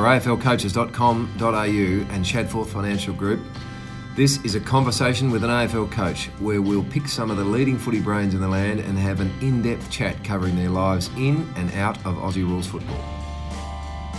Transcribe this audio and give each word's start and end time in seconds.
for 0.00 0.06
aflcoaches.com.au 0.06 2.14
and 2.14 2.24
Shadforth 2.24 2.68
Financial 2.68 3.12
Group. 3.12 3.38
This 4.16 4.42
is 4.44 4.54
a 4.54 4.60
conversation 4.60 5.30
with 5.30 5.44
an 5.44 5.50
AFL 5.50 5.92
coach 5.92 6.28
where 6.38 6.62
we'll 6.62 6.84
pick 6.84 7.06
some 7.06 7.30
of 7.30 7.36
the 7.36 7.44
leading 7.44 7.76
footy 7.76 8.00
brains 8.00 8.32
in 8.32 8.40
the 8.40 8.48
land 8.48 8.80
and 8.80 8.98
have 8.98 9.20
an 9.20 9.30
in 9.42 9.60
depth 9.60 9.90
chat 9.90 10.24
covering 10.24 10.56
their 10.56 10.70
lives 10.70 11.10
in 11.18 11.46
and 11.54 11.70
out 11.74 11.98
of 12.06 12.14
Aussie 12.14 12.36
rules 12.36 12.66
football. 12.66 12.98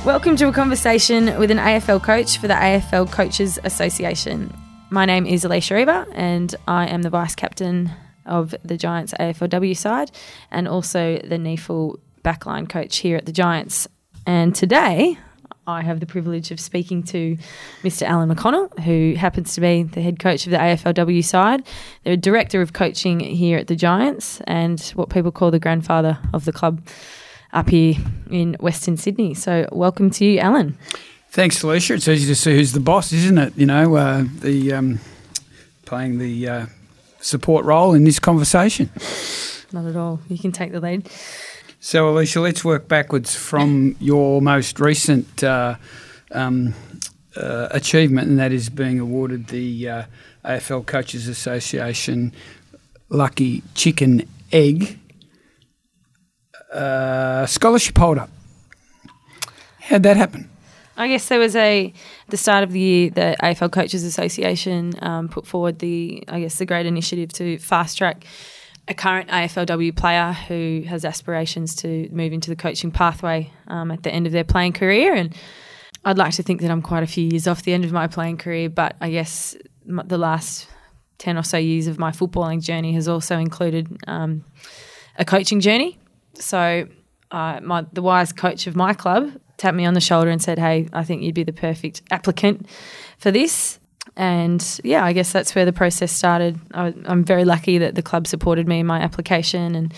Welcome 0.05 0.35
to 0.35 0.49
a 0.49 0.51
conversation 0.51 1.35
with 1.39 1.49
an 1.49 1.57
AFL 1.57 2.03
coach 2.03 2.37
for 2.37 2.47
the 2.47 2.53
AFL 2.53 3.11
Coaches 3.11 3.57
Association. 3.63 4.55
My 4.91 5.05
name 5.05 5.25
is 5.25 5.43
Alicia 5.43 5.79
Eva 5.79 6.05
and 6.13 6.53
I 6.67 6.89
am 6.89 7.01
the 7.01 7.09
vice 7.09 7.33
captain 7.33 7.89
of 8.27 8.53
the 8.63 8.77
Giants 8.77 9.15
AFLW 9.19 9.75
side 9.75 10.11
and 10.51 10.67
also 10.67 11.17
the 11.23 11.37
NEAFL 11.37 11.99
backline 12.23 12.69
coach 12.69 12.97
here 12.97 13.17
at 13.17 13.25
the 13.25 13.31
Giants. 13.31 13.87
And 14.27 14.53
today 14.53 15.17
I 15.67 15.83
have 15.83 15.99
the 15.99 16.07
privilege 16.07 16.49
of 16.49 16.59
speaking 16.59 17.03
to 17.03 17.37
Mr. 17.83 18.01
Alan 18.03 18.33
McConnell, 18.33 18.77
who 18.79 19.13
happens 19.15 19.53
to 19.53 19.61
be 19.61 19.83
the 19.83 20.01
head 20.01 20.17
coach 20.17 20.47
of 20.47 20.51
the 20.51 20.57
AFLW 20.57 21.23
side, 21.23 21.63
the 22.03 22.17
director 22.17 22.61
of 22.61 22.73
coaching 22.73 23.19
here 23.19 23.59
at 23.59 23.67
the 23.67 23.75
Giants, 23.75 24.41
and 24.47 24.81
what 24.95 25.09
people 25.09 25.31
call 25.31 25.51
the 25.51 25.59
grandfather 25.59 26.17
of 26.33 26.45
the 26.45 26.51
club 26.51 26.81
up 27.53 27.69
here 27.69 27.95
in 28.31 28.55
Western 28.59 28.97
Sydney. 28.97 29.35
So, 29.35 29.67
welcome 29.71 30.09
to 30.11 30.25
you, 30.25 30.39
Alan. 30.39 30.77
Thanks, 31.29 31.61
Alicia. 31.61 31.93
It's 31.93 32.07
easy 32.07 32.27
to 32.27 32.35
see 32.35 32.55
who's 32.55 32.73
the 32.73 32.79
boss, 32.79 33.13
isn't 33.13 33.37
it? 33.37 33.55
You 33.55 33.67
know, 33.67 33.95
uh, 33.95 34.25
the 34.39 34.73
um, 34.73 34.99
playing 35.85 36.17
the 36.17 36.47
uh, 36.49 36.65
support 37.19 37.65
role 37.65 37.93
in 37.93 38.03
this 38.03 38.17
conversation. 38.17 38.89
Not 39.71 39.85
at 39.85 39.95
all. 39.95 40.19
You 40.27 40.39
can 40.39 40.51
take 40.51 40.71
the 40.71 40.81
lead. 40.81 41.09
So, 41.83 42.09
Alicia, 42.09 42.39
let's 42.41 42.63
work 42.63 42.87
backwards 42.87 43.33
from 43.35 43.95
your 43.99 44.39
most 44.39 44.79
recent 44.79 45.43
uh, 45.43 45.77
um, 46.31 46.75
uh, 47.35 47.69
achievement, 47.71 48.29
and 48.29 48.37
that 48.37 48.51
is 48.51 48.69
being 48.69 48.99
awarded 48.99 49.47
the 49.47 49.89
uh, 49.89 50.03
AFL 50.45 50.85
Coaches 50.85 51.27
Association 51.27 52.33
Lucky 53.09 53.63
Chicken 53.73 54.29
Egg 54.51 54.99
uh, 56.71 57.47
Scholarship 57.47 57.97
Holder. 57.97 58.27
How'd 59.79 60.03
that 60.03 60.17
happen? 60.17 60.51
I 60.97 61.07
guess 61.07 61.29
there 61.29 61.39
was 61.39 61.55
a 61.55 61.91
the 62.27 62.37
start 62.37 62.63
of 62.63 62.73
the 62.73 62.79
year 62.79 63.09
the 63.09 63.35
AFL 63.41 63.71
Coaches 63.71 64.03
Association 64.03 64.93
um, 65.01 65.29
put 65.29 65.47
forward 65.47 65.79
the 65.79 66.23
I 66.27 66.41
guess 66.41 66.59
the 66.59 66.67
great 66.67 66.85
initiative 66.85 67.33
to 67.33 67.57
fast 67.57 67.97
track 67.97 68.27
a 68.91 68.93
current 68.93 69.29
AFLW 69.29 69.95
player 69.95 70.33
who 70.33 70.83
has 70.87 71.05
aspirations 71.05 71.75
to 71.77 72.09
move 72.11 72.33
into 72.33 72.49
the 72.49 72.55
coaching 72.55 72.91
pathway 72.91 73.51
um, 73.67 73.89
at 73.89 74.03
the 74.03 74.11
end 74.11 74.27
of 74.27 74.33
their 74.33 74.43
playing 74.43 74.73
career 74.73 75.15
and 75.15 75.33
I'd 76.03 76.17
like 76.17 76.33
to 76.33 76.43
think 76.43 76.61
that 76.61 76.69
I'm 76.69 76.81
quite 76.81 77.03
a 77.03 77.07
few 77.07 77.27
years 77.27 77.47
off 77.47 77.63
the 77.63 77.73
end 77.73 77.85
of 77.85 77.91
my 77.91 78.07
playing 78.07 78.37
career 78.37 78.69
but 78.69 78.95
I 78.99 79.09
guess 79.09 79.55
the 79.85 80.17
last 80.17 80.67
10 81.19 81.37
or 81.37 81.43
so 81.43 81.57
years 81.57 81.87
of 81.87 81.99
my 81.99 82.11
footballing 82.11 82.61
journey 82.61 82.93
has 82.93 83.07
also 83.07 83.37
included 83.37 83.87
um, 84.07 84.43
a 85.17 85.23
coaching 85.23 85.61
journey 85.61 85.97
so 86.35 86.87
uh, 87.31 87.59
my 87.63 87.85
the 87.93 88.01
wise 88.01 88.33
coach 88.33 88.67
of 88.67 88.75
my 88.75 88.93
club 88.93 89.31
tapped 89.57 89.77
me 89.77 89.85
on 89.85 89.93
the 89.93 90.01
shoulder 90.01 90.29
and 90.29 90.41
said, 90.41 90.59
"Hey, 90.59 90.89
I 90.91 91.03
think 91.03 91.21
you'd 91.21 91.35
be 91.35 91.43
the 91.43 91.53
perfect 91.53 92.01
applicant 92.11 92.67
for 93.17 93.31
this." 93.31 93.79
And 94.15 94.79
yeah, 94.83 95.05
I 95.05 95.13
guess 95.13 95.31
that's 95.31 95.55
where 95.55 95.65
the 95.65 95.73
process 95.73 96.11
started. 96.11 96.59
I, 96.73 96.93
am 97.05 97.23
very 97.23 97.45
lucky 97.45 97.77
that 97.77 97.95
the 97.95 98.01
club 98.01 98.27
supported 98.27 98.67
me 98.67 98.79
in 98.79 98.85
my 98.85 98.99
application, 98.99 99.75
and 99.75 99.93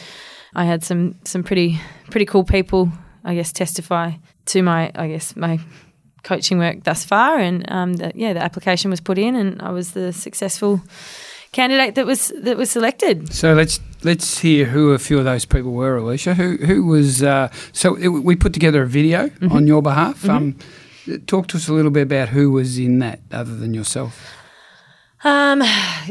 I 0.53 0.65
had 0.65 0.83
some 0.83 1.15
some 1.23 1.43
pretty 1.43 1.79
pretty 2.11 2.25
cool 2.25 2.43
people, 2.43 2.91
I 3.23 3.35
guess, 3.35 3.51
testify 3.51 4.11
to 4.47 4.61
my 4.61 4.91
I 4.95 5.07
guess 5.07 5.35
my 5.35 5.59
coaching 6.23 6.57
work 6.57 6.83
thus 6.83 7.03
far. 7.03 7.37
And 7.37 7.69
um, 7.71 7.93
the, 7.93 8.11
yeah, 8.15 8.33
the 8.33 8.43
application 8.43 8.89
was 8.91 8.99
put 9.01 9.17
in, 9.17 9.35
and 9.35 9.61
I 9.61 9.71
was 9.71 9.91
the 9.91 10.13
successful 10.13 10.81
candidate 11.51 11.95
that 11.95 12.05
was 12.05 12.33
that 12.41 12.57
was 12.57 12.69
selected. 12.69 13.33
So 13.33 13.53
let's 13.53 13.79
let's 14.03 14.39
hear 14.39 14.65
who 14.65 14.91
a 14.91 14.99
few 14.99 15.19
of 15.19 15.25
those 15.25 15.45
people 15.45 15.71
were, 15.71 15.97
Alicia. 15.97 16.33
Who 16.33 16.57
who 16.57 16.85
was? 16.85 17.23
Uh, 17.23 17.49
so 17.71 17.95
it, 17.95 18.09
we 18.09 18.35
put 18.35 18.53
together 18.53 18.83
a 18.83 18.87
video 18.87 19.27
mm-hmm. 19.27 19.51
on 19.51 19.67
your 19.67 19.81
behalf. 19.81 20.23
Mm-hmm. 20.23 20.29
Um, 20.29 20.55
talk 21.25 21.47
to 21.47 21.57
us 21.57 21.67
a 21.67 21.73
little 21.73 21.91
bit 21.91 22.03
about 22.03 22.29
who 22.29 22.51
was 22.51 22.77
in 22.77 22.99
that, 22.99 23.19
other 23.31 23.55
than 23.55 23.73
yourself. 23.73 24.33
Um, 25.23 25.61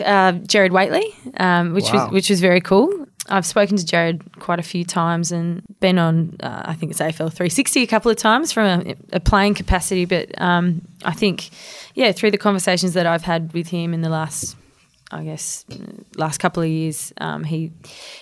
uh, 0.05 0.33
Gerard 0.33 0.73
Whateley, 0.73 1.15
um, 1.37 1.75
which 1.75 1.93
wow. 1.93 2.05
was 2.05 2.13
which 2.13 2.31
was 2.31 2.41
very 2.41 2.61
cool. 2.61 3.07
I've 3.29 3.47
spoken 3.47 3.77
to 3.77 3.85
Gerard 3.85 4.23
quite 4.41 4.59
a 4.59 4.65
few 4.65 4.85
times 4.85 5.31
and 5.31 5.63
been 5.79 5.99
on, 5.99 6.37
uh, 6.41 6.63
I 6.65 6.75
think 6.75 6.91
it's 6.91 7.01
AFL 7.01 7.33
360 7.33 7.83
a 7.83 7.87
couple 7.87 8.11
of 8.11 8.17
times 8.17 8.53
from 8.53 8.67
a, 8.67 8.97
a 9.13 9.21
playing 9.21 9.55
capacity. 9.55 10.07
But 10.07 10.41
um, 10.41 10.83
I 11.05 11.13
think, 11.13 11.51
yeah, 11.95 12.11
through 12.11 12.33
the 12.33 12.39
conversations 12.39 12.95
that 12.95 13.07
I've 13.07 13.23
had 13.23 13.53
with 13.53 13.69
him 13.69 13.95
in 13.95 14.01
the 14.01 14.09
last 14.09 14.57
I 15.13 15.25
guess 15.25 15.67
last 16.17 16.39
couple 16.39 16.63
of 16.63 16.69
years, 16.71 17.13
um, 17.19 17.45
he 17.45 17.71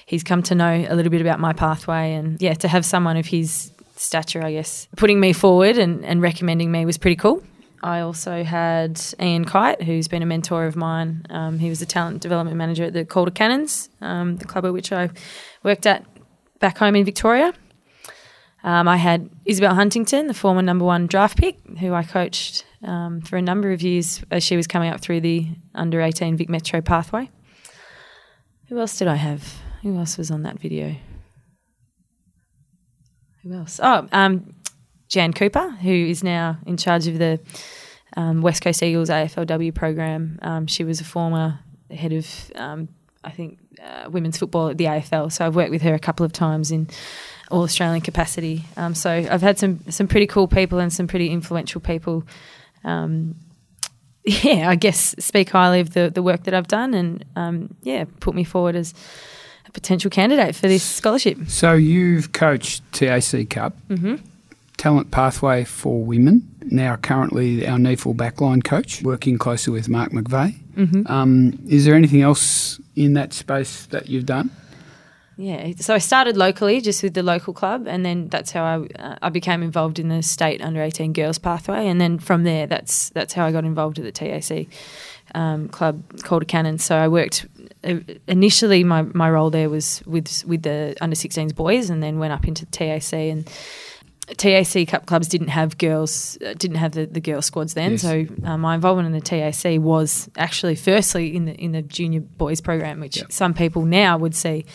he's 0.06 0.25
come 0.25 0.42
to 0.44 0.54
know 0.56 0.86
a 0.88 0.94
little 0.94 1.10
bit 1.10 1.20
about 1.20 1.38
my 1.38 1.53
pathway, 1.53 2.14
and 2.14 2.41
yeah, 2.42 2.54
to 2.54 2.69
have 2.69 2.84
someone 2.84 3.16
of 3.16 3.26
his 3.26 3.70
stature, 4.00 4.43
I 4.43 4.53
guess, 4.53 4.88
putting 4.97 5.21
me 5.21 5.33
forward 5.33 5.78
and, 5.78 6.05
and 6.05 6.22
recommending 6.22 6.72
me 6.72 6.84
was 6.84 6.99
pretty 6.99 7.16
cool. 7.16 7.43
I 7.83 8.00
also 8.00 8.44
had 8.44 9.00
Ian 9.21 9.44
Kite, 9.44 9.83
who's 9.83 10.06
been 10.06 10.22
a 10.22 10.27
mentor 10.27 10.66
of 10.66 10.77
mine. 10.77 11.25
Um, 11.31 11.59
he 11.59 11.69
was 11.69 11.81
a 11.81 11.87
talent 11.87 12.21
development 12.21 12.56
manager 12.56 12.84
at 12.84 12.93
the 12.93 13.05
Calder 13.05 13.31
Cannons, 13.31 13.89
um, 14.00 14.37
the 14.37 14.44
club 14.44 14.66
at 14.66 14.72
which 14.72 14.93
I 14.93 15.10
worked 15.62 15.87
at 15.87 16.05
back 16.59 16.78
home 16.78 16.94
in 16.94 17.05
Victoria. 17.05 17.55
Um, 18.62 18.87
I 18.87 18.99
had 18.99 19.31
Isabel 19.47 19.75
Huntington, 19.75 20.27
the 20.27 20.34
former 20.34 20.60
number 20.60 20.84
one 20.84 21.06
draft 21.06 21.39
pick, 21.39 21.59
who 21.78 21.94
I 21.94 22.03
coached 22.03 22.66
um, 22.84 23.22
for 23.22 23.39
a 23.39 23.43
number 23.43 23.72
of 23.72 23.81
years 23.81 24.22
as 24.31 24.44
she 24.44 24.56
was 24.56 24.66
coming 24.66 24.93
up 24.93 25.00
through 25.00 25.22
the 25.22 25.49
under 25.75 26.03
18 26.03 26.37
Vic 26.37 26.50
Metro 26.50 26.83
pathway. 26.83 27.31
Who 28.69 28.78
else 28.78 28.99
did 28.99 29.09
I 29.09 29.16
have? 29.16 29.56
Who 29.83 29.97
else 29.97 30.19
was 30.19 30.31
on 30.31 30.43
that 30.43 30.59
video? 30.59 30.97
Who 33.43 33.55
else? 33.55 33.81
Oh, 33.83 34.06
um, 34.12 34.55
Jan 35.09 35.33
Cooper, 35.33 35.71
who 35.71 35.93
is 35.93 36.23
now 36.23 36.59
in 36.67 36.77
charge 36.77 37.06
of 37.06 37.19
the 37.19 37.41
um, 38.17 38.43
West 38.43 38.62
Coast 38.62 38.83
Eagles 38.83 39.09
AFLW 39.09 39.75
program. 39.75 40.39
Um, 40.43 40.67
she 40.67 40.84
was 40.84 41.01
a 41.01 41.05
former 41.05 41.59
head 41.91 42.12
of, 42.12 42.27
um, 42.55 42.89
I 43.25 43.31
think, 43.31 43.59
uh, 43.83 44.11
women's 44.11 44.39
football 44.39 44.69
at 44.69 44.78
the 44.78 44.84
AFL. 44.84 45.33
So 45.33 45.47
I've 45.47 45.56
worked 45.56 45.71
with 45.71 45.83
her 45.83 45.95
a 45.95 45.99
couple 45.99 46.25
of 46.25 46.33
times 46.33 46.71
in 46.71 46.89
all 47.51 47.62
Australian 47.62 48.03
capacity. 48.03 48.65
Um, 48.77 48.95
so 48.95 49.11
I've 49.11 49.43
had 49.43 49.59
some 49.59 49.81
some 49.89 50.07
pretty 50.07 50.27
cool 50.27 50.47
people 50.47 50.78
and 50.78 50.93
some 50.93 51.07
pretty 51.07 51.31
influential 51.31 51.81
people 51.81 52.25
um, 52.84 53.34
yeah, 54.25 54.69
I 54.69 54.75
guess 54.75 55.15
speak 55.19 55.51
highly 55.51 55.81
of 55.81 55.95
the, 55.95 56.11
the 56.11 56.22
work 56.22 56.45
that 56.45 56.55
I've 56.55 56.69
done 56.69 56.95
and 56.95 57.75
yeah, 57.83 58.05
put 58.21 58.34
me 58.34 58.45
forward 58.45 58.77
as 58.77 58.95
a 59.70 59.72
potential 59.72 60.10
candidate 60.10 60.54
for 60.54 60.69
this 60.69 60.82
scholarship. 60.82 61.38
So 61.48 61.75
you've 61.75 62.32
coached 62.32 62.82
TAC 62.92 63.48
Cup, 63.48 63.72
mm-hmm. 63.88 64.16
Talent 64.76 65.10
Pathway 65.10 65.64
for 65.64 66.03
Women, 66.03 66.42
now 66.64 66.97
currently 66.97 67.66
our 67.66 67.78
NEAFL 67.78 68.16
backline 68.16 68.64
coach, 68.64 69.03
working 69.03 69.38
closely 69.38 69.72
with 69.72 69.88
Mark 69.88 70.10
McVeigh. 70.12 70.56
Mm-hmm. 70.75 71.06
Um, 71.06 71.59
is 71.69 71.84
there 71.84 71.94
anything 71.94 72.22
else 72.22 72.80
in 72.97 73.14
that 73.14 73.32
space 73.32 73.86
that 73.86 74.09
you've 74.09 74.26
done? 74.26 74.50
Yeah, 75.36 75.72
so 75.78 75.94
I 75.94 75.98
started 75.98 76.36
locally, 76.36 76.82
just 76.82 77.03
with 77.03 77.14
the 77.14 77.22
local 77.22 77.54
club, 77.54 77.86
and 77.86 78.04
then 78.04 78.28
that's 78.28 78.50
how 78.50 78.62
I 78.62 79.03
uh, 79.03 79.16
I 79.22 79.30
became 79.30 79.62
involved 79.62 79.98
in 79.98 80.09
the 80.09 80.22
state 80.22 80.60
under 80.60 80.82
eighteen 80.82 81.14
girls 81.14 81.38
pathway, 81.38 81.88
and 81.88 81.98
then 81.98 82.19
from 82.19 82.44
there, 82.44 82.66
that's 82.66 83.09
that's 83.10 83.32
how 83.32 83.47
I 83.47 83.53
got 83.53 83.64
involved 83.64 83.98
with 83.98 84.04
the 84.04 84.12
TAC 84.12 84.66
um, 85.34 85.69
club 85.69 86.03
called 86.25 86.47
Cannon. 86.47 86.77
So 86.77 86.95
I 86.95 87.09
worked 87.09 87.47
initially. 87.82 88.84
My, 88.84 89.03
my 89.03 89.30
role 89.30 89.50
there 89.50 89.71
was 89.71 90.03
with 90.06 90.44
with 90.47 90.62
the 90.62 90.97
under 91.00 91.16
16s 91.16 91.54
boys, 91.54 91.91
and 91.91 92.03
then 92.03 92.18
went 92.18 92.32
up 92.32 92.47
into 92.47 92.66
TAC 92.66 93.12
and. 93.12 93.50
TAC 94.36 94.86
Cup 94.86 95.06
clubs 95.06 95.27
didn't 95.27 95.48
have 95.48 95.77
girls, 95.77 96.38
uh, 96.47 96.54
didn't 96.54 96.77
have 96.77 96.92
the, 96.92 97.04
the 97.04 97.21
girl 97.21 97.42
squads 97.42 97.74
then. 97.74 97.92
Yes. 97.92 98.03
So 98.03 98.27
uh, 98.44 98.56
my 98.56 98.77
involvement 98.77 99.06
in 99.06 99.12
the 99.12 99.21
TAC 99.21 99.80
was 99.80 100.30
actually 100.36 100.77
firstly 100.77 101.34
in 101.34 101.47
the 101.47 101.54
in 101.54 101.72
the 101.72 101.82
junior 101.82 102.21
boys 102.21 102.60
program, 102.60 103.00
which 103.00 103.16
yep. 103.16 103.32
some 103.32 103.54
people 103.54 103.83
now 103.84 104.18
would 104.18 104.36
see 104.36 104.66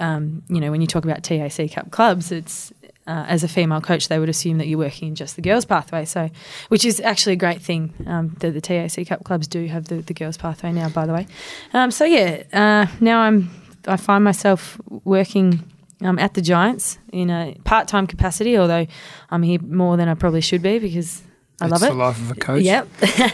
um, 0.00 0.42
you 0.48 0.60
know, 0.60 0.70
when 0.70 0.80
you 0.80 0.86
talk 0.86 1.04
about 1.04 1.22
TAC 1.22 1.72
Cup 1.72 1.90
clubs, 1.90 2.32
it's 2.32 2.72
uh, 3.10 3.24
as 3.26 3.42
a 3.42 3.48
female 3.48 3.80
coach, 3.80 4.08
they 4.08 4.18
would 4.18 4.28
assume 4.28 4.58
that 4.58 4.68
you're 4.68 4.78
working 4.78 5.08
in 5.08 5.14
just 5.14 5.34
the 5.36 5.42
girls' 5.42 5.64
pathway. 5.64 6.04
So, 6.04 6.30
which 6.68 6.84
is 6.84 7.00
actually 7.00 7.32
a 7.32 7.36
great 7.36 7.60
thing 7.60 7.92
um, 8.06 8.36
that 8.38 8.52
the 8.52 8.60
TAC 8.60 9.06
Cup 9.08 9.24
clubs 9.24 9.48
do 9.48 9.66
have 9.66 9.86
the, 9.86 9.96
the 9.96 10.14
girls' 10.14 10.36
pathway 10.36 10.72
now. 10.72 10.88
By 10.88 11.06
the 11.06 11.12
way, 11.12 11.26
um, 11.74 11.90
so 11.90 12.04
yeah, 12.04 12.42
uh, 12.52 12.86
now 13.00 13.20
I'm 13.20 13.50
I 13.86 13.96
find 13.96 14.22
myself 14.22 14.80
working 15.04 15.64
um, 16.02 16.18
at 16.18 16.34
the 16.34 16.42
Giants 16.42 16.98
in 17.12 17.30
a 17.30 17.56
part 17.64 17.88
time 17.88 18.06
capacity, 18.06 18.56
although 18.56 18.86
I'm 19.30 19.42
here 19.42 19.60
more 19.60 19.96
than 19.96 20.08
I 20.08 20.14
probably 20.14 20.40
should 20.40 20.62
be 20.62 20.78
because 20.78 21.22
I 21.60 21.66
love 21.66 21.82
it. 21.82 21.88
the 21.88 21.94
life 21.94 22.18
of 22.18 22.30
a 22.30 22.34
coach. 22.34 22.62
Yep. 22.62 22.88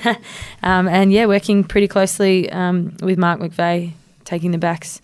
um, 0.62 0.88
and 0.88 1.12
yeah, 1.12 1.26
working 1.26 1.64
pretty 1.64 1.88
closely 1.88 2.50
um, 2.50 2.96
with 3.02 3.18
Mark 3.18 3.40
McVeigh, 3.40 3.92
taking 4.24 4.52
the 4.52 4.58
backs 4.58 5.00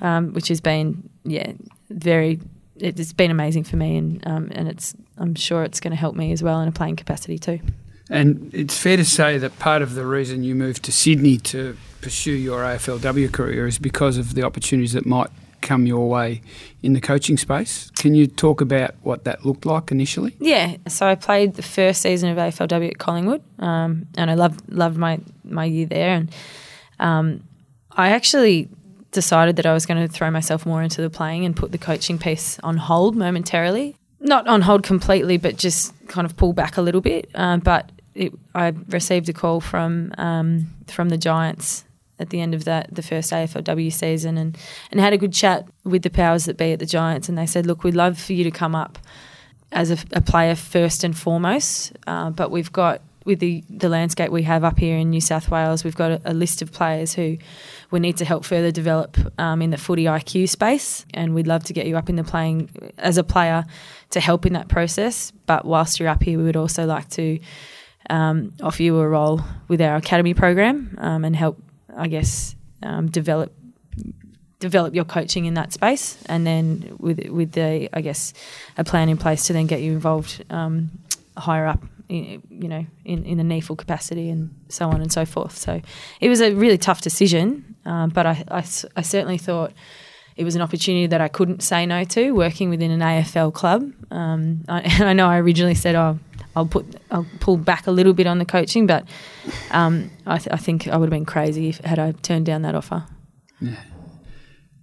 um, 0.00 0.32
which 0.32 0.48
has 0.48 0.60
been 0.60 1.08
yeah 1.24 1.52
very 1.90 2.40
it's 2.78 3.12
been 3.12 3.30
amazing 3.30 3.64
for 3.64 3.76
me, 3.76 3.96
and 3.96 4.26
um, 4.26 4.48
and 4.54 4.68
it's 4.68 4.94
I'm 5.18 5.34
sure 5.34 5.62
it's 5.62 5.80
going 5.80 5.92
to 5.92 5.96
help 5.96 6.14
me 6.14 6.32
as 6.32 6.42
well 6.42 6.60
in 6.60 6.68
a 6.68 6.72
playing 6.72 6.96
capacity 6.96 7.38
too. 7.38 7.60
And 8.08 8.50
it's 8.54 8.78
fair 8.78 8.96
to 8.96 9.04
say 9.04 9.36
that 9.38 9.58
part 9.58 9.82
of 9.82 9.94
the 9.94 10.06
reason 10.06 10.44
you 10.44 10.54
moved 10.54 10.84
to 10.84 10.92
Sydney 10.92 11.38
to 11.38 11.76
pursue 12.00 12.32
your 12.32 12.60
AFLW 12.60 13.32
career 13.32 13.66
is 13.66 13.78
because 13.78 14.16
of 14.16 14.34
the 14.34 14.44
opportunities 14.44 14.92
that 14.92 15.06
might 15.06 15.30
come 15.60 15.86
your 15.86 16.08
way 16.08 16.40
in 16.82 16.92
the 16.92 17.00
coaching 17.00 17.36
space. 17.36 17.90
Can 17.96 18.14
you 18.14 18.28
talk 18.28 18.60
about 18.60 18.94
what 19.02 19.24
that 19.24 19.44
looked 19.44 19.66
like 19.66 19.90
initially? 19.90 20.36
Yeah, 20.38 20.76
so 20.86 21.06
I 21.06 21.16
played 21.16 21.54
the 21.54 21.62
first 21.62 22.00
season 22.02 22.30
of 22.30 22.38
AFLW 22.38 22.90
at 22.90 22.98
Collingwood, 22.98 23.42
um, 23.58 24.06
and 24.16 24.30
I 24.30 24.34
loved 24.34 24.72
loved 24.72 24.96
my 24.96 25.18
my 25.44 25.64
year 25.64 25.86
there. 25.86 26.10
And 26.10 26.34
um, 27.00 27.42
I 27.90 28.10
actually 28.10 28.68
decided 29.16 29.56
that 29.56 29.66
I 29.66 29.72
was 29.72 29.86
going 29.86 30.06
to 30.06 30.12
throw 30.12 30.30
myself 30.30 30.64
more 30.64 30.82
into 30.82 31.02
the 31.02 31.10
playing 31.10 31.44
and 31.44 31.56
put 31.56 31.72
the 31.72 31.78
coaching 31.78 32.18
piece 32.18 32.60
on 32.60 32.76
hold 32.76 33.16
momentarily. 33.16 33.96
Not 34.20 34.46
on 34.46 34.60
hold 34.60 34.84
completely, 34.84 35.38
but 35.38 35.56
just 35.56 35.92
kind 36.06 36.24
of 36.26 36.36
pull 36.36 36.52
back 36.52 36.76
a 36.76 36.82
little 36.82 37.00
bit. 37.00 37.28
Um, 37.34 37.60
but 37.60 37.90
it, 38.14 38.32
I 38.54 38.74
received 38.88 39.28
a 39.28 39.32
call 39.32 39.60
from 39.60 40.12
um, 40.18 40.68
from 40.86 41.08
the 41.08 41.18
Giants 41.18 41.84
at 42.18 42.30
the 42.30 42.40
end 42.40 42.54
of 42.54 42.64
that 42.64 42.94
the 42.94 43.02
first 43.02 43.32
AFLW 43.32 43.92
season 43.92 44.38
and 44.38 44.56
and 44.90 45.00
had 45.00 45.12
a 45.12 45.18
good 45.18 45.32
chat 45.32 45.66
with 45.84 46.02
the 46.02 46.10
powers 46.10 46.44
that 46.44 46.56
be 46.56 46.72
at 46.72 46.78
the 46.78 46.86
Giants 46.86 47.28
and 47.28 47.36
they 47.36 47.46
said 47.46 47.66
look 47.66 47.84
we'd 47.84 47.94
love 47.94 48.18
for 48.18 48.32
you 48.32 48.44
to 48.44 48.50
come 48.50 48.74
up 48.74 48.98
as 49.72 49.90
a, 49.90 49.98
a 50.12 50.22
player 50.22 50.54
first 50.54 51.04
and 51.04 51.16
foremost 51.16 51.92
uh, 52.06 52.30
but 52.30 52.50
we've 52.50 52.72
got 52.72 53.02
with 53.26 53.40
the, 53.40 53.62
the 53.68 53.88
landscape 53.88 54.30
we 54.30 54.44
have 54.44 54.64
up 54.64 54.78
here 54.78 54.96
in 54.96 55.10
New 55.10 55.20
South 55.20 55.50
Wales 55.50 55.84
we've 55.84 55.96
got 55.96 56.12
a, 56.12 56.20
a 56.24 56.32
list 56.32 56.62
of 56.62 56.72
players 56.72 57.12
who 57.12 57.36
we 57.90 58.00
need 58.00 58.16
to 58.16 58.24
help 58.24 58.44
further 58.44 58.70
develop 58.70 59.18
um, 59.38 59.60
in 59.60 59.70
the 59.70 59.76
footy 59.76 60.04
IQ 60.04 60.48
space. 60.48 61.04
And 61.12 61.34
we'd 61.34 61.46
love 61.46 61.64
to 61.64 61.72
get 61.72 61.86
you 61.86 61.96
up 61.96 62.08
in 62.08 62.16
the 62.16 62.24
playing 62.24 62.70
as 62.98 63.18
a 63.18 63.24
player 63.24 63.64
to 64.10 64.20
help 64.20 64.46
in 64.46 64.54
that 64.54 64.68
process. 64.68 65.32
But 65.44 65.64
whilst 65.64 66.00
you're 66.00 66.08
up 66.08 66.22
here 66.22 66.38
we 66.38 66.44
would 66.44 66.56
also 66.56 66.86
like 66.86 67.10
to 67.10 67.38
um, 68.08 68.52
offer 68.62 68.82
you 68.82 68.98
a 68.98 69.08
role 69.08 69.42
with 69.68 69.82
our 69.82 69.96
academy 69.96 70.32
program 70.32 70.96
um, 71.00 71.24
and 71.24 71.36
help 71.36 71.60
I 71.96 72.08
guess, 72.08 72.54
um, 72.82 73.08
develop 73.08 73.52
develop 74.58 74.94
your 74.94 75.04
coaching 75.04 75.44
in 75.44 75.54
that 75.54 75.72
space, 75.72 76.22
and 76.26 76.46
then 76.46 76.96
with 76.98 77.26
with 77.28 77.52
the 77.52 77.88
I 77.92 78.00
guess 78.00 78.32
a 78.76 78.84
plan 78.84 79.08
in 79.08 79.16
place 79.16 79.46
to 79.46 79.52
then 79.52 79.66
get 79.66 79.80
you 79.80 79.92
involved 79.92 80.44
um, 80.50 80.90
higher 81.36 81.66
up. 81.66 81.82
In, 82.08 82.42
you 82.48 82.68
know, 82.68 82.86
in, 83.04 83.24
in 83.24 83.40
a 83.40 83.42
NEAFL 83.42 83.78
capacity 83.78 84.30
and 84.30 84.54
so 84.68 84.88
on 84.88 85.00
and 85.00 85.12
so 85.12 85.24
forth. 85.24 85.58
So 85.58 85.80
it 86.20 86.28
was 86.28 86.40
a 86.40 86.54
really 86.54 86.78
tough 86.78 87.00
decision, 87.00 87.76
um, 87.84 88.10
but 88.10 88.26
I, 88.26 88.44
I, 88.48 88.64
I 88.96 89.02
certainly 89.02 89.38
thought 89.38 89.72
it 90.36 90.44
was 90.44 90.54
an 90.54 90.62
opportunity 90.62 91.06
that 91.06 91.20
I 91.20 91.28
couldn't 91.28 91.62
say 91.62 91.86
no 91.86 92.04
to 92.04 92.30
working 92.32 92.68
within 92.68 92.90
an 92.90 93.00
AFL 93.00 93.52
club. 93.54 93.90
Um, 94.10 94.64
I, 94.68 95.04
I, 95.04 95.12
know 95.14 95.26
I 95.26 95.38
originally 95.38 95.74
said, 95.74 95.94
"Oh, 95.94 96.18
I'll 96.54 96.66
put 96.66 96.86
I'll 97.10 97.26
pull 97.40 97.56
back 97.56 97.86
a 97.86 97.90
little 97.90 98.12
bit 98.12 98.26
on 98.26 98.38
the 98.38 98.44
coaching, 98.44 98.86
but 98.86 99.04
um, 99.70 100.10
I, 100.26 100.38
th- 100.38 100.52
I, 100.52 100.56
think 100.56 100.88
I 100.88 100.96
would 100.96 101.06
have 101.06 101.10
been 101.10 101.26
crazy 101.26 101.70
if 101.70 101.78
had 101.78 101.98
I 101.98 102.12
turned 102.12 102.46
down 102.46 102.62
that 102.62 102.74
offer. 102.74 103.04
Yeah. 103.60 103.76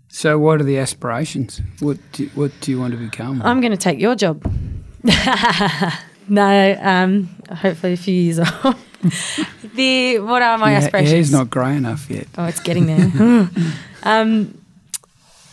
So, 0.09 0.37
what 0.37 0.61
are 0.61 0.63
the 0.63 0.77
aspirations? 0.77 1.61
What 1.79 1.97
do, 2.11 2.29
what 2.35 2.51
do 2.61 2.71
you 2.71 2.79
want 2.79 2.93
to 2.93 2.99
become? 2.99 3.41
I'm 3.41 3.61
going 3.61 3.71
to 3.71 3.77
take 3.77 3.99
your 3.99 4.15
job. 4.15 4.43
no, 6.27 6.77
um, 6.81 7.29
hopefully 7.49 7.93
a 7.93 7.97
few 7.97 8.13
years 8.13 8.39
off. 8.39 8.79
the 9.75 10.19
what 10.19 10.41
are 10.41 10.57
my 10.57 10.71
yeah, 10.71 10.77
aspirations? 10.77 11.11
Hair's 11.11 11.31
not 11.31 11.49
grey 11.49 11.75
enough 11.75 12.09
yet. 12.09 12.27
Oh, 12.37 12.45
it's 12.45 12.59
getting 12.59 12.85
there. 12.85 13.49
um, 14.03 14.57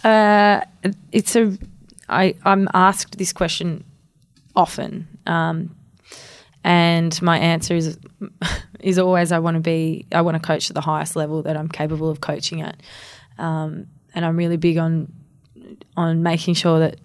uh, 0.05 0.61
it's 1.13 1.37
a. 1.37 1.57
I 2.09 2.35
I'm 2.45 2.69
asked 2.75 3.19
this 3.19 3.33
question 3.33 3.85
often. 4.57 5.07
Um, 5.27 5.75
and 6.65 7.21
my 7.23 7.39
answer 7.39 7.75
is 7.75 7.99
is 8.81 8.99
always 8.99 9.33
I 9.33 9.39
want 9.39 9.57
to 9.57 9.61
be 9.61 10.07
I 10.13 10.23
want 10.23 10.41
to 10.41 10.47
coach 10.47 10.71
at 10.71 10.75
the 10.75 10.81
highest 10.81 11.17
level 11.17 11.43
that 11.43 11.57
I'm 11.57 11.69
capable 11.69 12.11
of 12.11 12.21
coaching 12.21 12.61
at, 12.63 12.77
um, 13.39 13.87
and 14.15 14.25
I'm 14.25 14.37
really 14.37 14.57
big 14.57 14.79
on 14.79 15.13
on 15.97 16.23
making 16.23 16.55
sure 16.55 16.79
that 16.81 16.99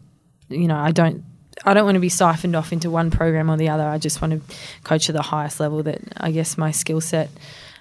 you 0.49 0.67
know 0.67 0.77
I 0.77 0.91
don't 0.91 1.23
I 1.63 1.73
don't 1.73 1.85
want 1.85 1.95
to 1.95 2.01
be 2.01 2.09
siphoned 2.09 2.55
off 2.55 2.73
into 2.73 2.89
one 2.89 3.11
program 3.11 3.49
or 3.49 3.57
the 3.57 3.69
other. 3.69 3.83
I 3.83 3.97
just 3.97 4.21
want 4.21 4.33
to 4.33 4.55
coach 4.83 5.09
at 5.09 5.15
the 5.15 5.21
highest 5.21 5.59
level 5.59 5.83
that 5.83 6.01
I 6.17 6.31
guess 6.31 6.57
my 6.57 6.71
skill 6.71 7.01
set 7.01 7.29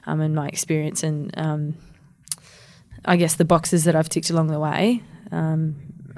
um, 0.06 0.20
and 0.20 0.34
my 0.34 0.48
experience 0.48 1.02
and 1.02 1.36
um, 1.36 1.76
I 3.04 3.16
guess 3.16 3.34
the 3.34 3.44
boxes 3.44 3.84
that 3.84 3.96
I've 3.96 4.08
ticked 4.08 4.30
along 4.30 4.48
the 4.48 4.60
way. 4.60 5.02
Um, 5.32 5.76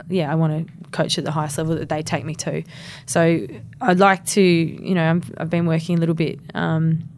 yeah, 0.09 0.31
I 0.31 0.35
want 0.35 0.69
to 0.69 0.91
coach 0.91 1.19
at 1.19 1.25
the 1.25 1.31
highest 1.31 1.59
level 1.59 1.75
that 1.77 1.89
they 1.89 2.03
take 2.03 2.25
me 2.25 2.35
to. 2.37 2.63
So 3.07 3.47
I'd 3.81 3.99
like 3.99 4.25
to, 4.27 4.43
you 4.43 4.95
know, 4.95 5.21
i 5.39 5.41
have 5.41 5.51
been 5.51 5.67
working 5.67 5.97
a 5.97 6.01
little 6.01 6.15
bit 6.15 6.39
um, 6.55 7.09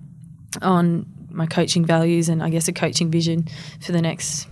on 0.62 1.06
my 1.30 1.46
coaching 1.46 1.84
values 1.84 2.28
and 2.28 2.42
I 2.42 2.50
guess 2.50 2.68
a 2.68 2.72
coaching 2.72 3.10
vision 3.10 3.48
for 3.80 3.92
the 3.92 4.00
next 4.00 4.48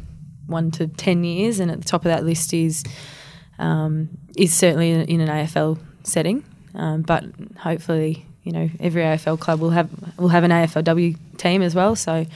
one 0.47 0.71
to 0.73 0.87
ten 0.89 1.25
years. 1.25 1.61
And 1.61 1.71
at 1.71 1.81
the 1.81 1.89
top 1.89 2.03
of 2.03 2.11
that 2.11 2.25
list 2.25 2.53
is 2.53 2.85
um, 3.59 4.11
is 4.37 4.55
certainly 4.55 4.91
in, 4.93 5.21
an 5.21 5.29
AFL 5.29 5.79
setting, 6.05 6.45
um, 6.75 7.03
but 7.03 7.25
hopefully, 7.59 8.27
you 8.45 8.53
know, 8.53 8.69
every 8.81 9.03
AFL 9.03 9.39
club 9.41 9.61
will 9.61 9.71
have 9.71 9.91
will 10.19 10.29
have 10.29 10.45
an 10.45 10.51
AFLW 10.51 11.17
team 11.39 11.63
as 11.63 11.75
well. 11.75 11.97
So. 11.97 12.27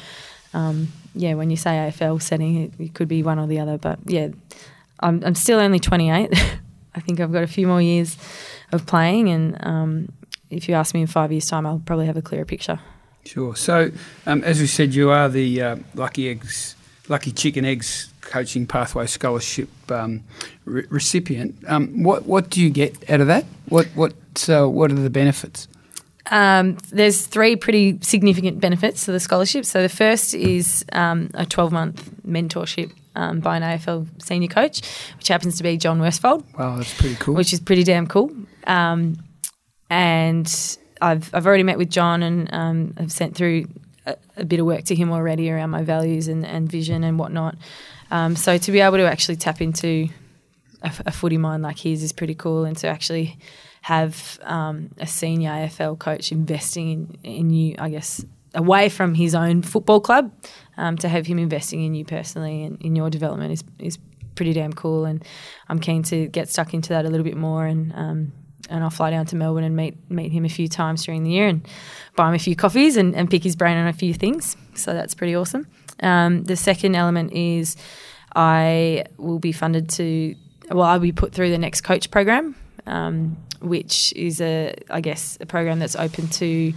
Um, 0.53 0.89
yeah, 1.15 1.35
when 1.35 1.51
you 1.51 1.57
say 1.57 1.71
AFL 1.71 2.23
setting, 2.23 2.63
it, 2.63 2.73
it 2.79 2.95
could 2.95 3.09
be 3.09 3.23
one 3.23 3.39
or 3.39 3.47
the 3.47 3.59
other. 3.59 3.79
But 3.79 3.99
yeah, 4.05 4.29
I'm, 5.01 5.23
I'm 5.25 5.35
still 5.35 5.59
only 5.59 5.81
28. 5.81 6.31
I 6.95 7.01
think 7.01 7.21
I've 7.21 7.33
got 7.33 7.43
a 7.43 7.49
few 7.49 7.67
more 7.67 7.81
years 7.81 8.17
of 8.73 8.87
playing, 8.87 9.29
and 9.29 9.57
um, 9.65 10.13
if 10.51 10.69
you 10.69 10.75
ask 10.75 10.95
me 10.95 11.03
in 11.03 11.07
five 11.07 11.31
years' 11.31 11.47
time, 11.47 11.67
I'll 11.67 11.83
probably 11.85 12.07
have 12.07 12.17
a 12.17 12.23
clearer 12.23 12.45
picture. 12.45 12.81
Sure. 13.25 13.55
So, 13.55 13.91
um, 14.27 14.43
as 14.45 14.61
we 14.61 14.67
said, 14.67 14.95
you 14.95 15.11
are 15.11 15.29
the 15.29 15.63
uh, 15.63 15.77
Lucky 15.95 16.29
Eggs, 16.29 16.75
Lucky 17.11 17.33
Chicken 17.33 17.65
Eggs 17.65 18.09
Coaching 18.21 18.67
Pathway 18.67 19.07
Scholarship 19.07 19.69
um, 19.91 20.23
re- 20.65 20.87
recipient. 20.89 21.57
Um, 21.67 22.05
what 22.05 22.25
what 22.25 22.49
do 22.49 22.63
you 22.63 22.71
get 22.71 23.11
out 23.11 23.21
of 23.21 23.27
that? 23.27 23.45
What 23.69 23.87
what 23.89 24.15
uh, 24.49 24.69
what 24.69 24.93
are 24.93 24.95
the 24.95 25.11
benefits? 25.11 25.67
Um, 26.31 26.79
there's 26.91 27.27
three 27.27 27.57
pretty 27.57 27.99
significant 28.03 28.61
benefits 28.61 29.05
to 29.07 29.13
the 29.13 29.19
scholarship. 29.19 29.65
So 29.65 29.83
the 29.83 29.89
first 29.89 30.33
is 30.33 30.85
um, 30.93 31.31
a 31.35 31.45
12 31.45 31.73
month 31.73 32.11
mentorship 32.25 32.93
um, 33.17 33.41
by 33.41 33.57
an 33.57 33.65
AFL 33.65 34.07
senior 34.23 34.47
coach, 34.47 34.83
which 35.17 35.27
happens 35.27 35.57
to 35.57 35.65
be 35.65 35.77
John 35.77 35.99
Worsfold. 35.99 36.45
Wow, 36.57 36.77
that's 36.77 36.97
pretty 36.97 37.17
cool. 37.17 37.35
Which 37.35 37.53
is 37.53 37.59
pretty 37.59 37.83
damn 37.83 38.07
cool. 38.07 38.31
Um, 38.69 39.17
and 39.89 40.79
I've 41.03 41.35
I've 41.35 41.47
already 41.47 41.65
met 41.65 41.79
with 41.79 41.91
John 41.91 42.23
and 42.23 42.53
um, 42.55 42.95
I've 42.97 43.11
sent 43.11 43.35
through 43.35 43.67
a, 44.37 44.45
bit 44.45 44.61
of 44.61 44.67
work 44.67 44.85
to 44.85 44.95
him 44.95 45.13
already 45.13 45.51
around 45.51 45.71
my 45.71 45.83
values 45.83 46.29
and, 46.29 46.45
and 46.45 46.71
vision 46.71 47.05
and 47.05 47.19
whatnot. 47.19 47.57
Um, 48.11 48.37
so 48.37 48.59
to 48.59 48.73
be 48.73 48.81
able 48.81 48.97
to 48.97 49.07
actually 49.07 49.37
tap 49.37 49.61
into 49.61 50.09
a, 50.83 50.93
a, 51.07 51.13
footy 51.13 51.37
mind 51.37 51.63
like 51.63 51.79
his 51.79 52.03
is 52.03 52.13
pretty 52.13 52.35
cool, 52.35 52.65
and 52.65 52.77
to 52.79 52.89
actually 52.89 53.39
have 53.83 54.39
um, 54.43 54.91
a 54.99 55.07
senior 55.07 55.51
AFL 55.51 55.99
coach 55.99 56.33
investing 56.33 57.19
in, 57.23 57.31
in 57.31 57.51
you, 57.51 57.77
I 57.79 57.89
guess, 57.89 58.25
away 58.55 58.89
from 58.89 59.15
his 59.15 59.35
own 59.35 59.63
football 59.63 60.01
club 60.01 60.33
um, 60.77 60.97
to 60.99 61.09
have 61.09 61.27
him 61.27 61.39
investing 61.39 61.85
in 61.85 61.95
you 61.95 62.05
personally 62.05 62.65
and 62.65 62.81
in 62.83 62.97
your 62.97 63.09
development 63.11 63.53
is 63.53 63.65
is 63.79 63.99
pretty 64.35 64.53
damn 64.53 64.73
cool. 64.73 65.05
And 65.05 65.25
I'm 65.69 65.79
keen 65.79 66.03
to 66.05 66.27
get 66.27 66.49
stuck 66.49 66.75
into 66.75 66.89
that 66.91 67.05
a 67.05 67.09
little 67.09 67.25
bit 67.25 67.37
more 67.37 67.67
and. 67.67 68.33
And 68.69 68.85
I'll 68.85 68.91
fly 68.91 69.11
down 69.11 69.27
to 69.27 69.37
Melbourne 69.37 69.65
and 69.65 69.75
meet 69.75 69.97
meet 70.11 70.33
him 70.33 70.45
a 70.45 70.49
few 70.49 70.69
times 70.69 71.05
during 71.05 71.25
the 71.25 71.31
year 71.31 71.49
and 71.49 71.67
buy 72.17 72.29
him 72.29 72.35
a 72.35 72.39
few 72.39 72.55
coffees 72.55 72.97
and, 72.97 73.15
and 73.17 73.31
pick 73.31 73.43
his 73.43 73.57
brain 73.57 73.77
on 73.77 73.87
a 73.87 73.93
few 73.93 74.15
things. 74.15 74.57
So 74.75 74.93
that's 74.93 75.15
pretty 75.15 75.35
awesome. 75.35 75.67
Um, 76.03 76.45
the 76.45 76.57
second 76.57 76.95
element 76.95 77.33
is 77.33 77.77
I 78.35 79.05
will 79.17 79.39
be 79.39 79.53
funded 79.53 79.89
to 79.91 80.35
well 80.71 80.87
I'll 80.87 81.01
be 81.01 81.13
put 81.13 81.33
through 81.33 81.51
the 81.51 81.59
next 81.59 81.81
coach 81.81 82.11
program, 82.11 82.55
um, 82.87 83.37
which 83.61 84.13
is 84.15 84.41
a 84.41 84.75
I 84.89 85.01
guess 85.01 85.39
a 85.41 85.47
program 85.47 85.79
that's 85.79 85.97
open 85.97 86.29
to 86.29 86.73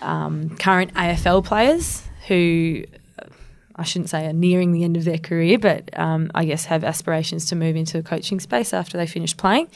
um, 0.00 0.56
current 0.56 0.94
AFL 0.94 1.44
players 1.44 2.02
who 2.28 2.84
I 3.80 3.82
shouldn't 3.84 4.10
say 4.10 4.26
are 4.26 4.32
nearing 4.34 4.72
the 4.72 4.84
end 4.84 4.98
of 4.98 5.04
their 5.04 5.18
career, 5.18 5.58
but 5.58 5.98
um, 5.98 6.30
I 6.34 6.44
guess 6.44 6.66
have 6.66 6.84
aspirations 6.84 7.46
to 7.46 7.56
move 7.56 7.76
into 7.76 7.98
a 7.98 8.02
coaching 8.02 8.38
space 8.38 8.74
after 8.74 8.98
they 8.98 9.06
finish 9.06 9.34
playing. 9.34 9.68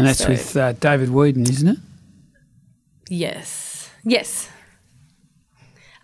And 0.00 0.08
that's 0.08 0.20
so, 0.20 0.28
with 0.28 0.56
uh, 0.56 0.72
David 0.72 1.10
Wheadon, 1.10 1.48
isn't 1.48 1.68
it? 1.68 1.78
Yes. 3.08 3.90
Yes. 4.04 4.48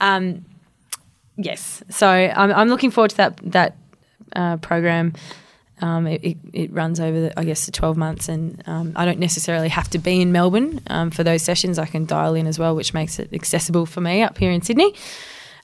Um, 0.00 0.44
yes. 1.36 1.82
So 1.88 2.08
I'm, 2.08 2.52
I'm 2.52 2.68
looking 2.68 2.90
forward 2.90 3.12
to 3.12 3.16
that 3.18 3.36
that 3.38 3.76
uh, 4.34 4.56
program. 4.58 5.14
Um, 5.82 6.06
it, 6.06 6.24
it, 6.24 6.36
it, 6.54 6.72
runs 6.72 7.00
over, 7.00 7.20
the, 7.20 7.38
I 7.38 7.44
guess, 7.44 7.66
the 7.66 7.72
12 7.72 7.98
months, 7.98 8.30
and 8.30 8.62
um, 8.66 8.94
I 8.96 9.04
don't 9.04 9.18
necessarily 9.18 9.68
have 9.68 9.90
to 9.90 9.98
be 9.98 10.22
in 10.22 10.32
Melbourne 10.32 10.80
um, 10.86 11.10
for 11.10 11.22
those 11.22 11.42
sessions. 11.42 11.78
I 11.78 11.84
can 11.84 12.06
dial 12.06 12.34
in 12.34 12.46
as 12.46 12.58
well, 12.58 12.74
which 12.74 12.94
makes 12.94 13.18
it 13.18 13.30
accessible 13.34 13.84
for 13.84 14.00
me 14.00 14.22
up 14.22 14.38
here 14.38 14.50
in 14.50 14.62
Sydney. 14.62 14.94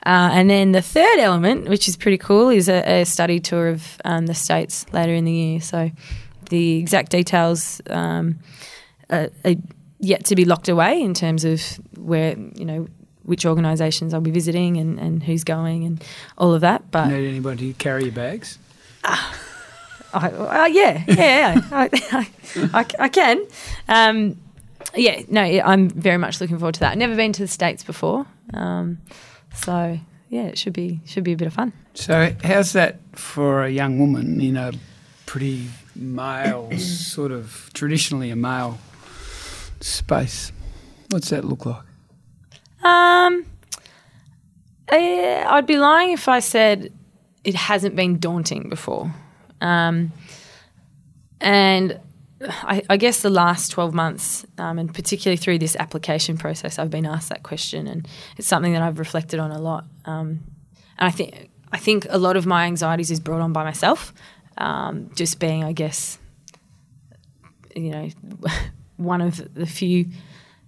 Uh, 0.05 0.29
and 0.33 0.51
then 0.51 0.73
the 0.73 0.83
third 0.83 1.19
element, 1.19 1.67
which 1.67 1.89
is 1.89 1.97
pretty 1.97 2.19
cool, 2.19 2.51
is 2.51 2.69
a, 2.69 3.01
a 3.01 3.05
study 3.07 3.41
tour 3.41 3.69
of 3.69 3.99
um, 4.05 4.27
the 4.27 4.35
states 4.35 4.85
later 4.93 5.15
in 5.15 5.25
the 5.25 5.33
year. 5.33 5.61
So 5.61 5.91
the 6.52 6.76
exact 6.76 7.11
details 7.11 7.80
um, 7.88 8.38
are, 9.09 9.30
are 9.44 9.54
yet 9.99 10.26
to 10.26 10.37
be 10.37 10.44
locked 10.44 10.68
away 10.68 11.00
in 11.00 11.14
terms 11.14 11.47
of 11.47 11.62
where 11.97 12.37
you 12.54 12.64
know 12.66 12.87
which 13.23 13.47
organisations 13.47 14.12
I'll 14.12 14.21
be 14.21 14.30
visiting 14.30 14.76
and, 14.76 14.99
and 14.99 15.23
who's 15.23 15.44
going 15.44 15.85
and 15.85 16.04
all 16.37 16.52
of 16.52 16.61
that. 16.61 16.90
But 16.90 17.09
Need 17.09 17.28
anybody 17.28 17.73
to 17.73 17.78
carry 17.78 18.04
your 18.04 18.12
bags? 18.12 18.59
I, 19.04 20.28
uh, 20.28 20.66
yeah, 20.66 21.04
yeah, 21.09 21.61
I, 21.73 21.88
I, 22.75 22.87
I 22.99 23.09
can. 23.09 23.47
Um, 23.88 24.37
yeah, 24.94 25.23
no, 25.28 25.40
I'm 25.40 25.88
very 25.88 26.18
much 26.18 26.38
looking 26.40 26.59
forward 26.59 26.75
to 26.75 26.80
that. 26.80 26.92
I've 26.92 26.99
never 26.99 27.16
been 27.16 27.32
to 27.32 27.42
the 27.42 27.49
states 27.49 27.82
before, 27.82 28.26
um, 28.52 28.99
so 29.54 29.99
yeah, 30.28 30.42
it 30.42 30.59
should 30.59 30.75
be 30.75 31.00
should 31.06 31.25
be 31.25 31.32
a 31.32 31.37
bit 31.37 31.47
of 31.47 31.54
fun. 31.54 31.73
So, 31.94 32.35
how's 32.44 32.75
that 32.75 32.99
for 33.12 33.62
a 33.64 33.71
young 33.71 33.99
woman 33.99 34.40
in 34.40 34.59
a 34.59 34.73
pretty 35.25 35.68
male, 35.94 36.70
sort 36.78 37.32
of 37.32 37.70
traditionally 37.75 38.30
a 38.30 38.37
male 38.37 38.78
space? 39.80 40.52
What's 41.11 41.30
that 41.30 41.44
look 41.44 41.66
like? 41.66 41.82
Um, 42.82 43.46
eh, 44.88 45.44
I'd 45.46 45.66
be 45.66 45.76
lying 45.76 46.12
if 46.12 46.28
I 46.28 46.40
said 46.40 46.92
it 47.44 47.54
hasn't 47.54 47.96
been 47.96 48.18
daunting 48.18 48.68
before. 48.68 49.12
Um, 49.61 50.12
and 51.40 51.99
I, 52.40 52.82
I 52.88 52.96
guess 52.96 53.22
the 53.22 53.30
last 53.30 53.70
12 53.70 53.94
months, 53.94 54.46
um, 54.58 54.78
and 54.78 54.92
particularly 54.92 55.37
through 55.37 55.58
this 55.58 55.76
application 55.76 56.38
process, 56.38 56.78
I've 56.78 56.90
been 56.90 57.06
asked 57.06 57.28
that 57.28 57.42
question, 57.42 57.87
and 57.87 58.06
it's 58.37 58.49
something 58.49 58.72
that 58.72 58.82
I've 58.82 58.99
reflected 58.99 59.38
on 59.38 59.50
a 59.50 59.61
lot. 59.61 59.84
Um, 60.04 60.40
and 60.99 61.08
I 61.08 61.11
think 61.11 61.50
I 61.72 61.78
think 61.78 62.06
a 62.11 62.18
lot 62.18 62.37
of 62.37 62.44
my 62.44 62.66
anxieties 62.66 63.11
is 63.11 63.18
brought 63.18 63.40
on 63.40 63.52
by 63.52 63.64
myself, 63.64 64.12
um, 64.62 65.11
just 65.14 65.40
being, 65.40 65.64
I 65.64 65.73
guess, 65.73 66.19
you 67.75 67.90
know, 67.90 68.09
one 68.97 69.21
of 69.21 69.54
the 69.54 69.66
few 69.66 70.07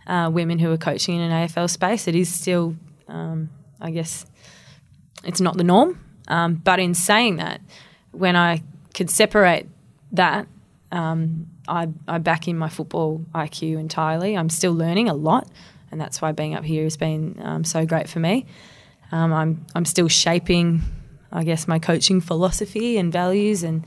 uh, 0.07 0.31
women 0.33 0.59
who 0.59 0.71
are 0.73 0.77
coaching 0.77 1.17
in 1.17 1.31
an 1.31 1.49
AFL 1.49 1.71
space. 1.71 2.09
It 2.09 2.15
is 2.15 2.33
still, 2.33 2.77
um, 3.09 3.51
I 3.81 3.91
guess, 3.91 4.27
it's 5.23 5.41
not 5.41 5.57
the 5.57 5.65
norm. 5.65 6.01
Um, 6.27 6.57
but 6.57 6.81
in 6.81 6.95
saying 6.95 7.37
that, 7.37 7.61
when 8.11 8.35
I 8.37 8.63
could 8.95 9.11
separate 9.11 9.69
that, 10.13 10.47
um, 10.91 11.47
I, 11.69 11.89
I 12.09 12.19
back 12.19 12.49
in 12.49 12.59
my 12.59 12.69
football 12.69 13.25
IQ 13.35 13.79
entirely. 13.79 14.37
I'm 14.37 14.51
still 14.51 14.73
learning 14.73 15.09
a 15.09 15.15
lot, 15.15 15.49
and 15.91 16.01
that's 16.01 16.21
why 16.21 16.33
being 16.33 16.55
up 16.55 16.65
here 16.65 16.85
has 16.85 16.97
been 16.97 17.39
um, 17.43 17.65
so 17.65 17.87
great 17.87 18.09
for 18.09 18.21
me. 18.21 18.47
Um, 19.13 19.33
I'm 19.33 19.67
I'm 19.75 19.85
still 19.85 20.09
shaping, 20.09 20.83
I 21.35 21.45
guess, 21.45 21.69
my 21.69 21.79
coaching 21.79 22.21
philosophy 22.21 22.97
and 22.97 23.13
values, 23.13 23.63
and 23.63 23.85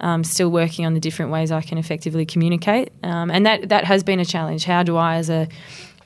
um, 0.00 0.24
still 0.24 0.50
working 0.50 0.86
on 0.86 0.94
the 0.94 1.00
different 1.00 1.32
ways 1.32 1.52
I 1.52 1.60
can 1.60 1.78
effectively 1.78 2.24
communicate. 2.24 2.92
Um, 3.02 3.30
and 3.30 3.44
that 3.46 3.68
that 3.68 3.84
has 3.84 4.02
been 4.02 4.20
a 4.20 4.24
challenge. 4.24 4.64
How 4.64 4.82
do 4.82 4.96
I, 4.96 5.16
as 5.16 5.30
a 5.30 5.48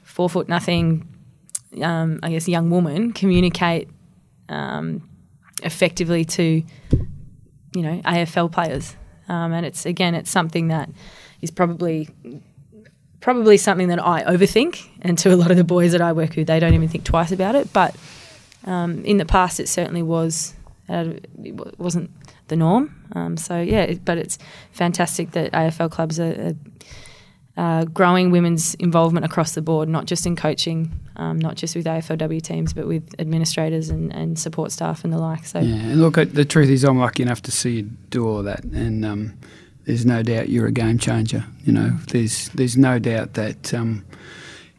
four 0.02 0.28
foot 0.28 0.48
nothing, 0.48 1.06
um, 1.82 2.20
I 2.22 2.30
guess, 2.30 2.48
young 2.48 2.70
woman, 2.70 3.12
communicate 3.12 3.88
um, 4.48 5.08
effectively 5.62 6.24
to, 6.24 6.62
you 7.74 7.82
know, 7.82 8.00
AFL 8.04 8.50
players? 8.50 8.96
Um, 9.28 9.52
and 9.52 9.66
it's 9.66 9.84
again, 9.84 10.14
it's 10.14 10.30
something 10.30 10.68
that 10.68 10.90
is 11.40 11.50
probably 11.50 12.08
probably 13.20 13.56
something 13.56 13.88
that 13.88 14.04
I 14.04 14.22
overthink, 14.24 14.88
and 15.02 15.18
to 15.18 15.34
a 15.34 15.36
lot 15.36 15.50
of 15.50 15.56
the 15.56 15.64
boys 15.64 15.92
that 15.92 16.00
I 16.00 16.12
work 16.12 16.36
with, 16.36 16.46
they 16.46 16.60
don't 16.60 16.74
even 16.74 16.88
think 16.88 17.04
twice 17.04 17.32
about 17.32 17.54
it. 17.54 17.72
But 17.72 17.94
um, 18.64 19.04
in 19.04 19.18
the 19.18 19.26
past, 19.26 19.60
it 19.60 19.68
certainly 19.68 20.02
was. 20.02 20.54
It 20.88 21.78
wasn't 21.78 22.10
the 22.48 22.56
norm. 22.56 22.94
Um, 23.14 23.36
so 23.36 23.60
yeah, 23.60 23.94
but 24.04 24.18
it's 24.18 24.38
fantastic 24.72 25.32
that 25.32 25.52
AFL 25.52 25.90
clubs 25.90 26.18
are, 26.18 26.32
are 26.48 26.54
uh, 27.58 27.84
growing 27.86 28.30
women's 28.30 28.74
involvement 28.74 29.26
across 29.26 29.52
the 29.54 29.60
board, 29.60 29.88
not 29.88 30.06
just 30.06 30.24
in 30.26 30.36
coaching, 30.36 30.92
um, 31.16 31.38
not 31.38 31.56
just 31.56 31.74
with 31.74 31.86
AFLW 31.86 32.40
teams, 32.40 32.72
but 32.72 32.86
with 32.86 33.12
administrators 33.18 33.90
and, 33.90 34.14
and 34.14 34.38
support 34.38 34.70
staff 34.70 35.02
and 35.02 35.12
the 35.12 35.18
like. 35.18 35.44
So 35.44 35.58
Yeah, 35.58 35.74
and 35.74 36.00
look, 36.00 36.14
the 36.14 36.44
truth 36.44 36.68
is, 36.68 36.84
I'm 36.84 36.98
lucky 36.98 37.24
enough 37.24 37.42
to 37.42 37.50
see 37.50 37.78
you 37.78 37.82
do 38.10 38.28
all 38.28 38.44
that, 38.44 38.62
and 38.62 39.04
um, 39.04 39.36
there's 39.86 40.06
no 40.06 40.22
doubt 40.22 40.48
you're 40.50 40.68
a 40.68 40.72
game 40.72 40.98
changer. 40.98 41.44
You 41.64 41.72
know, 41.72 41.90
there's 42.12 42.48
there's 42.50 42.76
no 42.76 43.00
doubt 43.00 43.34
that 43.34 43.74
um, 43.74 44.04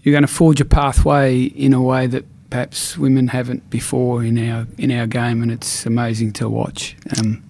you're 0.02 0.14
going 0.14 0.24
to 0.24 0.34
forge 0.34 0.62
a 0.62 0.66
pathway 0.66 1.44
in 1.44 1.74
a 1.74 1.82
way 1.82 2.08
that 2.08 2.26
perhaps 2.50 2.98
women 2.98 3.28
haven't 3.28 3.70
before 3.70 4.24
in 4.24 4.38
our 4.50 4.68
in 4.78 4.92
our 4.92 5.08
game, 5.08 5.42
and 5.42 5.52
it's 5.52 5.86
amazing 5.86 6.34
to 6.34 6.50
watch. 6.50 6.96
Um, 7.18 7.44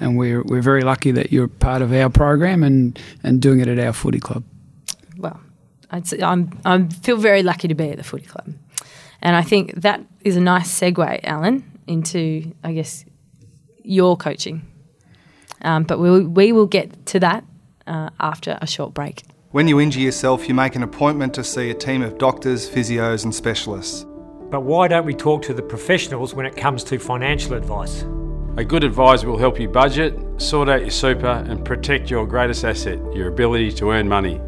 and 0.00 0.16
we're 0.16 0.42
we're 0.42 0.62
very 0.62 0.82
lucky 0.82 1.10
that 1.12 1.32
you're 1.32 1.48
part 1.48 1.82
of 1.82 1.92
our 1.92 2.10
program 2.10 2.62
and, 2.62 2.98
and 3.22 3.40
doing 3.40 3.60
it 3.60 3.68
at 3.68 3.78
our 3.78 3.92
footy 3.92 4.20
club. 4.20 4.44
well, 5.18 5.40
I'd 5.90 6.06
say 6.06 6.22
I'm 6.22 6.58
I 6.64 6.84
feel 7.02 7.16
very 7.16 7.42
lucky 7.42 7.68
to 7.68 7.74
be 7.74 7.90
at 7.90 7.96
the 7.96 8.04
footy 8.04 8.26
club, 8.26 8.54
and 9.22 9.36
I 9.36 9.42
think 9.42 9.74
that 9.74 10.00
is 10.24 10.36
a 10.36 10.40
nice 10.40 10.68
segue, 10.68 11.20
Alan, 11.24 11.64
into 11.86 12.52
I 12.64 12.72
guess 12.72 13.04
your 13.82 14.16
coaching. 14.16 14.62
Um, 15.62 15.84
but 15.84 15.98
we 15.98 16.24
we 16.24 16.52
will 16.52 16.66
get 16.66 17.06
to 17.06 17.20
that 17.20 17.44
uh, 17.86 18.10
after 18.20 18.58
a 18.60 18.66
short 18.66 18.94
break. 18.94 19.22
When 19.50 19.68
you 19.68 19.80
injure 19.80 20.00
yourself, 20.00 20.48
you 20.48 20.54
make 20.54 20.76
an 20.76 20.82
appointment 20.82 21.32
to 21.34 21.44
see 21.44 21.70
a 21.70 21.74
team 21.74 22.02
of 22.02 22.18
doctors, 22.18 22.68
physios, 22.68 23.24
and 23.24 23.34
specialists. 23.34 24.04
But 24.50 24.60
why 24.60 24.86
don't 24.86 25.04
we 25.04 25.14
talk 25.14 25.42
to 25.42 25.54
the 25.54 25.62
professionals 25.62 26.32
when 26.32 26.46
it 26.46 26.56
comes 26.56 26.84
to 26.84 27.00
financial 27.00 27.54
advice? 27.54 28.02
A 28.56 28.64
good 28.64 28.84
advisor 28.84 29.28
will 29.28 29.38
help 29.38 29.58
you 29.58 29.68
budget, 29.68 30.16
sort 30.40 30.68
out 30.68 30.82
your 30.82 30.90
super, 30.90 31.44
and 31.48 31.64
protect 31.64 32.10
your 32.10 32.24
greatest 32.26 32.64
asset, 32.64 32.98
your 33.12 33.26
ability 33.26 33.72
to 33.72 33.90
earn 33.90 34.08
money. 34.08 34.40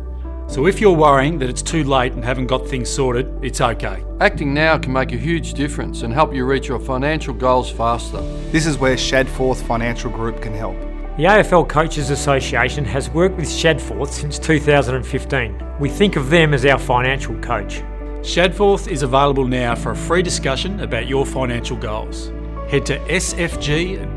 So 0.46 0.66
if 0.66 0.80
you're 0.80 0.96
worrying 0.96 1.38
that 1.40 1.50
it's 1.50 1.62
too 1.62 1.82
late 1.82 2.12
and 2.12 2.24
haven't 2.24 2.46
got 2.46 2.66
things 2.66 2.88
sorted, 2.88 3.28
it's 3.42 3.60
okay. 3.60 4.04
Acting 4.20 4.54
now 4.54 4.78
can 4.78 4.92
make 4.92 5.12
a 5.12 5.16
huge 5.16 5.54
difference 5.54 6.02
and 6.02 6.14
help 6.14 6.32
you 6.32 6.46
reach 6.46 6.68
your 6.68 6.78
financial 6.78 7.34
goals 7.34 7.68
faster. 7.68 8.20
This 8.52 8.66
is 8.66 8.78
where 8.78 8.94
Shadforth 8.94 9.60
Financial 9.66 10.10
Group 10.10 10.40
can 10.40 10.54
help. 10.54 10.78
The 11.18 11.24
AFL 11.24 11.68
Coaches 11.68 12.10
Association 12.10 12.84
has 12.84 13.10
worked 13.10 13.36
with 13.36 13.48
Shadforth 13.48 14.10
since 14.10 14.38
2015. 14.38 15.60
We 15.80 15.88
think 15.90 16.14
of 16.14 16.30
them 16.30 16.54
as 16.54 16.64
our 16.64 16.78
financial 16.78 17.36
coach. 17.40 17.82
Shadforth 18.22 18.88
is 18.88 19.02
available 19.02 19.46
now 19.46 19.74
for 19.74 19.92
a 19.92 19.96
free 19.96 20.22
discussion 20.22 20.80
about 20.80 21.06
your 21.08 21.24
financial 21.24 21.76
goals. 21.76 22.32
Head 22.68 22.84
to 22.86 22.98
sfg.com.au 22.98 24.14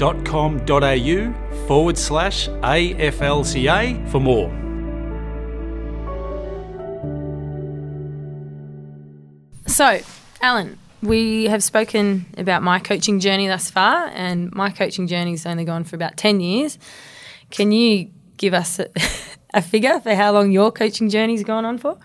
forward 1.67 1.97
slash 1.97 2.49
AFLCA 2.49 4.09
for 4.09 4.19
more. 4.19 4.49
So, 9.67 9.99
Alan, 10.41 10.77
we 11.01 11.45
have 11.45 11.63
spoken 11.63 12.25
about 12.37 12.61
my 12.61 12.79
coaching 12.79 13.19
journey 13.19 13.47
thus 13.47 13.71
far, 13.71 14.11
and 14.13 14.51
my 14.51 14.69
coaching 14.69 15.07
journey 15.07 15.31
has 15.31 15.45
only 15.45 15.63
gone 15.63 15.85
for 15.85 15.95
about 15.95 16.17
10 16.17 16.41
years. 16.41 16.77
Can 17.51 17.71
you 17.71 18.09
give 18.37 18.53
us 18.53 18.79
a, 18.79 18.89
a 19.53 19.61
figure 19.61 19.99
for 19.99 20.13
how 20.13 20.33
long 20.33 20.51
your 20.51 20.71
coaching 20.71 21.09
journey's 21.09 21.43
gone 21.43 21.63
on 21.63 21.77
for? 21.77 21.97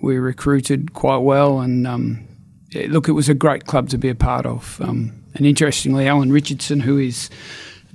we 0.00 0.18
recruited 0.18 0.92
quite 0.92 1.18
well 1.18 1.60
and 1.60 1.86
um, 1.86 2.28
yeah, 2.70 2.86
look, 2.90 3.08
it 3.08 3.12
was 3.12 3.28
a 3.28 3.34
great 3.34 3.66
club 3.66 3.88
to 3.90 3.98
be 3.98 4.08
a 4.08 4.14
part 4.14 4.46
of. 4.46 4.80
Um, 4.82 5.24
and 5.34 5.46
interestingly, 5.46 6.06
Alan 6.06 6.30
Richardson, 6.30 6.80
who 6.80 6.98
is 6.98 7.30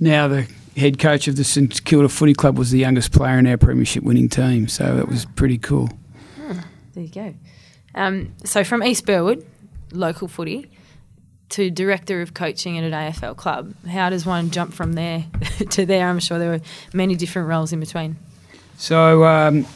now 0.00 0.26
the 0.28 0.48
head 0.76 0.98
coach 0.98 1.28
of 1.28 1.36
the 1.36 1.44
St 1.44 1.84
Kilda 1.84 2.08
Footy 2.08 2.34
Club, 2.34 2.58
was 2.58 2.70
the 2.70 2.78
youngest 2.78 3.12
player 3.12 3.38
in 3.38 3.46
our 3.46 3.56
premiership 3.56 4.04
winning 4.04 4.28
team. 4.28 4.68
So 4.68 4.98
it 4.98 5.08
was 5.08 5.24
pretty 5.24 5.58
cool. 5.58 5.88
Hmm, 6.36 6.58
there 6.94 7.04
you 7.04 7.10
go. 7.10 7.34
Um, 7.94 8.34
so 8.44 8.64
from 8.64 8.82
East 8.82 9.06
Burwood, 9.06 9.46
local 9.92 10.28
footy, 10.28 10.70
to 11.50 11.70
director 11.70 12.20
of 12.20 12.34
coaching 12.34 12.78
at 12.78 12.84
an 12.84 12.92
AFL 12.92 13.36
club, 13.36 13.74
how 13.86 14.10
does 14.10 14.26
one 14.26 14.50
jump 14.50 14.72
from 14.72 14.94
there 14.94 15.24
to 15.70 15.86
there? 15.86 16.08
I'm 16.08 16.18
sure 16.18 16.38
there 16.38 16.50
were 16.50 16.60
many 16.92 17.14
different 17.14 17.48
roles 17.48 17.72
in 17.72 17.80
between. 17.80 18.16
So 18.76 19.24
um, 19.24 19.66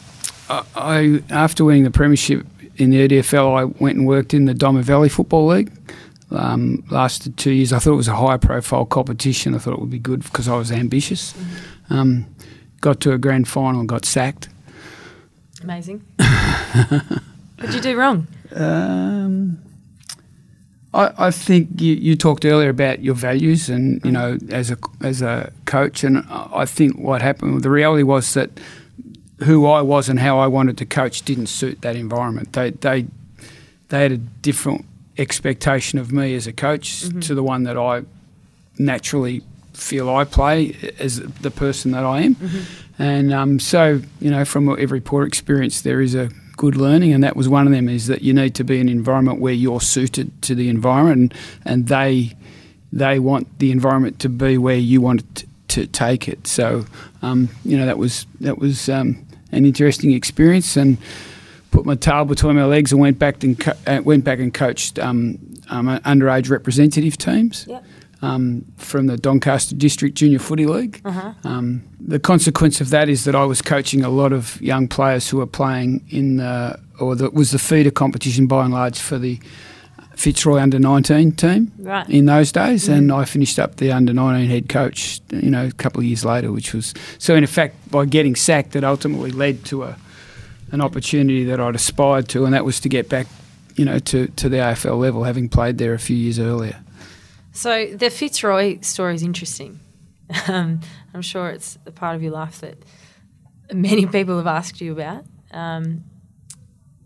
I, 0.49 0.63
I, 0.75 1.23
after 1.29 1.63
winning 1.63 1.83
the 1.83 1.91
premiership 1.91 2.45
in 2.75 2.89
the 2.89 3.07
EDFL, 3.07 3.57
I 3.57 3.63
went 3.63 3.97
and 3.97 4.07
worked 4.07 4.33
in 4.33 4.45
the 4.45 4.53
Diamond 4.53 4.85
Valley 4.85 5.09
Football 5.09 5.47
League. 5.47 5.71
Um, 6.31 6.83
lasted 6.91 7.37
two 7.37 7.51
years. 7.51 7.73
I 7.73 7.79
thought 7.79 7.93
it 7.93 7.95
was 7.95 8.07
a 8.07 8.15
high 8.15 8.37
profile 8.37 8.85
competition. 8.85 9.55
I 9.55 9.57
thought 9.57 9.73
it 9.73 9.79
would 9.79 9.89
be 9.89 9.99
good 9.99 10.23
because 10.23 10.47
I 10.47 10.55
was 10.55 10.71
ambitious. 10.71 11.33
Mm-hmm. 11.33 11.93
Um, 11.93 12.35
got 12.81 12.99
to 13.01 13.13
a 13.13 13.17
grand 13.17 13.47
final 13.47 13.79
and 13.79 13.89
got 13.89 14.05
sacked. 14.05 14.49
Amazing. 15.63 15.99
what 16.17 17.21
did 17.57 17.73
you 17.73 17.81
do 17.81 17.97
wrong? 17.97 18.27
Um, 18.55 19.59
I, 20.93 21.11
I, 21.17 21.31
think 21.31 21.81
you, 21.81 21.95
you, 21.95 22.15
talked 22.15 22.45
earlier 22.45 22.69
about 22.69 23.01
your 23.01 23.13
values 23.13 23.69
and 23.69 24.03
you 24.03 24.11
know 24.11 24.37
as 24.49 24.71
a 24.71 24.77
as 25.01 25.21
a 25.21 25.51
coach, 25.65 26.03
and 26.03 26.25
I 26.29 26.65
think 26.65 26.97
what 26.97 27.21
happened. 27.21 27.61
The 27.61 27.69
reality 27.69 28.03
was 28.03 28.33
that 28.33 28.49
who 29.43 29.67
I 29.67 29.81
was 29.81 30.09
and 30.09 30.19
how 30.19 30.39
I 30.39 30.47
wanted 30.47 30.77
to 30.77 30.85
coach 30.85 31.21
didn't 31.23 31.47
suit 31.47 31.81
that 31.81 31.95
environment. 31.95 32.53
They 32.53 32.71
they 32.71 33.05
they 33.89 34.01
had 34.01 34.11
a 34.11 34.17
different 34.17 34.85
expectation 35.19 35.99
of 35.99 36.11
me 36.11 36.33
as 36.35 36.47
a 36.47 36.53
coach 36.53 37.03
mm-hmm. 37.03 37.19
to 37.19 37.35
the 37.35 37.43
one 37.43 37.63
that 37.63 37.77
I 37.77 38.03
naturally 38.77 39.43
feel 39.73 40.09
I 40.09 40.23
play 40.23 40.75
as 40.99 41.19
the 41.19 41.51
person 41.51 41.91
that 41.91 42.05
I 42.05 42.21
am. 42.21 42.35
Mm-hmm. 42.35 43.03
And 43.03 43.33
um, 43.33 43.59
so, 43.59 44.01
you 44.19 44.31
know, 44.31 44.45
from 44.45 44.69
every 44.79 45.01
poor 45.01 45.25
experience, 45.25 45.81
there 45.81 46.01
is 46.01 46.15
a 46.15 46.29
good 46.57 46.75
learning, 46.75 47.13
and 47.13 47.23
that 47.23 47.35
was 47.35 47.47
one 47.47 47.65
of 47.65 47.71
them. 47.71 47.87
Is 47.87 48.07
that 48.07 48.21
you 48.21 48.33
need 48.33 48.55
to 48.55 48.63
be 48.63 48.79
in 48.79 48.89
an 48.89 48.97
environment 48.97 49.39
where 49.39 49.53
you're 49.53 49.81
suited 49.81 50.41
to 50.43 50.55
the 50.55 50.67
environment, 50.69 51.33
and, 51.63 51.73
and 51.73 51.87
they 51.87 52.35
they 52.91 53.19
want 53.19 53.59
the 53.59 53.71
environment 53.71 54.19
to 54.19 54.29
be 54.29 54.57
where 54.57 54.75
you 54.75 54.99
want 54.99 55.21
it 55.21 55.35
to, 55.35 55.45
to 55.67 55.87
take 55.87 56.27
it. 56.27 56.47
So, 56.47 56.85
um, 57.21 57.49
you 57.63 57.77
know, 57.77 57.85
that 57.85 57.97
was 57.97 58.25
that 58.41 58.57
was 58.57 58.89
um, 58.89 59.25
an 59.51 59.65
interesting 59.65 60.11
experience 60.11 60.75
and 60.75 60.97
put 61.71 61.85
my 61.85 61.95
tail 61.95 62.25
between 62.25 62.55
my 62.55 62.65
legs 62.65 62.91
and 62.91 63.01
went 63.01 63.19
back 63.19 63.43
and 63.43 63.59
co- 63.59 63.73
uh, 63.87 64.01
went 64.03 64.23
back 64.23 64.39
and 64.39 64.53
coached 64.53 64.99
um, 64.99 65.37
um, 65.69 65.87
underage 65.87 66.49
representative 66.49 67.17
teams. 67.17 67.65
Yep. 67.67 67.85
Um, 68.21 68.65
from 68.75 69.07
the 69.07 69.15
Doncaster 69.15 69.75
District 69.75 70.13
Junior 70.13 70.39
Footy 70.39 70.65
League. 70.65 70.99
Uh-huh. 71.05 71.31
Um, 71.45 71.83
the 72.01 72.19
consequence 72.19 72.81
of 72.81 72.89
that 72.89 73.07
is 73.07 73.23
that 73.23 73.33
I 73.33 73.45
was 73.45 73.61
coaching 73.61 74.03
a 74.03 74.09
lot 74.09 74.33
of 74.33 74.61
young 74.61 74.89
players 74.89 75.29
who 75.29 75.37
were 75.37 75.47
playing 75.47 76.05
in 76.09 76.35
the, 76.35 76.77
or 76.99 77.15
that 77.15 77.33
was 77.33 77.51
the 77.51 77.59
feeder 77.59 77.91
competition 77.91 78.45
by 78.45 78.65
and 78.65 78.73
large 78.73 78.99
for 78.99 79.17
the 79.17 79.39
Fitzroy 80.19 80.59
under 80.59 80.79
19 80.79 81.31
team 81.31 81.71
right. 81.79 82.07
in 82.09 82.25
those 82.25 82.51
days, 82.51 82.89
mm. 82.89 82.93
and 82.93 83.09
I 83.09 83.23
finished 83.23 83.57
up 83.57 83.77
the 83.77 83.93
under 83.93 84.11
19 84.11 84.49
head 84.49 84.67
coach, 84.67 85.21
you 85.31 85.49
know, 85.49 85.67
a 85.67 85.71
couple 85.71 86.01
of 86.01 86.05
years 86.05 86.25
later, 86.25 86.51
which 86.51 86.73
was 86.73 86.93
so. 87.19 87.35
In 87.35 87.45
effect, 87.45 87.89
by 87.89 88.03
getting 88.03 88.35
sacked, 88.35 88.75
it 88.75 88.83
ultimately 88.83 89.31
led 89.31 89.63
to 89.65 89.83
a 89.83 89.97
an 90.71 90.81
opportunity 90.81 91.43
that 91.45 91.59
I'd 91.59 91.75
aspired 91.75 92.27
to, 92.29 92.45
and 92.45 92.53
that 92.53 92.65
was 92.65 92.79
to 92.81 92.89
get 92.89 93.09
back, 93.09 93.27
you 93.75 93.85
know, 93.85 93.99
to 93.99 94.27
to 94.27 94.49
the 94.49 94.57
AFL 94.57 94.99
level, 94.99 95.23
having 95.23 95.49
played 95.49 95.77
there 95.77 95.93
a 95.93 95.99
few 95.99 96.15
years 96.15 96.39
earlier. 96.39 96.77
So 97.51 97.87
the 97.87 98.09
Fitzroy 98.09 98.79
story 98.81 99.15
is 99.15 99.23
interesting. 99.23 99.79
Um, 100.47 100.81
I'm 101.11 101.23
sure 101.23 101.49
it's 101.49 101.79
a 101.87 101.91
part 101.91 102.15
of 102.15 102.21
your 102.21 102.31
life 102.31 102.61
that 102.61 102.77
many 103.73 104.05
people 104.05 104.37
have 104.37 104.45
asked 104.45 104.79
you 104.79 104.91
about. 104.91 105.25
Um, 105.51 106.03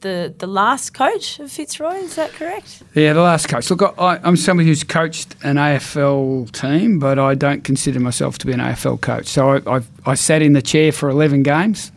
the 0.03 0.33
the 0.37 0.45
last 0.45 0.93
coach 0.93 1.39
of 1.39 1.51
Fitzroy. 1.51 1.95
Is 1.95 2.15
that 2.15 2.31
correct? 2.33 2.83
Yeah, 2.93 3.13
the 3.13 3.21
last 3.21 3.49
coach. 3.49 3.69
Look, 3.71 3.95
I, 3.97 4.19
am 4.23 4.37
somebody 4.37 4.67
who's 4.67 4.83
coached 4.83 5.35
an 5.43 5.55
AFL 5.55 6.51
team, 6.51 6.99
but 6.99 7.17
I 7.17 7.33
don't 7.33 7.63
consider 7.63 7.99
myself 7.99 8.37
to 8.39 8.45
be 8.45 8.53
an 8.53 8.59
AFL 8.59 9.01
coach. 9.01 9.25
So 9.25 9.53
I, 9.53 9.77
I, 9.77 9.81
I 10.05 10.13
sat 10.13 10.43
in 10.43 10.53
the 10.53 10.61
chair 10.61 10.91
for 10.91 11.09
11 11.09 11.41
games. 11.41 11.91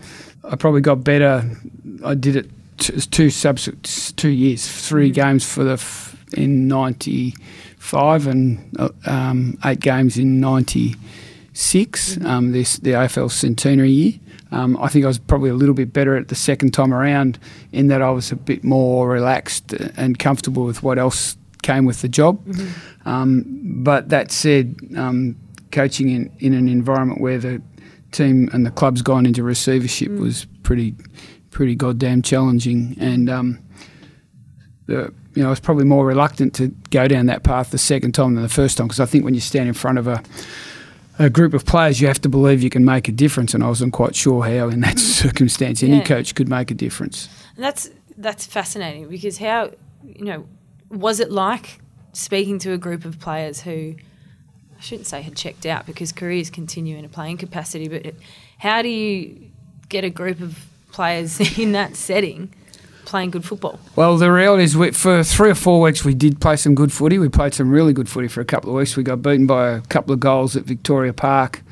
I 0.51 0.57
probably 0.57 0.81
got 0.81 1.05
better. 1.05 1.49
I 2.05 2.15
did 2.15 2.37
it 2.37 2.51
t- 2.79 3.01
two 3.01 3.31
subs- 3.31 4.13
two 4.13 4.29
years, 4.29 4.69
three 4.69 5.11
mm. 5.11 5.15
games 5.15 5.49
for 5.49 5.65
the 5.65 5.73
f- 5.73 6.17
in 6.37 6.69
'95 6.69 8.27
and 8.27 8.77
uh, 8.79 8.89
um, 9.07 9.59
eight 9.65 9.81
games 9.81 10.19
in 10.19 10.41
'96. 10.41 12.17
Mm. 12.17 12.27
Um, 12.27 12.53
this 12.53 12.77
the 12.79 12.93
AFL 12.93 13.31
centenary 13.31 13.91
year. 13.91 14.13
Um, 14.53 14.79
I 14.81 14.89
think 14.89 15.05
I 15.05 15.09
was 15.09 15.19
probably 15.19 15.51
a 15.51 15.55
little 15.55 15.75
bit 15.75 15.93
better 15.93 16.17
at 16.17 16.29
the 16.29 16.37
second 16.37 16.73
time 16.73 16.95
around 16.95 17.39
in 17.73 17.89
that 17.89 18.01
I 18.01 18.11
was 18.11 18.31
a 18.31 18.37
bit 18.37 18.63
more 18.63 19.09
relaxed 19.09 19.73
and 19.73 20.19
comfortable 20.19 20.65
with 20.65 20.83
what 20.85 20.99
else 20.99 21.37
came 21.63 21.85
with 21.85 22.01
the 22.01 22.09
job. 22.09 22.45
Mm-hmm. 22.47 23.09
Um, 23.09 23.45
but 23.83 24.09
that 24.11 24.31
said, 24.31 24.77
um, 24.97 25.37
coaching 25.73 26.11
in, 26.11 26.31
in 26.39 26.55
an 26.55 26.69
environment 26.69 27.21
where 27.21 27.39
the 27.39 27.61
team 28.17 28.49
and 28.53 28.65
the 28.65 28.71
club's 28.71 29.03
gone 29.03 29.27
into 29.27 29.43
receivership 29.43 30.11
mm. 30.11 30.21
was 30.21 30.47
pretty 30.63 30.95
pretty 31.51 31.75
goddamn 31.75 32.21
challenging. 32.21 32.97
And 33.01 33.31
um, 33.31 33.59
the, 34.87 35.13
you 35.35 35.43
know, 35.43 35.47
I 35.47 35.51
was 35.51 35.61
probably 35.61 35.85
more 35.85 36.05
reluctant 36.05 36.55
to 36.57 36.69
go 36.91 37.09
down 37.09 37.27
that 37.27 37.45
path 37.45 37.71
the 37.71 37.79
second 37.79 38.13
time 38.13 38.35
than 38.35 38.43
the 38.43 38.49
first 38.49 38.77
time 38.77 38.87
because 38.87 39.01
I 39.01 39.07
think 39.07 39.25
when 39.25 39.33
you 39.33 39.41
stand 39.41 39.69
in 39.69 39.75
front 39.75 39.99
of 39.99 40.07
a 40.07 40.23
a 41.19 41.31
group 41.31 41.55
of 41.55 41.65
players, 41.65 41.99
you 41.99 42.09
have 42.09 42.21
to 42.21 42.29
believe 42.29 42.63
you 42.63 42.69
can 42.69 42.85
make 42.85 43.09
a 43.09 43.13
difference. 43.13 43.55
And 43.55 43.65
I 43.65 43.69
wasn't 43.69 43.95
quite 43.95 44.15
sure 44.15 44.45
how, 44.45 44.69
in 44.69 44.81
that 44.81 44.99
circumstance, 45.23 45.83
any 45.83 45.97
yeah. 45.97 46.05
coach 46.05 46.35
could 46.35 46.49
make 46.49 46.71
a 46.71 46.75
difference. 46.75 47.29
And 47.55 47.65
that's 47.65 47.91
that's 48.19 48.47
fascinating 48.47 49.09
because 49.09 49.39
how 49.39 49.73
you 50.03 50.25
know 50.25 50.47
was 50.91 51.21
it 51.21 51.31
like 51.31 51.81
speaking 52.13 52.59
to 52.61 52.73
a 52.73 52.79
group 52.79 53.05
of 53.05 53.19
players 53.19 53.61
who 53.61 53.95
I 54.77 54.81
shouldn't 54.81 55.07
say 55.07 55.23
had 55.23 55.37
checked 55.37 55.67
out 55.67 55.87
because 55.87 56.13
careers 56.13 56.51
continue 56.51 56.97
in 56.97 57.05
a 57.05 57.09
playing 57.09 57.39
capacity, 57.39 57.89
but 57.89 58.15
how 58.59 58.83
do 58.83 58.89
you 58.89 59.51
get 59.89 60.05
a 60.05 60.11
group 60.11 60.41
of 60.41 60.67
players 60.93 61.41
in 61.59 61.73
that 61.73 61.97
setting? 61.97 62.53
playing 63.07 63.31
good 63.31 63.45
football? 63.45 63.79
Well, 63.95 64.19
the 64.19 64.31
reality 64.31 64.65
is, 64.65 64.77
we, 64.77 64.91
for 64.91 65.23
three 65.23 65.51
or 65.51 65.55
four 65.55 65.81
weeks, 65.81 66.05
we 66.05 66.13
did 66.13 66.41
play 66.41 66.57
some 66.57 66.75
good 66.75 66.93
footy. 66.93 67.19
We 67.19 67.29
played 67.29 67.55
some 67.55 67.71
really 67.71 67.93
good 67.93 68.09
footy 68.09 68.29
for 68.29 68.41
a 68.41 68.45
couple 68.45 68.71
of 68.71 68.77
weeks. 68.77 68.97
We 68.97 69.03
got 69.05 69.23
beaten 69.23 69.47
by 69.47 69.71
a 69.71 69.81
couple 69.83 70.13
of 70.13 70.21
goals 70.21 70.57
at 70.57 70.65
Victoria 70.65 71.13
Park 71.13 71.63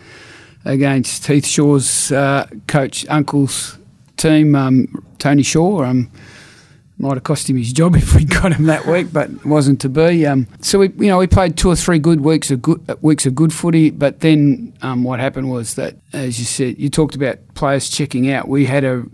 against 0.65 1.27
Heath 1.27 1.47
Shaw's 1.47 2.11
uh, 2.13 2.47
coach 2.67 3.05
uncle's 3.09 3.77
team, 4.17 4.55
um, 4.55 5.05
Tony 5.19 5.43
Shaw. 5.43 5.83
Um, 5.85 6.11
might 6.99 7.15
have 7.15 7.25
cost 7.25 7.49
him 7.51 7.57
his 7.57 7.73
job 7.73 7.97
if 7.97 8.15
we'd 8.15 8.31
got 8.31 8.53
him 8.53 8.67
that 8.67 8.87
week, 8.87 9.13
but 9.13 9.31
it 9.31 9.45
wasn't 9.45 9.81
to 9.83 9.89
be. 9.89 10.27
Um, 10.27 10.47
so 10.61 10.79
we, 10.79 10.89
you 10.99 11.09
know, 11.09 11.19
we 11.19 11.27
played 11.27 11.57
two 11.57 11.71
or 11.71 11.77
three 11.77 11.99
good 11.99 12.21
weeks 12.21 12.51
of 12.51 12.63
good 12.63 12.83
uh, 12.89 12.97
weeks 13.01 13.27
of 13.27 13.35
good 13.35 13.53
footy. 13.53 13.91
But 13.91 14.21
then 14.21 14.73
um, 14.83 15.05
what 15.05 15.21
happened 15.21 15.51
was 15.51 15.75
that, 15.75 15.97
as 16.13 16.39
you 16.39 16.45
said, 16.45 16.79
you 16.79 16.89
talked 16.89 17.15
about 17.15 17.39
players 17.55 17.89
checking 17.89 18.31
out. 18.31 18.49
We 18.49 18.67
had 18.67 18.85
a 18.85 19.05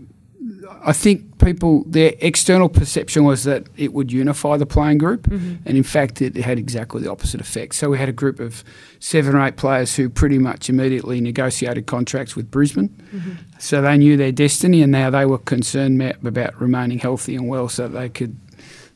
I 0.83 0.93
think 0.93 1.37
people, 1.39 1.83
their 1.85 2.13
external 2.19 2.69
perception 2.69 3.23
was 3.23 3.43
that 3.43 3.67
it 3.77 3.93
would 3.93 4.11
unify 4.11 4.57
the 4.57 4.65
playing 4.65 4.97
group, 4.97 5.23
mm-hmm. 5.23 5.55
and 5.65 5.77
in 5.77 5.83
fact, 5.83 6.21
it 6.21 6.35
had 6.35 6.57
exactly 6.57 7.01
the 7.01 7.11
opposite 7.11 7.41
effect. 7.41 7.75
So 7.75 7.89
we 7.89 7.97
had 7.97 8.09
a 8.09 8.13
group 8.13 8.39
of 8.39 8.63
seven 8.99 9.35
or 9.35 9.45
eight 9.45 9.57
players 9.57 9.95
who 9.95 10.09
pretty 10.09 10.37
much 10.37 10.69
immediately 10.69 11.21
negotiated 11.21 11.85
contracts 11.85 12.35
with 12.35 12.49
Brisbane. 12.49 12.89
Mm-hmm. 13.13 13.31
So 13.59 13.81
they 13.81 13.97
knew 13.97 14.17
their 14.17 14.31
destiny, 14.31 14.81
and 14.81 14.91
now 14.91 15.09
they 15.09 15.25
were 15.25 15.37
concerned 15.37 16.01
about 16.25 16.59
remaining 16.59 16.99
healthy 16.99 17.35
and 17.35 17.47
well, 17.47 17.69
so 17.69 17.87
they 17.87 18.09
could. 18.09 18.35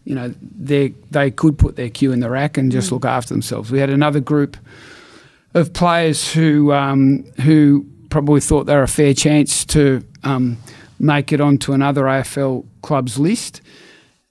You 0.04 0.14
know, 0.14 0.36
they 0.40 0.90
they 1.10 1.32
could 1.32 1.58
put 1.58 1.78
their 1.78 1.90
cue 1.90 2.12
in 2.12 2.20
the 2.20 2.30
rack 2.30 2.60
and 2.60 2.72
just 2.72 2.88
mm-hmm. 2.88 2.96
look 2.96 3.06
after 3.06 3.34
themselves. 3.34 3.72
We 3.72 3.80
had 3.80 3.90
another 3.90 4.20
group 4.20 4.56
of 5.56 5.74
players 5.74 6.32
who 6.32 6.72
um, 6.72 7.24
who 7.42 7.88
probably 8.12 8.40
thought 8.40 8.66
they 8.66 8.76
were 8.76 8.84
a 8.84 8.88
fair 8.88 9.16
chance 9.16 9.66
to 9.66 10.06
um, 10.24 10.58
make 11.00 11.32
it 11.32 11.42
onto 11.42 11.74
another 11.74 12.04
AFL 12.04 12.66
club's 12.82 13.18
list. 13.20 13.62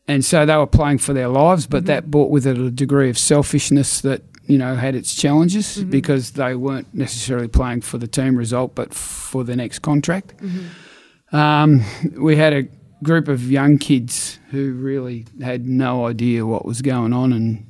and 0.06 0.24
so 0.24 0.44
they 0.44 0.56
were 0.56 0.66
playing 0.66 0.98
for 0.98 1.12
their 1.14 1.28
lives, 1.28 1.66
but 1.66 1.86
that 1.86 2.10
brought 2.10 2.30
with 2.30 2.46
it 2.46 2.58
a 2.58 2.70
degree 2.70 3.08
of 3.08 3.16
selfishness 3.18 4.00
that 4.02 4.22
you 4.46 4.58
know 4.58 4.74
had 4.74 4.94
its 4.94 5.14
challenges 5.14 5.82
because 5.84 6.32
they 6.32 6.54
weren't 6.54 6.92
necessarily 6.94 7.48
playing 7.48 7.80
for 7.80 7.96
the 7.98 8.06
team 8.06 8.36
result, 8.36 8.74
but 8.74 8.92
for 8.92 9.44
the 9.44 9.56
next 9.56 9.78
contract. 9.80 10.34
Um, 11.32 11.82
we 12.16 12.36
had 12.36 12.52
a 12.52 12.68
group 13.02 13.28
of 13.28 13.50
young 13.50 13.78
kids 13.78 14.38
who 14.50 14.74
really 14.74 15.26
had 15.42 15.66
no 15.66 16.06
idea 16.06 16.44
what 16.46 16.64
was 16.64 16.82
going 16.82 17.12
on, 17.12 17.32
and 17.32 17.66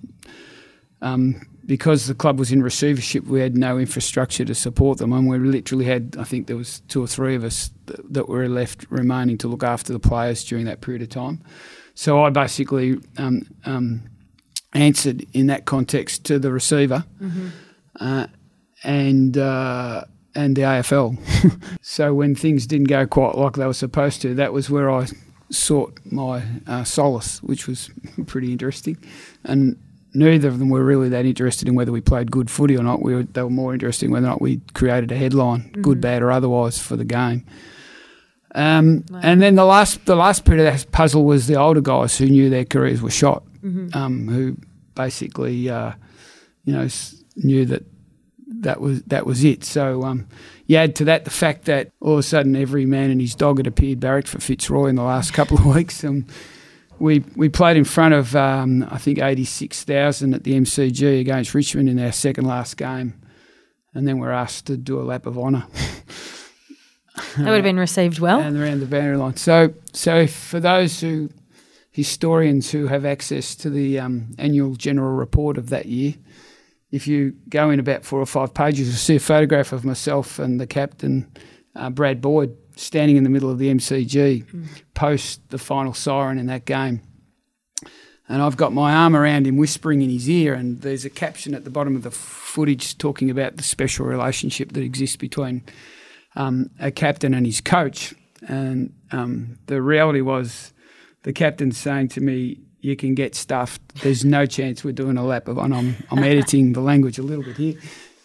um, 1.01 1.41
because 1.67 2.07
the 2.07 2.15
club 2.15 2.39
was 2.39 2.53
in 2.53 2.63
receivership, 2.63 3.25
we 3.25 3.41
had 3.41 3.57
no 3.57 3.79
infrastructure 3.79 4.45
to 4.45 4.55
support 4.55 4.99
them, 4.99 5.13
and 5.13 5.29
we 5.29 5.39
literally 5.39 5.87
had, 5.87 6.17
I 6.19 6.25
think 6.25 6.47
there 6.47 6.57
was 6.57 6.81
two 6.89 7.03
or 7.03 7.07
three 7.07 7.35
of 7.35 7.45
us 7.45 7.71
th- 7.87 8.01
that 8.11 8.29
were 8.29 8.49
left 8.49 8.87
remaining 8.91 9.39
to 9.39 9.49
look 9.49 9.63
after 9.63 9.93
the 9.93 9.99
players 9.99 10.45
during 10.45 10.67
that 10.67 10.81
period 10.81 11.03
of 11.03 11.09
time. 11.09 11.43
So 11.95 12.23
I 12.23 12.31
basically 12.31 12.99
um, 13.17 13.47
um, 13.65 14.03
answered 14.75 15.25
in 15.33 15.47
that 15.47 15.65
context 15.65 16.25
to 16.25 16.39
the 16.39 16.53
receiver, 16.53 17.05
uh, 18.01 18.27
and 18.83 19.39
uh, 19.39 20.05
and 20.35 20.57
the 20.57 20.63
AFL. 20.63 21.19
so 21.83 22.13
when 22.13 22.35
things 22.35 22.67
didn't 22.67 22.89
go 22.89 23.07
quite 23.07 23.37
like 23.37 23.55
they 23.55 23.67
were 23.67 23.73
supposed 23.73 24.21
to, 24.23 24.35
that 24.35 24.53
was 24.53 24.69
where 24.69 24.91
I 24.91 25.07
sought 25.51 25.99
my 26.05 26.43
uh, 26.67 26.85
solace, 26.85 27.43
which 27.43 27.69
was 27.69 27.91
pretty 28.27 28.53
interesting. 28.53 28.99
And 29.45 29.79
neither 30.15 30.49
of 30.49 30.59
them 30.59 30.69
were 30.69 30.85
really 30.85 31.09
that 31.11 31.27
interested 31.27 31.69
in 31.69 31.75
whether 31.75 31.93
we 31.93 32.01
played 32.01 32.31
good 32.31 32.49
footy 32.51 32.77
or 32.77 32.83
not. 32.83 33.03
We 33.03 33.15
were, 33.15 33.23
they 33.25 33.43
were 33.43 33.51
more 33.51 33.73
interested 33.75 34.07
in 34.07 34.13
whether 34.13 34.27
or 34.27 34.31
not 34.31 34.41
we 34.41 34.61
created 34.73 35.11
a 35.13 35.17
headline, 35.17 35.71
good, 35.83 36.01
bad, 36.01 36.23
or 36.23 36.31
otherwise, 36.31 36.79
for 36.79 36.97
the 36.97 37.05
game. 37.05 37.45
Um, 38.55 39.05
And 39.23 39.43
then 39.43 39.57
the 39.57 39.65
last 39.65 40.05
the 40.07 40.15
last 40.17 40.45
bit 40.45 40.59
of 40.61 40.65
that 40.65 40.91
puzzle 40.93 41.25
was 41.25 41.47
the 41.47 41.57
older 41.57 41.81
guys 41.81 42.17
who 42.19 42.27
knew 42.27 42.49
their 42.51 42.65
careers 42.65 43.03
were 43.03 43.11
shot, 43.11 43.43
um, 43.95 44.29
who 44.29 44.57
basically, 44.95 45.69
uh, 45.69 45.93
you 46.65 46.73
know, 46.73 46.83
s- 46.83 47.17
knew 47.37 47.65
that 47.67 47.83
that 48.61 48.81
was 48.81 49.03
that 49.05 49.27
was 49.27 49.43
it. 49.43 49.65
So 49.65 50.03
um, 50.05 50.29
you 50.67 50.77
add 50.77 50.95
to 50.97 51.05
that 51.07 51.25
the 51.25 51.31
fact 51.31 51.65
that 51.65 51.91
all 52.01 52.13
of 52.13 52.19
a 52.21 52.23
sudden 52.23 52.55
every 52.55 52.87
man 52.87 53.11
and 53.11 53.21
his 53.21 53.35
dog 53.35 53.59
had 53.59 53.67
appeared 53.67 53.99
barracked 54.01 54.29
for 54.29 54.39
Fitzroy 54.41 54.87
in 54.87 54.95
the 54.95 55.03
last 55.03 55.33
couple 55.33 55.59
of 55.59 55.67
weeks. 55.77 56.05
Um, 56.05 56.27
we 56.99 57.25
we 57.37 57.49
played 57.49 57.77
in 57.77 57.85
front 57.85 58.15
of 58.15 58.35
um, 58.37 58.87
I 58.91 58.99
think 58.99 59.19
eighty 59.19 59.45
six 59.45 59.85
thousand 59.85 60.35
at 60.35 60.45
the 60.45 60.55
MCG 60.55 61.21
against 61.21 61.55
Richmond 61.55 61.89
in 61.89 61.99
our 61.99 62.13
second 62.13 62.45
last 62.47 62.77
game, 62.77 63.21
and 63.95 64.07
then 64.07 64.19
we're 64.19 64.33
asked 64.33 64.67
to 64.67 64.77
do 64.77 65.01
a 65.01 65.03
lap 65.03 65.27
of 65.27 65.39
honour 65.39 65.67
That 67.37 67.47
would 67.47 67.55
have 67.55 67.63
been 67.63 67.79
received 67.79 68.19
well. 68.19 68.41
and 68.41 68.57
around 68.57 68.81
the 68.81 68.87
boundary 68.87 69.17
line. 69.17 69.37
So 69.37 69.73
so 69.93 70.27
for 70.27 70.59
those 70.61 71.01
who 71.01 71.31
historians 71.91 72.73
who 72.73 72.89
have 72.89 73.05
access 73.05 73.55
to 73.55 73.71
the 73.71 74.01
um, 74.01 74.35
annual 74.37 74.75
general 74.75 75.13
report 75.13 75.57
of 75.57 75.69
that 75.71 75.87
year, 75.87 76.15
if 76.91 77.07
you 77.07 77.35
go 77.49 77.71
in 77.71 77.79
about 77.79 78.05
four 78.05 78.21
or 78.21 78.27
five 78.27 78.53
pages, 78.53 78.89
you'll 78.89 78.97
see 78.97 79.17
a 79.17 79.21
photograph 79.21 79.73
of 79.73 79.85
myself 79.85 80.39
and 80.41 80.61
the 80.61 80.67
captain, 80.67 81.31
uh, 81.77 81.91
Brad 81.91 82.21
Boyd, 82.21 82.57
standing 82.77 83.17
in 83.17 83.25
the 83.25 83.31
middle 83.31 83.51
of 83.51 83.59
the 83.59 83.73
MCG 83.73 84.45
post 84.95 85.49
the 85.51 85.59
final 85.59 85.95
siren 85.95 86.39
in 86.39 86.47
that 86.47 86.65
game. 86.65 87.01
And 88.29 88.41
I've 88.41 88.57
got 88.57 88.73
my 88.73 88.95
arm 88.95 89.15
around 89.15 89.47
him, 89.47 89.59
whispering 89.59 90.01
in 90.01 90.09
his 90.09 90.31
ear, 90.31 90.55
and 90.55 90.81
there's 90.81 91.05
a 91.05 91.11
caption 91.11 91.55
at 91.55 91.65
the 91.65 91.71
bottom 91.71 91.95
of 91.95 92.03
the 92.03 92.11
footage 92.11 92.97
talking 92.97 93.29
about 93.29 93.59
the 93.59 93.63
special 93.63 94.07
relationship 94.07 94.73
that 94.73 94.83
exists 94.83 95.17
between 95.17 95.63
um, 96.35 96.71
a 96.81 96.91
captain 96.91 97.35
and 97.35 97.45
his 97.45 97.61
coach. 97.61 98.15
And 98.49 98.95
um, 99.13 99.59
the 99.67 99.83
reality 99.83 100.23
was 100.23 100.73
the 101.23 101.35
captain 101.35 101.73
saying 101.73 102.09
to 102.11 102.21
me, 102.23 102.61
You 102.81 102.97
can 102.97 103.15
get 103.15 103.35
stuffed. 103.35 103.83
There's 104.03 104.25
no 104.25 104.47
chance 104.47 104.83
we're 104.83 104.93
doing 104.93 105.19
a 105.19 105.25
lap 105.25 105.47
of 105.47 105.59
honour. 105.59 105.77
I'm, 105.77 105.97
I'm 106.11 106.25
editing 106.25 106.73
the 106.73 106.81
language 106.81 107.19
a 107.19 107.23
little 107.23 107.45
bit 107.45 107.57
here. 107.57 107.75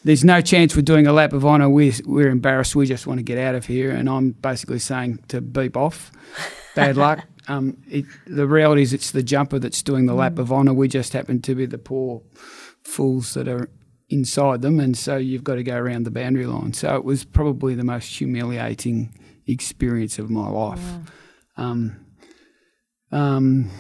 There's 0.04 0.24
no 0.24 0.42
chance 0.42 0.76
we're 0.76 0.82
doing 0.82 1.08
a 1.08 1.14
lap 1.14 1.34
of 1.34 1.46
honour. 1.46 1.70
We're, 1.70 1.94
we're 2.06 2.30
embarrassed. 2.30 2.76
We 2.76 2.86
just 2.86 3.06
want 3.06 3.20
to 3.20 3.24
get 3.24 3.38
out 3.38 3.56
of 3.56 3.66
here. 3.66 3.92
And 3.92 4.10
I'm 4.10 4.32
basically 4.32 4.80
saying 4.80 5.20
to 5.28 5.42
beep 5.42 5.76
off. 5.76 6.12
Bad 6.76 6.96
luck. 6.96 7.26
Um, 7.48 7.78
it, 7.90 8.06
the 8.28 8.48
reality 8.48 8.84
is 8.84 8.94
it's 8.94 9.12
the 9.12 9.24
jumper 9.24 9.60
that's 9.60 9.82
doing 9.82 10.06
the 10.06 10.14
lap 10.14 10.38
of 10.38 10.54
honour. 10.54 10.74
We 10.74 10.88
just 10.88 11.14
happen 11.14 11.42
to 11.42 11.56
be 11.56 11.66
the 11.66 11.78
poor 11.80 12.22
fools 12.84 13.34
that 13.34 13.48
are 13.48 13.70
inside 14.08 14.62
them, 14.62 14.80
and 14.80 14.98
so 14.98 15.18
you've 15.18 15.44
got 15.44 15.56
to 15.56 15.64
go 15.64 15.76
around 15.76 16.04
the 16.04 16.12
boundary 16.12 16.46
line. 16.46 16.74
So 16.74 16.96
it 16.96 17.04
was 17.04 17.26
probably 17.26 17.76
the 17.76 17.84
most 17.84 18.18
humiliating 18.18 19.14
experience 19.48 20.20
of 20.20 20.30
my 20.30 20.48
life. 20.48 20.84
Um, 21.58 22.06
um, 23.12 23.72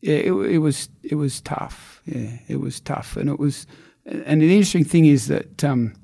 yeah, 0.00 0.16
it, 0.16 0.32
it 0.32 0.58
was 0.58 0.88
it 1.02 1.14
was 1.16 1.40
tough. 1.42 2.02
Yeah, 2.06 2.38
it 2.48 2.56
was 2.56 2.80
tough, 2.80 3.16
and 3.16 3.28
it 3.28 3.38
was. 3.38 3.66
And 4.06 4.42
the 4.42 4.52
interesting 4.52 4.84
thing 4.84 5.06
is 5.06 5.28
that 5.28 5.64
um, 5.64 5.94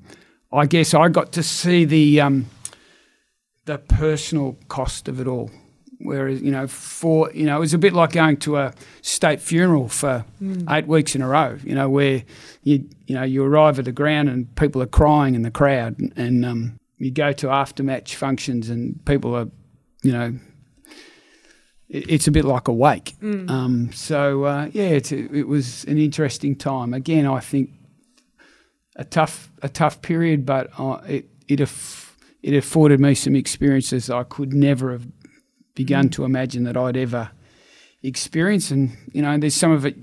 I 0.51 0.65
guess 0.65 0.93
I 0.93 1.07
got 1.09 1.31
to 1.33 1.43
see 1.43 1.85
the 1.85 2.21
um, 2.21 2.47
the 3.65 3.77
personal 3.77 4.57
cost 4.67 5.07
of 5.07 5.19
it 5.19 5.27
all. 5.27 5.51
Whereas 6.03 6.41
you 6.41 6.49
know, 6.51 6.65
for 6.65 7.31
you 7.31 7.45
know, 7.45 7.57
it 7.57 7.59
was 7.59 7.75
a 7.75 7.77
bit 7.77 7.93
like 7.93 8.13
going 8.13 8.37
to 8.37 8.57
a 8.57 8.73
state 9.01 9.39
funeral 9.39 9.87
for 9.87 10.25
eight 10.67 10.87
weeks 10.87 11.15
in 11.15 11.21
a 11.21 11.27
row. 11.27 11.57
You 11.63 11.75
know, 11.75 11.89
where 11.89 12.23
you 12.63 12.89
you 13.05 13.13
know 13.15 13.21
you 13.23 13.43
arrive 13.43 13.77
at 13.77 13.85
the 13.85 13.91
ground 13.91 14.27
and 14.29 14.53
people 14.55 14.81
are 14.81 14.87
crying 14.87 15.35
in 15.35 15.43
the 15.43 15.51
crowd, 15.51 15.99
and, 15.99 16.11
and 16.17 16.43
um, 16.45 16.77
you 16.97 17.11
go 17.11 17.31
to 17.33 17.47
aftermatch 17.47 18.15
functions 18.15 18.67
and 18.69 19.03
people 19.05 19.35
are, 19.35 19.47
you 20.01 20.11
know, 20.11 20.39
it- 21.89 22.09
it's 22.09 22.27
a 22.27 22.31
bit 22.31 22.45
like 22.45 22.67
a 22.67 22.73
wake. 22.73 23.13
Um, 23.21 23.91
so 23.93 24.43
uh, 24.45 24.69
yeah, 24.73 24.85
it's, 24.89 25.11
it 25.11 25.47
was 25.47 25.83
an 25.85 25.97
interesting 25.99 26.55
time. 26.55 26.93
Again, 26.95 27.27
I 27.27 27.39
think 27.41 27.69
a 28.95 29.03
tough 29.03 29.51
a 29.61 29.69
tough 29.69 30.01
period, 30.01 30.45
but 30.45 30.69
uh, 30.77 31.01
it 31.07 31.29
it 31.47 31.59
aff- 31.59 32.17
it 32.43 32.53
afforded 32.55 32.99
me 32.99 33.13
some 33.15 33.35
experiences 33.35 34.09
I 34.09 34.23
could 34.23 34.53
never 34.53 34.91
have 34.91 35.07
begun 35.75 36.09
to 36.09 36.25
imagine 36.25 36.63
that 36.65 36.75
I'd 36.77 36.97
ever 36.97 37.31
experience. 38.03 38.71
And 38.71 38.97
you 39.13 39.21
know, 39.21 39.37
there's 39.37 39.55
some 39.55 39.71
of 39.71 39.85
it 39.85 39.95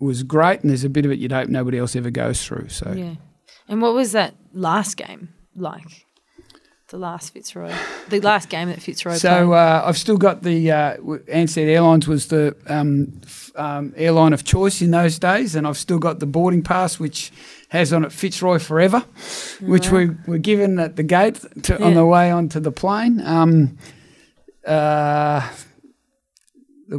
was 0.00 0.22
great, 0.22 0.60
and 0.60 0.70
there's 0.70 0.84
a 0.84 0.88
bit 0.88 1.04
of 1.04 1.12
it 1.12 1.18
you'd 1.18 1.32
hope 1.32 1.48
nobody 1.48 1.78
else 1.78 1.94
ever 1.94 2.10
goes 2.10 2.44
through. 2.44 2.68
So 2.68 2.92
Yeah. 2.92 3.14
And 3.68 3.80
what 3.80 3.94
was 3.94 4.12
that 4.12 4.34
last 4.52 4.96
game 4.96 5.32
like? 5.54 6.06
The 6.92 6.98
last 6.98 7.32
Fitzroy, 7.32 7.72
the 8.10 8.20
last 8.20 8.50
game 8.50 8.68
that 8.68 8.82
Fitzroy 8.82 9.14
So 9.14 9.46
played. 9.46 9.56
uh, 9.56 9.82
I've 9.86 9.96
still 9.96 10.18
got 10.18 10.42
the 10.42 10.70
uh, 10.70 10.96
Ansett 10.98 11.66
Airlines 11.66 12.06
was 12.06 12.26
the 12.26 12.54
um, 12.66 13.18
f- 13.24 13.50
um, 13.56 13.94
airline 13.96 14.34
of 14.34 14.44
choice 14.44 14.82
in 14.82 14.90
those 14.90 15.18
days, 15.18 15.54
and 15.54 15.66
I've 15.66 15.78
still 15.78 15.98
got 15.98 16.20
the 16.20 16.26
boarding 16.26 16.62
pass, 16.62 17.00
which 17.00 17.32
has 17.70 17.94
on 17.94 18.04
it 18.04 18.12
Fitzroy 18.12 18.58
Forever, 18.58 19.00
which 19.62 19.90
we 19.90 20.10
were 20.26 20.36
given 20.36 20.78
at 20.78 20.96
the 20.96 21.02
gate 21.02 21.40
to, 21.62 21.82
on 21.82 21.94
the 21.94 22.04
way 22.04 22.30
onto 22.30 22.60
the 22.60 22.70
plane. 22.72 23.22
Um, 23.24 23.78
uh, 24.66 25.48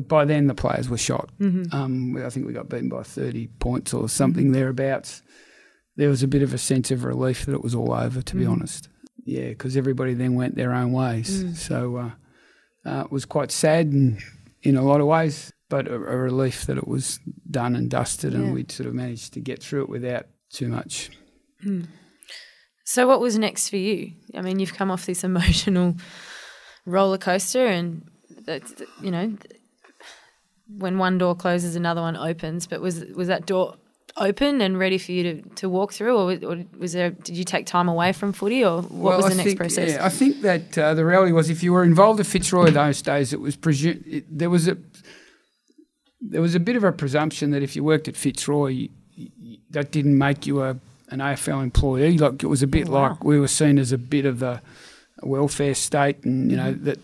by 0.07 0.25
then 0.25 0.47
the 0.47 0.55
players 0.55 0.89
were 0.89 0.97
shot. 0.97 1.29
Um, 1.71 2.13
we- 2.13 2.23
I 2.25 2.29
think 2.31 2.47
we 2.47 2.53
got 2.53 2.67
beaten 2.67 2.89
by 2.89 3.03
thirty 3.03 3.47
points 3.59 3.93
or 3.93 4.09
something 4.09 4.53
thereabouts. 4.53 5.21
There 5.97 6.09
was 6.09 6.23
a 6.23 6.27
bit 6.27 6.41
of 6.41 6.51
a 6.51 6.57
sense 6.57 6.89
of 6.89 7.03
relief 7.03 7.45
that 7.45 7.53
it 7.53 7.61
was 7.63 7.75
all 7.75 7.93
over, 7.93 8.23
to 8.23 8.35
be 8.35 8.45
honest. 8.47 8.89
Yeah, 9.25 9.49
because 9.49 9.77
everybody 9.77 10.13
then 10.13 10.35
went 10.35 10.55
their 10.55 10.73
own 10.73 10.91
ways. 10.91 11.61
So 11.61 11.97
uh, 11.97 12.11
uh, 12.85 13.03
it 13.05 13.11
was 13.11 13.25
quite 13.25 13.51
sad 13.51 13.87
in, 13.87 14.19
in 14.61 14.75
a 14.75 14.83
lot 14.83 14.99
of 14.99 15.07
ways, 15.07 15.53
but 15.69 15.87
a, 15.87 15.95
a 15.95 15.97
relief 15.97 16.65
that 16.65 16.77
it 16.77 16.87
was 16.87 17.19
done 17.49 17.75
and 17.75 17.89
dusted, 17.89 18.33
and 18.33 18.53
we'd 18.53 18.71
sort 18.71 18.87
of 18.87 18.93
managed 18.93 19.33
to 19.33 19.39
get 19.39 19.63
through 19.63 19.83
it 19.83 19.89
without 19.89 20.27
too 20.49 20.67
much. 20.67 21.09
So, 22.85 23.07
what 23.07 23.21
was 23.21 23.37
next 23.37 23.69
for 23.69 23.77
you? 23.77 24.11
I 24.35 24.41
mean, 24.41 24.59
you've 24.59 24.73
come 24.73 24.91
off 24.91 25.05
this 25.05 25.23
emotional 25.23 25.95
roller 26.85 27.17
coaster, 27.17 27.65
and 27.65 28.09
that's 28.45 28.73
you 29.01 29.11
know, 29.11 29.37
when 30.67 30.97
one 30.97 31.17
door 31.17 31.35
closes, 31.35 31.75
another 31.75 32.01
one 32.01 32.17
opens. 32.17 32.67
But 32.67 32.81
was 32.81 33.05
was 33.15 33.29
that 33.29 33.45
door 33.45 33.77
open 34.17 34.61
and 34.61 34.77
ready 34.77 34.97
for 34.97 35.11
you 35.11 35.23
to, 35.23 35.49
to 35.55 35.69
walk 35.69 35.93
through, 35.93 36.15
or, 36.17 36.25
was- 36.25 36.43
or 36.43 36.63
was 36.77 36.93
there? 36.93 37.11
Did 37.11 37.35
you 37.37 37.43
take 37.43 37.65
time 37.65 37.87
away 37.89 38.13
from 38.13 38.31
footy, 38.33 38.63
or 38.63 38.81
what 38.83 39.17
was 39.17 39.25
I 39.25 39.29
the 39.29 39.35
next 39.35 39.47
think, 39.47 39.57
process? 39.59 39.91
Yeah, 39.93 40.05
I 40.05 40.09
think 40.09 40.41
that 40.41 40.77
uh, 40.77 40.93
the 40.93 41.05
reality 41.05 41.31
was 41.31 41.49
if 41.49 41.63
you 41.63 41.73
were 41.73 41.83
involved 41.83 42.19
at 42.19 42.25
Fitzroy 42.25 42.69
those 42.71 43.01
days, 43.01 43.33
it 43.33 43.39
was 43.41 43.55
presumed 43.55 44.03
it, 44.07 44.25
there 44.29 44.49
was 44.49 44.67
a 44.67 44.77
there 46.21 46.41
was 46.41 46.55
a 46.55 46.59
bit 46.59 46.75
of 46.75 46.83
a 46.83 46.91
presumption 46.91 47.51
that 47.51 47.63
if 47.63 47.75
you 47.75 47.83
worked 47.83 48.07
at 48.07 48.15
Fitzroy, 48.15 48.67
you, 48.67 48.89
you, 49.15 49.57
that 49.71 49.91
didn't 49.91 50.17
make 50.17 50.45
you 50.47 50.61
a 50.63 50.77
an 51.09 51.19
AFL 51.19 51.61
employee. 51.61 52.17
Like 52.17 52.43
it 52.43 52.47
was 52.47 52.63
a 52.63 52.67
bit 52.67 52.87
Oh, 52.87 52.91
wow. 52.93 53.09
like 53.09 53.23
we 53.23 53.39
were 53.39 53.47
seen 53.47 53.77
as 53.77 53.91
a 53.91 53.97
bit 53.97 54.25
of 54.25 54.39
the 54.39 54.61
welfare 55.21 55.73
state, 55.75 56.23
and 56.23 56.49
you 56.51 56.57
know 56.57 56.71
that 56.73 56.99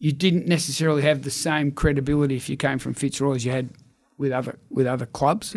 you 0.00 0.12
didn't 0.12 0.46
necessarily 0.46 1.02
have 1.02 1.22
the 1.22 1.30
same 1.30 1.72
credibility 1.72 2.36
if 2.36 2.48
you 2.48 2.56
came 2.56 2.78
from 2.78 2.94
Fitzroy 2.94 3.34
as 3.34 3.44
you 3.44 3.50
had 3.52 3.68
with 4.18 4.32
other 4.32 4.58
with 4.68 4.86
other 4.86 5.06
clubs. 5.06 5.54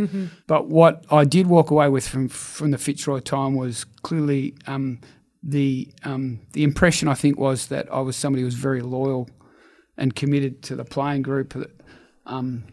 But 0.48 0.68
what 0.68 1.06
I 1.12 1.26
did 1.26 1.48
walk 1.48 1.72
away 1.72 1.90
with 1.90 2.08
from 2.08 2.30
from 2.30 2.72
the 2.72 2.78
Fitzroy 2.78 3.20
time 3.20 3.56
was 3.56 3.84
clearly 4.04 4.56
um, 4.68 5.00
the 5.44 5.92
um, 6.04 6.40
the 6.54 6.64
impression 6.64 7.08
I 7.08 7.16
think 7.16 7.38
was 7.38 7.68
that 7.68 7.92
I 7.92 8.00
was 8.00 8.16
somebody 8.16 8.42
who 8.42 8.46
was 8.46 8.56
very 8.56 8.82
loyal 8.82 9.30
and 9.98 10.16
committed 10.16 10.62
to 10.64 10.76
the 10.76 10.86
playing 10.86 11.24
group. 11.24 11.54
Um, 12.26 12.64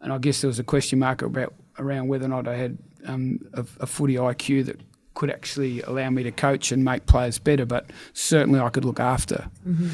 and 0.00 0.12
I 0.12 0.18
guess 0.18 0.40
there 0.42 0.48
was 0.48 0.58
a 0.58 0.64
question 0.64 1.00
mark 1.00 1.22
about 1.22 1.54
around 1.78 2.08
whether 2.08 2.26
or 2.26 2.28
not 2.28 2.46
I 2.46 2.56
had 2.56 2.78
um, 3.06 3.40
a, 3.52 3.64
a 3.80 3.86
footy 3.86 4.14
IQ 4.14 4.66
that 4.66 4.80
could 5.14 5.30
actually 5.30 5.82
allow 5.82 6.08
me 6.10 6.22
to 6.22 6.30
coach 6.30 6.70
and 6.70 6.84
make 6.84 7.06
players 7.06 7.38
better, 7.38 7.66
but 7.66 7.90
certainly 8.12 8.60
I 8.60 8.68
could 8.68 8.84
look 8.84 9.00
after. 9.00 9.50
Mm-hmm. 9.66 9.88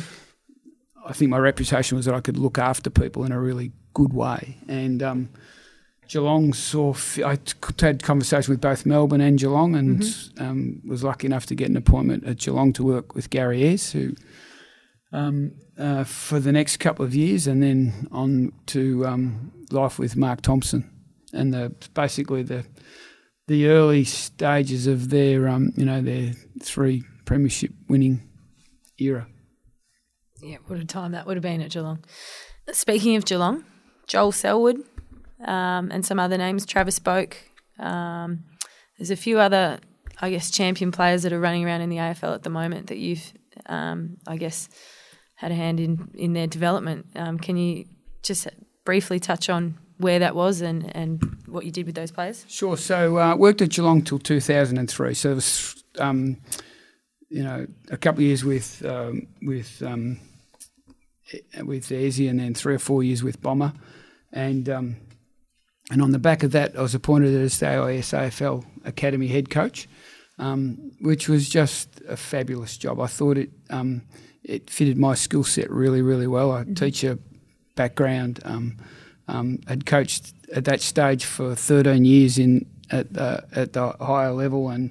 I 1.05 1.13
think 1.13 1.31
my 1.31 1.39
reputation 1.39 1.97
was 1.97 2.07
that 2.07 2.15
I 2.15 2.21
could 2.21 2.39
look 2.39 2.59
after 2.59 2.91
people 2.91 3.25
in 3.25 3.33
a 3.33 3.41
really 3.41 3.73
good 3.93 4.13
way. 4.13 4.59
And 4.69 5.03
um, 5.03 5.29
Geelong 6.09 6.53
saw, 6.53 6.95
I 7.25 7.39
had 7.81 8.03
conversation 8.03 8.53
with 8.53 8.61
both 8.61 8.87
Melbourne 8.87 9.21
and 9.21 9.39
Geelong 9.39 9.75
and 9.75 10.01
mm-hmm. 10.01 10.45
um, 10.45 10.83
was 10.87 11.05
lucky 11.05 11.27
enough 11.27 11.47
to 11.47 11.55
get 11.55 11.69
an 11.69 11.77
appointment 11.77 12.25
at 12.25 12.39
Geelong 12.39 12.73
to 12.75 12.83
work 12.83 13.15
with 13.15 13.31
Gary 13.31 13.63
Ayres, 13.63 13.93
who 13.93 14.15
um, 15.13 15.53
uh, 15.79 16.05
for 16.05 16.41
the 16.41 16.53
next 16.53 16.79
couple 16.79 17.05
of 17.05 17.15
years, 17.15 17.47
and 17.47 17.63
then 17.63 18.09
on 18.11 18.53
to 18.67 19.07
um, 19.07 19.53
life 19.71 19.99
with 19.99 20.17
Mark 20.17 20.41
Thompson. 20.43 20.91
And 21.33 21.53
the, 21.53 21.73
basically 21.95 22.43
the 22.43 22.65
the 23.47 23.67
early 23.67 24.05
stages 24.05 24.87
of 24.87 25.11
their, 25.11 25.49
um, 25.49 25.73
you 25.77 25.85
know, 25.85 26.01
their 26.01 26.33
three 26.63 27.05
premiership 27.27 27.73
winning 27.89 28.23
era. 28.99 29.27
Yeah, 30.45 30.59
what 30.67 30.79
a 30.79 30.85
time 30.85 31.13
that 31.13 31.27
would 31.27 31.37
have 31.37 31.43
been 31.43 31.63
at 31.63 31.71
Geelong. 31.71 32.05
Speaking 32.71 33.17
of 33.17 33.25
Geelong, 33.25 33.65
Joel 34.07 34.31
Selwood 34.31 34.77
um, 35.43 35.91
and 35.91 36.05
some 36.05 36.21
other 36.21 36.37
names, 36.37 36.67
Travis 36.67 36.99
Boak. 36.99 37.35
Um, 37.79 38.45
there's 38.99 39.11
a 39.11 39.17
few 39.17 39.39
other, 39.39 39.79
I 40.21 40.29
guess, 40.29 40.51
champion 40.51 40.93
players 40.93 41.23
that 41.23 41.33
are 41.33 41.41
running 41.41 41.65
around 41.65 41.81
in 41.81 41.89
the 41.89 41.97
AFL 41.97 42.35
at 42.35 42.43
the 42.43 42.51
moment 42.51 42.89
that 42.89 42.99
you've, 42.99 43.33
um, 43.67 44.19
I 44.27 44.37
guess, 44.37 44.69
had 45.37 45.51
a 45.51 45.55
hand 45.55 45.81
in 45.81 46.11
in 46.15 46.35
their 46.35 46.47
development. 46.47 47.07
Um, 47.17 47.39
can 47.39 47.57
you 47.57 47.87
just 48.23 48.47
briefly 48.85 49.19
touch 49.19 49.49
on 49.49 49.79
where 49.97 50.19
that 50.19 50.35
was 50.35 50.61
and, 50.61 50.95
and 50.95 51.39
what 51.47 51.65
you 51.65 51.71
did 51.71 51.87
with 51.87 51.95
those 51.95 52.11
players? 52.11 52.45
Sure. 52.49 52.77
So 52.77 53.19
uh, 53.19 53.35
worked 53.35 53.63
at 53.63 53.71
Geelong 53.71 54.03
till 54.03 54.19
2003. 54.19 55.15
So 55.15 55.31
it 55.31 55.35
was, 55.35 55.85
um, 55.99 56.37
you 57.31 57.43
know, 57.43 57.67
a 57.91 57.97
couple 57.97 58.19
of 58.19 58.27
years 58.27 58.45
with 58.45 58.85
um, 58.85 59.27
with 59.43 59.83
um, 59.83 60.21
with 61.63 61.91
Easy 61.91 62.29
and 62.29 62.41
then 62.41 62.55
three 62.55 62.75
or 62.75 62.79
four 62.79 63.03
years 63.03 63.23
with 63.23 63.41
Bomber. 63.41 63.73
And 64.33 64.69
um, 64.69 64.97
and 65.91 66.01
on 66.01 66.13
the 66.13 66.19
back 66.19 66.43
of 66.43 66.53
that, 66.53 66.77
I 66.77 66.83
was 66.83 66.95
appointed 66.95 67.35
as 67.35 67.59
the 67.59 67.67
AIS 67.67 68.13
AFL 68.13 68.65
Academy 68.85 69.29
head 69.29 69.51
coach, 69.51 69.87
um, 70.39 70.93
which 71.01 71.29
was 71.29 71.49
just 71.49 72.01
a 72.09 72.17
fabulous 72.17 72.77
job. 72.77 73.01
I 73.01 73.07
thought 73.07 73.39
it 73.39 73.51
um, 73.71 74.03
it 74.43 74.71
fitted 74.71 74.97
my 74.99 75.15
skill 75.15 75.45
set 75.45 75.71
really, 75.71 76.03
really 76.03 76.27
well. 76.27 76.53
I 76.53 76.63
mm-hmm. 76.63 76.75
teacher 76.75 77.19
background. 77.75 78.41
Um, 78.45 78.77
um, 79.29 79.61
had 79.67 79.87
coached 79.87 80.35
at 80.53 80.65
that 80.67 80.81
stage 80.81 81.25
for 81.25 81.55
13 81.55 82.05
years 82.05 82.39
in 82.39 82.67
at 82.91 83.13
the, 83.13 83.45
at 83.55 83.73
the 83.73 83.91
higher 84.01 84.33
level 84.33 84.69
and 84.69 84.91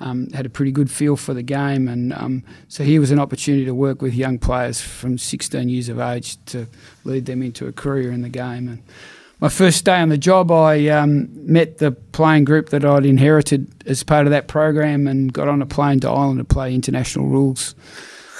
um, 0.00 0.28
had 0.30 0.46
a 0.46 0.50
pretty 0.50 0.72
good 0.72 0.90
feel 0.90 1.16
for 1.16 1.34
the 1.34 1.42
game. 1.42 1.88
And 1.88 2.12
um, 2.12 2.44
so 2.68 2.84
here 2.84 3.00
was 3.00 3.10
an 3.10 3.18
opportunity 3.18 3.64
to 3.64 3.74
work 3.74 4.02
with 4.02 4.14
young 4.14 4.38
players 4.38 4.80
from 4.80 5.18
16 5.18 5.68
years 5.68 5.88
of 5.88 5.98
age 5.98 6.42
to 6.46 6.66
lead 7.04 7.26
them 7.26 7.42
into 7.42 7.66
a 7.66 7.72
career 7.72 8.12
in 8.12 8.22
the 8.22 8.28
game. 8.28 8.68
And 8.68 8.82
my 9.40 9.48
first 9.48 9.84
day 9.84 10.00
on 10.00 10.08
the 10.08 10.18
job, 10.18 10.50
I 10.50 10.88
um, 10.88 11.28
met 11.32 11.78
the 11.78 11.92
playing 11.92 12.44
group 12.44 12.70
that 12.70 12.84
I'd 12.84 13.06
inherited 13.06 13.70
as 13.86 14.02
part 14.02 14.26
of 14.26 14.30
that 14.30 14.48
program 14.48 15.06
and 15.06 15.32
got 15.32 15.48
on 15.48 15.62
a 15.62 15.66
plane 15.66 16.00
to 16.00 16.08
Ireland 16.08 16.38
to 16.38 16.44
play 16.44 16.74
international 16.74 17.26
rules. 17.26 17.74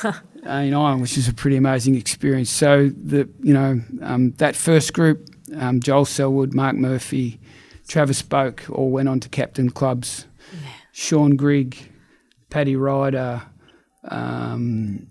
Uh, 0.47 0.61
in 0.61 0.75
Ireland, 0.75 1.03
which 1.03 1.19
is 1.19 1.27
a 1.27 1.35
pretty 1.35 1.57
amazing 1.57 1.97
experience. 1.97 2.51
So 2.51 2.91
the 2.91 3.29
you 3.43 3.53
know 3.53 3.81
um, 4.01 4.31
that 4.37 4.55
first 4.55 4.93
group, 4.93 5.29
um, 5.57 5.81
Joel 5.81 6.05
Selwood, 6.05 6.55
Mark 6.55 6.77
Murphy, 6.77 7.41
Travis 7.89 8.23
Boak, 8.23 8.71
all 8.71 8.91
went 8.91 9.09
on 9.09 9.19
to 9.19 9.29
captain 9.29 9.71
clubs. 9.71 10.27
Shaun 10.97 11.37
Grigg, 11.37 11.77
Paddy 12.49 12.75
Ryder, 12.75 13.43
um, 14.05 15.07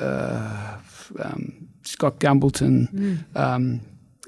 uh, 0.00 0.78
um, 1.18 1.68
Scott 1.82 2.20
Gumbleton. 2.20 2.90
Mm. 2.90 3.36
Um, 3.36 3.80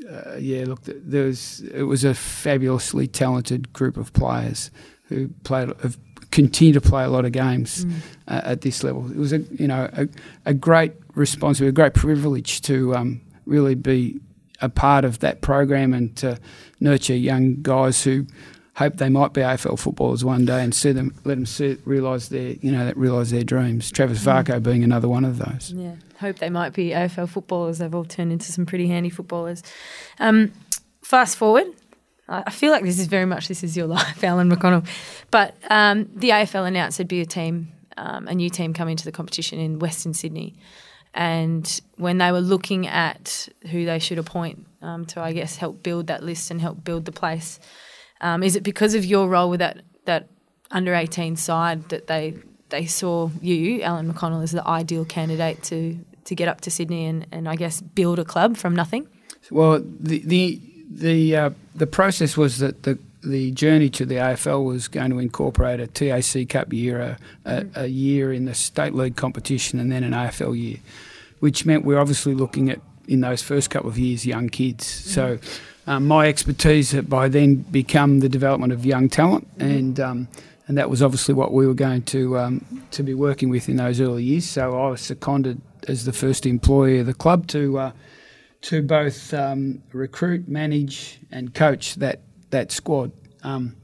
uh, 0.07 0.37
yeah, 0.37 0.67
look, 0.67 0.81
there 0.85 1.25
was 1.25 1.61
it 1.61 1.85
was 1.85 2.05
a 2.05 2.13
fabulously 2.13 3.07
talented 3.07 3.73
group 3.73 3.97
of 3.97 4.13
players 4.13 4.71
who 5.05 5.29
played 5.45 5.69
have 5.81 5.97
continue 6.31 6.75
to 6.75 6.81
play 6.83 7.05
a 7.05 7.09
lot 7.09 7.25
of 7.25 7.33
games 7.33 7.87
mm. 7.87 7.95
uh, 8.29 8.43
at 8.45 8.61
this 8.61 8.85
level. 8.85 9.11
It 9.11 9.17
was 9.17 9.33
a 9.33 9.39
you 9.39 9.69
know 9.69 9.89
a, 9.95 10.09
a 10.45 10.53
great 10.53 10.93
responsibility, 11.15 11.71
a 11.71 11.73
great 11.73 11.95
privilege 11.95 12.61
to 12.63 12.95
um, 12.95 13.23
really 13.47 13.77
be 13.77 14.21
a 14.61 14.69
part 14.69 15.07
of 15.07 15.21
that 15.21 15.41
program 15.41 15.95
and 15.95 16.15
to 16.17 16.39
nurture 16.81 17.17
young 17.17 17.63
guys 17.63 18.05
who 18.05 18.27
hope 18.75 18.97
they 18.97 19.09
might 19.09 19.33
be 19.33 19.41
AFL 19.41 19.79
footballers 19.79 20.25
one 20.25 20.45
day 20.45 20.63
and 20.65 20.75
see 20.75 20.93
them 20.93 21.15
let 21.25 21.35
them 21.35 21.47
see 21.47 21.77
realise 21.85 22.29
their 22.29 22.53
you 22.61 22.73
know 22.73 22.85
that 22.87 22.97
realise 22.97 23.31
their 23.31 23.45
dreams. 23.45 23.91
Travis 23.91 24.25
mm. 24.25 24.63
Being 24.63 24.85
another 24.85 25.09
one 25.09 25.25
of 25.25 25.39
those. 25.39 25.73
Yeah, 25.73 25.97
hope 26.19 26.39
they 26.39 26.51
might 26.51 26.73
be 26.73 26.91
AFL 26.91 27.29
footballers. 27.29 27.79
They've 27.79 27.95
all 27.95 28.05
turned 28.05 28.33
into 28.33 28.53
some 28.53 28.67
pretty 28.67 28.89
handy 28.89 29.11
footballers. 29.11 29.63
Um, 30.19 30.53
fast 31.03 31.37
forward 31.37 31.67
I 32.33 32.51
feel 32.51 32.71
like 32.71 32.85
this 32.85 32.99
is 32.99 33.09
very 33.09 33.27
much 33.27 33.49
this 33.49 33.63
is 33.63 33.77
your 33.77 33.87
life, 33.99 34.23
Alan 34.25 34.51
McConnell. 34.51 34.87
But 35.31 35.55
um, 35.71 36.09
the 36.15 36.31
AFL 36.31 36.67
announced 36.67 36.99
there'd 36.99 37.09
be 37.09 37.21
a 37.21 37.27
team, 37.27 37.73
um, 37.97 38.27
a 38.29 38.35
new 38.35 38.51
team 38.51 38.73
coming 38.73 38.97
to 38.97 39.05
the 39.05 39.13
competition 39.13 39.59
in 39.59 39.79
Western 39.79 40.15
Sydney, 40.15 40.55
and 41.15 41.81
when 41.97 42.19
they 42.19 42.33
were 42.33 42.41
looking 42.41 42.87
at 42.87 43.49
who 43.71 43.85
they 43.85 43.99
should 43.99 44.19
appoint 44.19 44.67
um, 44.81 45.05
to, 45.07 45.21
I 45.21 45.33
guess, 45.33 45.57
help 45.57 45.83
build 45.83 46.07
that 46.07 46.23
list 46.23 46.51
and 46.51 46.61
help 46.61 46.83
build 46.85 47.05
the 47.05 47.13
place, 47.13 47.61
um, 48.23 48.43
is 48.43 48.57
it 48.57 48.63
because 48.63 48.95
of 48.95 49.05
your 49.05 49.29
role 49.29 49.51
with 49.51 49.61
that 49.61 49.83
that 50.05 50.29
under 50.71 50.95
eighteen 50.95 51.37
side 51.37 51.89
that 51.91 52.07
they 52.07 52.35
they 52.71 52.87
saw 52.87 53.31
you, 53.41 53.83
Alan 53.83 54.13
McConnell, 54.13 54.43
as 54.43 54.53
the 54.53 54.67
ideal 54.67 55.05
candidate 55.05 55.63
to 55.65 55.99
to 56.25 56.35
get 56.35 56.49
up 56.49 56.61
to 56.63 56.71
Sydney 56.71 57.07
and, 57.07 57.27
and 57.33 57.49
I 57.49 57.57
guess 57.57 57.81
build 57.81 58.19
a 58.19 58.25
club 58.25 58.57
from 58.57 58.75
nothing? 58.75 59.07
Well, 59.51 59.83
the 60.01 60.23
the 60.25 60.61
the 60.91 61.37
uh, 61.37 61.51
the 61.75 61.87
process 61.87 62.37
was 62.37 62.59
that 62.59 62.83
the 62.83 62.99
the 63.23 63.53
journey 63.53 63.89
to 63.91 64.05
the 64.05 64.17
AFL 64.17 64.65
was 64.65 64.89
going 64.89 65.11
to 65.11 65.19
incorporate 65.19 65.79
a 65.79 65.87
TAC 65.87 66.49
Cup 66.49 66.73
year, 66.73 67.01
a, 67.01 67.19
a, 67.45 67.83
a, 67.83 67.87
year 67.87 68.33
in 68.33 68.47
the 68.47 68.55
state 68.55 68.95
league 68.95 69.15
competition, 69.15 69.79
and 69.79 69.93
then 69.93 70.03
an 70.03 70.11
AFL 70.11 70.61
year, 70.61 70.79
which 71.39 71.65
meant 71.65 71.85
we're 71.85 72.01
obviously 72.01 72.35
looking 72.35 72.69
at 72.69 72.81
in 73.07 73.21
those 73.21 73.41
first 73.41 73.71
couple 73.71 73.89
of 73.89 73.99
years 73.99 74.27
young 74.27 74.49
kids. 74.49 74.85
Mm. 74.85 75.15
So 75.15 75.39
um, 75.87 76.07
my 76.07 76.29
expertise 76.29 76.93
had 76.93 77.09
by 77.09 77.29
then 77.29 77.57
become 77.57 78.21
the 78.21 78.29
development 78.29 78.73
of 78.73 78.85
young 78.85 79.09
talent, 79.09 79.49
and 79.59 79.99
um, 79.99 80.29
and 80.69 80.79
that 80.79 80.89
was 80.89 81.03
obviously 81.03 81.35
what 81.35 81.53
we 81.53 81.67
were 81.67 81.75
going 81.75 82.03
to 82.03 82.39
um, 82.39 82.85
to 82.93 83.03
be 83.03 83.15
working 83.15 83.49
with 83.49 83.69
in 83.69 83.77
those 83.77 84.01
early 84.01 84.25
years. 84.25 84.49
So 84.49 84.79
I 84.81 84.89
was 84.89 85.01
seconded 85.01 85.61
as 85.89 86.05
the 86.05 86.13
first 86.13 86.47
employee 86.47 87.01
of 87.01 87.07
the 87.07 87.15
club 87.15 87.47
to. 87.49 87.79
Uh, 87.79 87.93
to 88.63 88.81
both 88.81 89.35
um, 89.35 89.83
recruit, 89.93 90.49
manage, 90.49 91.19
and 91.31 91.53
coach 91.53 91.97
that 91.97 92.21
that 92.51 92.73
squad. 92.73 93.13
Um, 93.43 93.77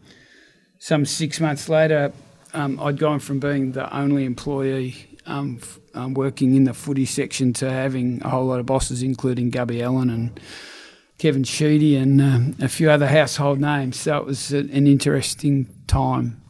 some 0.79 1.05
six 1.05 1.41
months 1.41 1.69
later, 1.69 2.13
um, 2.55 2.81
I'd 2.81 2.99
gone 2.99 3.19
from 3.19 3.41
being 3.41 3.73
the 3.73 3.95
only 3.95 4.25
employee 4.25 5.19
um, 5.27 5.59
f- 5.61 5.81
um, 5.95 6.15
working 6.15 6.55
in 6.55 6.65
the 6.65 6.75
footy 6.75 7.05
section 7.05 7.53
to 7.55 7.71
having 7.71 8.23
a 8.23 8.29
whole 8.29 8.47
lot 8.47 8.61
of 8.61 8.67
bosses, 8.67 9.03
including 9.03 9.51
Gubby 9.51 9.83
Allan 9.83 10.11
and 10.11 10.41
Kevin 11.19 11.45
Sheedy 11.45 11.97
and 11.97 12.21
um, 12.21 12.57
a 12.61 12.69
few 12.69 12.91
other 12.91 13.09
household 13.09 13.61
names. 13.61 13.99
So 13.99 14.17
it 14.19 14.25
was 14.25 14.53
an 14.53 14.87
interesting 14.87 15.69
time 15.87 16.41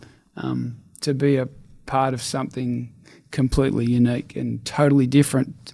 to 1.01 1.15
be 1.15 1.37
a 1.37 1.49
part 1.87 2.15
of 2.15 2.23
something 2.23 2.93
completely 3.31 3.87
unique 3.87 4.37
and 4.37 4.65
totally 4.65 5.07
different 5.07 5.73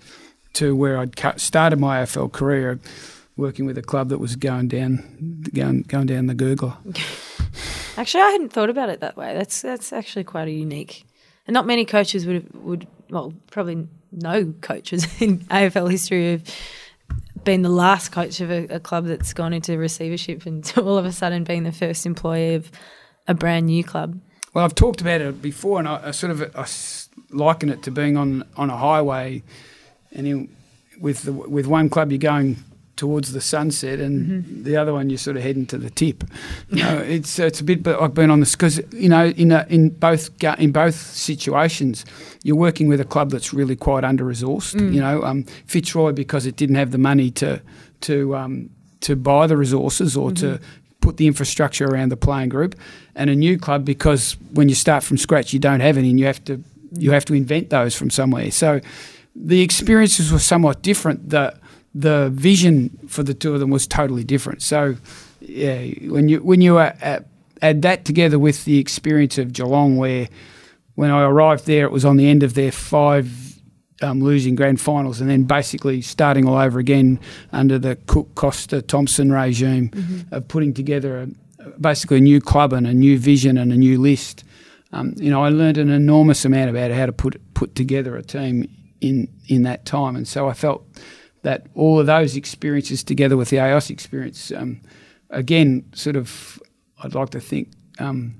to 0.54 0.74
where 0.76 0.98
I'd 0.98 1.40
started 1.40 1.78
my 1.78 2.02
AFL 2.02 2.32
career, 2.32 2.78
working 3.36 3.66
with 3.66 3.76
a 3.76 3.82
club 3.82 4.08
that 4.10 4.18
was 4.18 4.36
going 4.36 4.68
down, 4.68 5.42
going, 5.52 5.82
going 5.82 6.06
down 6.06 6.26
the 6.26 6.34
gurgler. 6.34 6.76
actually, 7.98 8.22
I 8.22 8.30
hadn't 8.30 8.52
thought 8.52 8.70
about 8.70 8.88
it 8.88 9.00
that 9.00 9.16
way. 9.16 9.34
That's 9.34 9.62
that's 9.62 9.92
actually 9.92 10.24
quite 10.24 10.48
a 10.48 10.52
unique, 10.52 11.04
and 11.46 11.54
not 11.54 11.66
many 11.66 11.84
coaches 11.84 12.26
would 12.26 12.52
would 12.54 12.86
well 13.10 13.34
probably 13.50 13.88
no 14.12 14.54
coaches 14.60 15.08
in 15.20 15.40
AFL 15.40 15.90
history 15.90 16.32
have 16.32 16.44
been 17.44 17.62
the 17.62 17.68
last 17.68 18.10
coach 18.10 18.40
of 18.40 18.50
a, 18.50 18.64
a 18.66 18.80
club 18.80 19.06
that's 19.06 19.32
gone 19.32 19.52
into 19.52 19.76
receivership 19.78 20.46
and 20.46 20.72
all 20.78 20.98
of 20.98 21.04
a 21.04 21.12
sudden 21.12 21.44
being 21.44 21.64
the 21.64 21.72
first 21.72 22.06
employee 22.06 22.54
of 22.54 22.70
a 23.28 23.34
brand 23.34 23.66
new 23.66 23.84
club. 23.84 24.18
Well, 24.52 24.64
I've 24.64 24.74
talked 24.74 25.00
about 25.00 25.20
it 25.20 25.42
before, 25.42 25.78
and 25.78 25.88
I, 25.88 26.08
I 26.08 26.10
sort 26.12 26.30
of 26.30 26.42
I 26.56 26.66
liken 27.34 27.68
it 27.68 27.82
to 27.82 27.90
being 27.90 28.16
on 28.16 28.44
on 28.56 28.70
a 28.70 28.76
highway 28.76 29.42
and 30.12 30.48
with 31.00 31.22
the, 31.22 31.32
with 31.32 31.66
one 31.66 31.88
club 31.88 32.12
you're 32.12 32.18
going 32.18 32.56
towards 32.96 33.32
the 33.32 33.40
sunset, 33.40 33.98
and 33.98 34.44
mm-hmm. 34.44 34.62
the 34.62 34.76
other 34.76 34.92
one 34.92 35.10
you're 35.10 35.18
sort 35.18 35.36
of 35.36 35.42
heading 35.42 35.66
to 35.66 35.78
the 35.78 35.90
tip. 35.90 36.24
You 36.70 36.82
know, 36.82 36.98
it's 36.98 37.38
it's 37.38 37.60
a 37.60 37.64
bit, 37.64 37.86
like 37.86 38.00
I've 38.00 38.18
on 38.30 38.40
the 38.40 38.50
because 38.50 38.80
you 38.92 39.08
know 39.08 39.26
in 39.26 39.52
a, 39.52 39.66
in 39.68 39.90
both 39.90 40.30
in 40.58 40.72
both 40.72 40.94
situations, 40.94 42.04
you're 42.42 42.56
working 42.56 42.88
with 42.88 43.00
a 43.00 43.04
club 43.04 43.30
that's 43.30 43.52
really 43.52 43.76
quite 43.76 44.04
under 44.04 44.24
resourced. 44.24 44.74
Mm. 44.74 44.94
You 44.94 45.00
know, 45.00 45.22
um, 45.22 45.44
Fitzroy 45.66 46.12
because 46.12 46.46
it 46.46 46.56
didn't 46.56 46.76
have 46.76 46.90
the 46.90 46.98
money 46.98 47.30
to 47.32 47.60
to 48.02 48.36
um, 48.36 48.70
to 49.00 49.16
buy 49.16 49.46
the 49.46 49.56
resources 49.56 50.16
or 50.16 50.30
mm-hmm. 50.30 50.54
to 50.54 50.60
put 51.00 51.16
the 51.18 51.26
infrastructure 51.26 51.86
around 51.86 52.10
the 52.10 52.16
playing 52.16 52.48
group, 52.48 52.74
and 53.14 53.28
a 53.28 53.34
new 53.34 53.58
club 53.58 53.84
because 53.84 54.36
when 54.52 54.68
you 54.68 54.74
start 54.74 55.02
from 55.02 55.18
scratch, 55.18 55.52
you 55.52 55.58
don't 55.58 55.80
have 55.80 55.98
any, 55.98 56.10
and 56.10 56.18
you 56.18 56.26
have 56.26 56.44
to 56.44 56.62
you 56.96 57.10
have 57.10 57.24
to 57.24 57.34
invent 57.34 57.70
those 57.70 57.96
from 57.96 58.10
somewhere. 58.10 58.50
So 58.50 58.80
the 59.34 59.62
experiences 59.62 60.32
were 60.32 60.38
somewhat 60.38 60.82
different. 60.82 61.30
The 61.30 61.58
the 61.94 62.30
vision 62.30 62.90
for 63.08 63.22
the 63.22 63.34
two 63.34 63.54
of 63.54 63.60
them 63.60 63.70
was 63.70 63.86
totally 63.86 64.24
different. 64.24 64.62
So 64.62 64.96
yeah, 65.40 65.84
when 66.08 66.28
you 66.28 66.42
when 66.42 66.60
you 66.60 66.78
add 66.78 67.24
that 67.60 68.04
together 68.04 68.38
with 68.38 68.64
the 68.64 68.78
experience 68.78 69.38
of 69.38 69.52
Geelong, 69.52 69.96
where 69.96 70.28
when 70.94 71.10
I 71.10 71.22
arrived 71.22 71.66
there, 71.66 71.84
it 71.84 71.92
was 71.92 72.04
on 72.04 72.16
the 72.16 72.28
end 72.28 72.42
of 72.42 72.54
their 72.54 72.72
five 72.72 73.54
um, 74.02 74.22
losing 74.22 74.54
grand 74.54 74.80
finals 74.80 75.20
and 75.20 75.30
then 75.30 75.44
basically 75.44 76.02
starting 76.02 76.46
all 76.46 76.56
over 76.56 76.78
again 76.78 77.18
under 77.52 77.78
the 77.78 77.96
Cook 78.06 78.34
Costa 78.34 78.82
Thompson 78.82 79.32
regime 79.32 79.88
mm-hmm. 79.90 80.34
of 80.34 80.46
putting 80.48 80.74
together 80.74 81.22
a, 81.22 81.68
basically 81.80 82.18
a 82.18 82.20
new 82.20 82.40
club 82.40 82.72
and 82.72 82.86
a 82.86 82.94
new 82.94 83.18
vision 83.18 83.56
and 83.56 83.72
a 83.72 83.76
new 83.76 84.00
list. 84.00 84.44
Um, 84.92 85.14
you 85.16 85.30
know, 85.30 85.42
I 85.42 85.48
learned 85.48 85.78
an 85.78 85.90
enormous 85.90 86.44
amount 86.44 86.70
about 86.70 86.90
how 86.90 87.06
to 87.06 87.12
put 87.12 87.40
put 87.54 87.74
together 87.74 88.16
a 88.16 88.22
team 88.22 88.68
in 89.00 89.28
in 89.48 89.62
that 89.62 89.84
time, 89.84 90.14
and 90.14 90.26
so 90.26 90.48
I 90.48 90.52
felt 90.52 90.86
that 91.44 91.66
all 91.74 92.00
of 92.00 92.06
those 92.06 92.36
experiences 92.36 93.04
together 93.04 93.36
with 93.36 93.50
the 93.50 93.60
AIS 93.60 93.90
experience, 93.90 94.50
um, 94.50 94.80
again, 95.30 95.84
sort 95.94 96.16
of, 96.16 96.60
I'd 97.02 97.14
like 97.14 97.30
to 97.30 97.40
think, 97.40 97.68
um, 97.98 98.34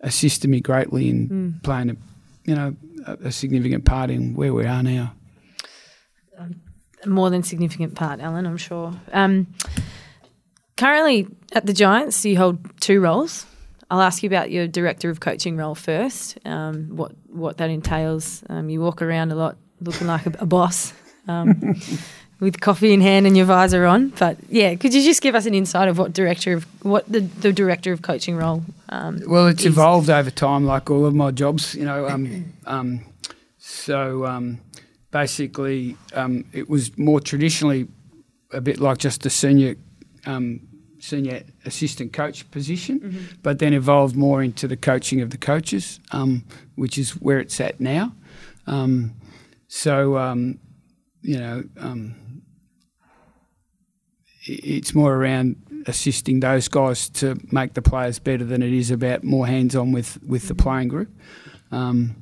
assisted 0.00 0.50
me 0.50 0.60
greatly 0.60 1.08
in 1.08 1.28
mm. 1.28 1.62
playing 1.62 1.90
a, 1.90 1.96
you 2.44 2.54
know, 2.54 2.76
a, 3.06 3.30
significant 3.30 3.84
part 3.84 4.10
in 4.10 4.34
where 4.34 4.52
we 4.52 4.66
are 4.66 4.82
now. 4.82 5.14
Um, 6.36 6.60
more 7.06 7.30
than 7.30 7.44
significant 7.44 7.94
part, 7.94 8.20
Alan, 8.20 8.46
I'm 8.46 8.56
sure. 8.56 8.92
Um, 9.12 9.46
currently 10.76 11.28
at 11.52 11.66
the 11.66 11.72
Giants, 11.72 12.24
you 12.24 12.36
hold 12.36 12.58
two 12.80 13.00
roles. 13.00 13.46
I'll 13.90 14.00
ask 14.00 14.24
you 14.24 14.26
about 14.26 14.50
your 14.50 14.66
director 14.66 15.08
of 15.08 15.20
coaching 15.20 15.56
role 15.56 15.76
first. 15.76 16.38
Um, 16.44 16.96
what 16.96 17.12
what 17.28 17.58
that 17.58 17.70
entails. 17.70 18.42
Um, 18.48 18.68
you 18.70 18.80
walk 18.80 19.02
around 19.02 19.30
a 19.30 19.36
lot 19.36 19.56
looking 19.80 20.06
like 20.06 20.26
a, 20.26 20.32
a 20.40 20.46
boss, 20.46 20.92
um, 21.28 21.76
with 22.44 22.60
coffee 22.60 22.92
in 22.92 23.00
hand 23.00 23.26
and 23.26 23.36
your 23.36 23.46
visor 23.46 23.86
on. 23.86 24.10
But 24.10 24.36
yeah, 24.48 24.74
could 24.76 24.94
you 24.94 25.02
just 25.02 25.22
give 25.22 25.34
us 25.34 25.46
an 25.46 25.54
insight 25.54 25.88
of 25.88 25.98
what 25.98 26.12
director 26.12 26.52
of 26.52 26.64
what 26.84 27.10
the, 27.10 27.20
the 27.20 27.52
director 27.52 27.92
of 27.92 28.02
coaching 28.02 28.36
role? 28.36 28.62
Um, 28.90 29.22
well, 29.26 29.48
it's 29.48 29.62
is? 29.62 29.66
evolved 29.66 30.10
over 30.10 30.30
time, 30.30 30.64
like 30.64 30.90
all 30.90 31.06
of 31.06 31.14
my 31.14 31.30
jobs. 31.30 31.74
You 31.74 31.86
know, 31.86 32.06
um, 32.06 32.52
um, 32.66 33.04
so 33.58 34.26
um, 34.26 34.60
basically, 35.10 35.96
um, 36.12 36.44
it 36.52 36.68
was 36.68 36.96
more 36.96 37.18
traditionally 37.18 37.88
a 38.52 38.60
bit 38.60 38.78
like 38.78 38.98
just 38.98 39.26
a 39.26 39.30
senior 39.30 39.74
um, 40.26 40.60
senior 41.00 41.42
assistant 41.64 42.12
coach 42.12 42.48
position, 42.50 43.00
mm-hmm. 43.00 43.24
but 43.42 43.58
then 43.58 43.72
evolved 43.72 44.14
more 44.14 44.42
into 44.42 44.68
the 44.68 44.76
coaching 44.76 45.20
of 45.22 45.30
the 45.30 45.38
coaches, 45.38 45.98
which 46.76 46.98
is 46.98 47.10
where 47.20 47.40
it's 47.40 47.58
at 47.60 47.80
now. 47.80 48.12
so 49.66 50.46
you 51.24 51.38
know, 51.38 51.64
um, 51.80 52.14
it's 54.46 54.94
more 54.94 55.14
around 55.14 55.56
assisting 55.86 56.40
those 56.40 56.68
guys 56.68 57.08
to 57.08 57.36
make 57.52 57.74
the 57.74 57.82
players 57.82 58.18
better 58.18 58.44
than 58.44 58.62
it 58.62 58.72
is 58.72 58.90
about 58.90 59.24
more 59.24 59.46
hands 59.46 59.76
on 59.76 59.92
with, 59.92 60.22
with 60.22 60.48
the 60.48 60.54
playing 60.54 60.88
group. 60.88 61.10
Um, 61.70 62.16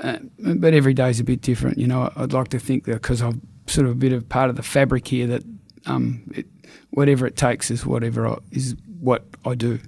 uh, 0.00 0.18
but 0.38 0.74
every 0.74 0.94
day 0.94 1.10
is 1.10 1.20
a 1.20 1.24
bit 1.24 1.40
different. 1.40 1.78
You 1.78 1.86
know, 1.86 2.10
I'd 2.16 2.32
like 2.32 2.48
to 2.48 2.58
think 2.58 2.84
that 2.84 2.94
because 2.94 3.20
I'm 3.20 3.42
sort 3.66 3.86
of 3.86 3.92
a 3.92 3.96
bit 3.96 4.12
of 4.12 4.28
part 4.28 4.50
of 4.50 4.56
the 4.56 4.62
fabric 4.62 5.06
here 5.06 5.26
that 5.28 5.42
um, 5.86 6.22
it, 6.34 6.46
whatever 6.90 7.26
it 7.26 7.36
takes 7.36 7.70
is 7.70 7.84
whatever 7.84 8.28
I, 8.28 8.38
is 8.50 8.76
what 9.00 9.24
I 9.44 9.54
do. 9.54 9.78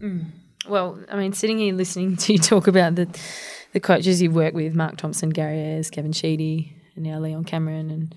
Mm. 0.00 0.26
Well, 0.68 0.98
I 1.10 1.16
mean, 1.16 1.32
sitting 1.32 1.58
here 1.58 1.74
listening 1.74 2.16
to 2.16 2.32
you 2.32 2.38
talk 2.38 2.66
about 2.66 2.94
the 2.94 3.08
the 3.72 3.80
coaches 3.80 4.22
you've 4.22 4.36
worked 4.36 4.54
with, 4.54 4.74
Mark 4.74 4.96
Thompson, 4.96 5.30
Gary 5.30 5.58
Ayres, 5.58 5.90
Kevin 5.90 6.12
Sheedy, 6.12 6.76
and 6.94 7.04
now 7.04 7.18
Leon 7.18 7.44
Cameron, 7.44 7.90
and 7.90 8.14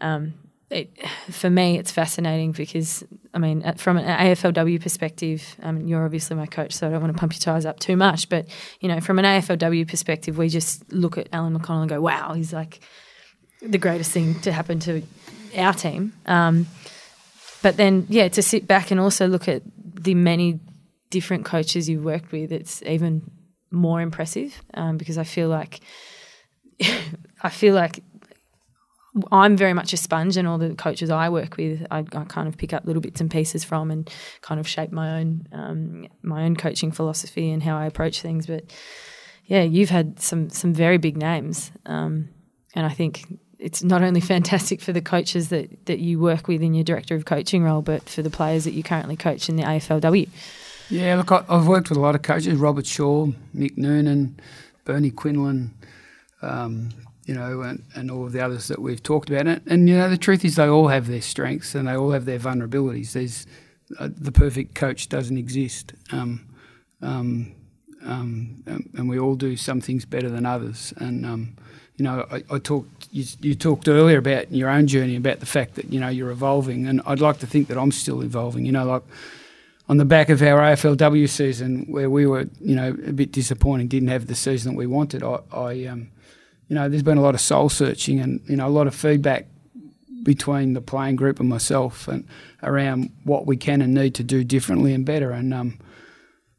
um, 0.00 0.34
it, 0.70 0.90
for 1.30 1.50
me, 1.50 1.78
it's 1.78 1.90
fascinating 1.90 2.52
because, 2.52 3.04
I 3.34 3.38
mean, 3.38 3.62
from 3.76 3.96
an 3.96 4.04
AFLW 4.04 4.80
perspective, 4.80 5.56
um, 5.62 5.86
you're 5.86 6.04
obviously 6.04 6.36
my 6.36 6.46
coach, 6.46 6.72
so 6.72 6.86
I 6.86 6.90
don't 6.90 7.00
want 7.00 7.12
to 7.12 7.18
pump 7.18 7.32
your 7.32 7.40
tyres 7.40 7.66
up 7.66 7.78
too 7.78 7.96
much. 7.96 8.28
But, 8.28 8.46
you 8.80 8.88
know, 8.88 9.00
from 9.00 9.18
an 9.18 9.24
AFLW 9.24 9.88
perspective, 9.88 10.38
we 10.38 10.48
just 10.48 10.90
look 10.92 11.18
at 11.18 11.28
Alan 11.32 11.58
McConnell 11.58 11.82
and 11.82 11.88
go, 11.88 12.00
wow, 12.00 12.34
he's 12.34 12.52
like 12.52 12.80
the 13.62 13.78
greatest 13.78 14.12
thing 14.12 14.38
to 14.40 14.52
happen 14.52 14.80
to 14.80 15.02
our 15.56 15.72
team. 15.72 16.12
Um, 16.26 16.66
but 17.62 17.76
then, 17.76 18.06
yeah, 18.08 18.28
to 18.28 18.42
sit 18.42 18.66
back 18.66 18.90
and 18.90 19.00
also 19.00 19.26
look 19.26 19.48
at 19.48 19.62
the 19.76 20.14
many 20.14 20.60
different 21.10 21.44
coaches 21.44 21.88
you've 21.88 22.04
worked 22.04 22.32
with, 22.32 22.52
it's 22.52 22.82
even 22.82 23.30
more 23.70 24.00
impressive 24.00 24.62
um, 24.74 24.96
because 24.96 25.18
I 25.18 25.24
feel 25.24 25.48
like. 25.48 25.80
I 27.42 27.50
feel 27.50 27.74
like 27.74 28.02
I'm 29.32 29.56
very 29.56 29.72
much 29.72 29.92
a 29.92 29.96
sponge, 29.96 30.36
and 30.36 30.46
all 30.46 30.58
the 30.58 30.74
coaches 30.74 31.10
I 31.10 31.28
work 31.28 31.56
with, 31.56 31.86
I, 31.90 31.98
I, 31.98 32.24
kind 32.24 32.48
of 32.48 32.56
pick 32.56 32.72
up 32.72 32.84
little 32.84 33.00
bits 33.00 33.20
and 33.20 33.30
pieces 33.30 33.64
from, 33.64 33.90
and 33.90 34.10
kind 34.42 34.60
of 34.60 34.68
shape 34.68 34.92
my 34.92 35.18
own 35.20 35.46
um, 35.52 36.06
my 36.22 36.44
own 36.44 36.56
coaching 36.56 36.92
philosophy 36.92 37.50
and 37.50 37.62
how 37.62 37.76
I 37.76 37.86
approach 37.86 38.20
things. 38.20 38.46
But 38.46 38.64
yeah, 39.46 39.62
you've 39.62 39.90
had 39.90 40.20
some 40.20 40.50
some 40.50 40.74
very 40.74 40.98
big 40.98 41.16
names, 41.16 41.70
um, 41.86 42.28
and 42.74 42.84
I 42.84 42.90
think 42.90 43.38
it's 43.58 43.82
not 43.82 44.02
only 44.02 44.20
fantastic 44.34 44.80
for 44.80 44.92
the 44.92 45.02
coaches 45.02 45.48
that 45.48 45.86
that 45.86 45.98
you 45.98 46.18
work 46.18 46.48
with 46.48 46.62
in 46.62 46.74
your 46.74 46.84
director 46.84 47.14
of 47.14 47.24
coaching 47.24 47.62
role, 47.62 47.82
but 47.82 48.08
for 48.08 48.22
the 48.22 48.30
players 48.30 48.64
that 48.64 48.72
you 48.72 48.82
currently 48.82 49.16
coach 49.16 49.48
in 49.48 49.56
the 49.56 49.62
AFLW. 49.62 50.28
Yeah, 50.88 51.16
look, 51.16 51.32
I've 51.32 51.66
worked 51.66 51.88
with 51.88 51.98
a 51.98 52.00
lot 52.00 52.14
of 52.14 52.22
coaches: 52.22 52.54
Robert 52.58 52.86
Shaw, 52.86 53.28
Mick 53.54 53.76
Nunan, 53.78 54.34
Bernie 54.84 55.10
Quinlan. 55.10 55.74
Um, 56.42 56.90
you 57.26 57.34
know, 57.34 57.60
and, 57.62 57.82
and 57.94 58.10
all 58.10 58.24
of 58.24 58.32
the 58.32 58.40
others 58.40 58.68
that 58.68 58.80
we've 58.80 59.02
talked 59.02 59.28
about. 59.28 59.46
And, 59.46 59.60
and, 59.66 59.88
you 59.88 59.98
know, 59.98 60.08
the 60.08 60.16
truth 60.16 60.44
is 60.44 60.54
they 60.54 60.68
all 60.68 60.88
have 60.88 61.08
their 61.08 61.20
strengths 61.20 61.74
and 61.74 61.88
they 61.88 61.96
all 61.96 62.12
have 62.12 62.24
their 62.24 62.38
vulnerabilities. 62.38 63.12
There's 63.12 63.46
uh, 63.98 64.08
the 64.16 64.32
perfect 64.32 64.74
coach 64.74 65.08
doesn't 65.08 65.36
exist. 65.36 65.92
Um, 66.12 66.46
um, 67.02 67.54
um, 68.04 68.62
and 68.66 69.08
we 69.08 69.18
all 69.18 69.34
do 69.34 69.56
some 69.56 69.80
things 69.80 70.04
better 70.04 70.30
than 70.30 70.46
others. 70.46 70.94
And, 70.98 71.26
um, 71.26 71.56
you 71.96 72.04
know, 72.04 72.26
I, 72.30 72.44
I 72.48 72.58
talked, 72.60 73.08
you, 73.10 73.24
you, 73.40 73.54
talked 73.56 73.88
earlier 73.88 74.18
about 74.18 74.52
your 74.52 74.68
own 74.68 74.86
journey, 74.86 75.16
about 75.16 75.40
the 75.40 75.46
fact 75.46 75.74
that, 75.74 75.92
you 75.92 75.98
know, 75.98 76.08
you're 76.08 76.30
evolving. 76.30 76.86
And 76.86 77.02
I'd 77.06 77.20
like 77.20 77.40
to 77.40 77.46
think 77.46 77.66
that 77.68 77.78
I'm 77.78 77.90
still 77.90 78.22
evolving. 78.22 78.64
You 78.64 78.72
know, 78.72 78.84
like 78.84 79.02
on 79.88 79.96
the 79.96 80.04
back 80.04 80.28
of 80.28 80.42
our 80.42 80.60
AFLW 80.60 81.28
season 81.28 81.86
where 81.88 82.08
we 82.08 82.26
were, 82.26 82.46
you 82.60 82.76
know, 82.76 82.90
a 82.90 83.12
bit 83.12 83.32
disappointing, 83.32 83.88
didn't 83.88 84.08
have 84.08 84.28
the 84.28 84.36
season 84.36 84.72
that 84.72 84.78
we 84.78 84.86
wanted, 84.86 85.24
I, 85.24 85.38
I 85.52 85.84
um, 85.86 86.10
you 86.68 86.74
know, 86.74 86.88
there's 86.88 87.02
been 87.02 87.18
a 87.18 87.22
lot 87.22 87.34
of 87.34 87.40
soul 87.40 87.68
searching 87.68 88.20
and 88.20 88.40
you 88.46 88.56
know 88.56 88.66
a 88.66 88.70
lot 88.70 88.86
of 88.86 88.94
feedback 88.94 89.46
between 90.22 90.72
the 90.72 90.80
playing 90.80 91.14
group 91.14 91.38
and 91.38 91.48
myself 91.48 92.08
and 92.08 92.26
around 92.62 93.10
what 93.22 93.46
we 93.46 93.56
can 93.56 93.80
and 93.80 93.94
need 93.94 94.14
to 94.16 94.24
do 94.24 94.42
differently 94.42 94.92
and 94.92 95.06
better. 95.06 95.30
And 95.30 95.54
um, 95.54 95.78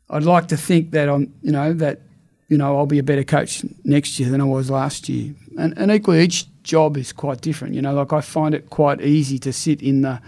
I'd 0.09 0.23
like 0.23 0.47
to 0.47 0.57
think 0.57 0.91
that 0.91 1.09
I'm, 1.09 1.33
you 1.41 1.51
know, 1.51 1.73
that 1.73 2.01
you 2.47 2.57
know 2.57 2.77
I'll 2.77 2.85
be 2.85 2.99
a 2.99 3.03
better 3.03 3.25
coach 3.25 3.65
next 3.83 4.19
year 4.19 4.29
than 4.29 4.39
I 4.39 4.45
was 4.45 4.69
last 4.69 5.09
year. 5.09 5.35
And, 5.57 5.77
and 5.77 5.91
equally, 5.91 6.21
each 6.21 6.45
job 6.63 6.95
is 6.95 7.11
quite 7.11 7.41
different. 7.41 7.73
You 7.75 7.81
know, 7.81 7.93
like 7.93 8.13
I 8.13 8.21
find 8.21 8.55
it 8.55 8.69
quite 8.69 9.01
easy 9.01 9.37
to 9.39 9.51
sit 9.51 9.81
in 9.81 10.01
the 10.01 10.21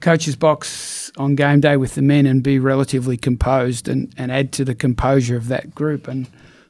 coach's 0.00 0.36
box 0.36 1.10
on 1.18 1.34
game 1.34 1.60
day 1.60 1.76
with 1.76 1.94
the 1.94 2.02
men 2.02 2.24
and 2.24 2.42
be 2.42 2.58
relatively 2.58 3.16
composed 3.16 3.88
and, 3.88 4.12
and 4.16 4.32
add 4.32 4.52
to 4.52 4.64
the 4.64 4.74
composure 4.74 5.36
of 5.36 5.48
that 5.48 5.74
group. 5.74 6.08
And 6.08 6.28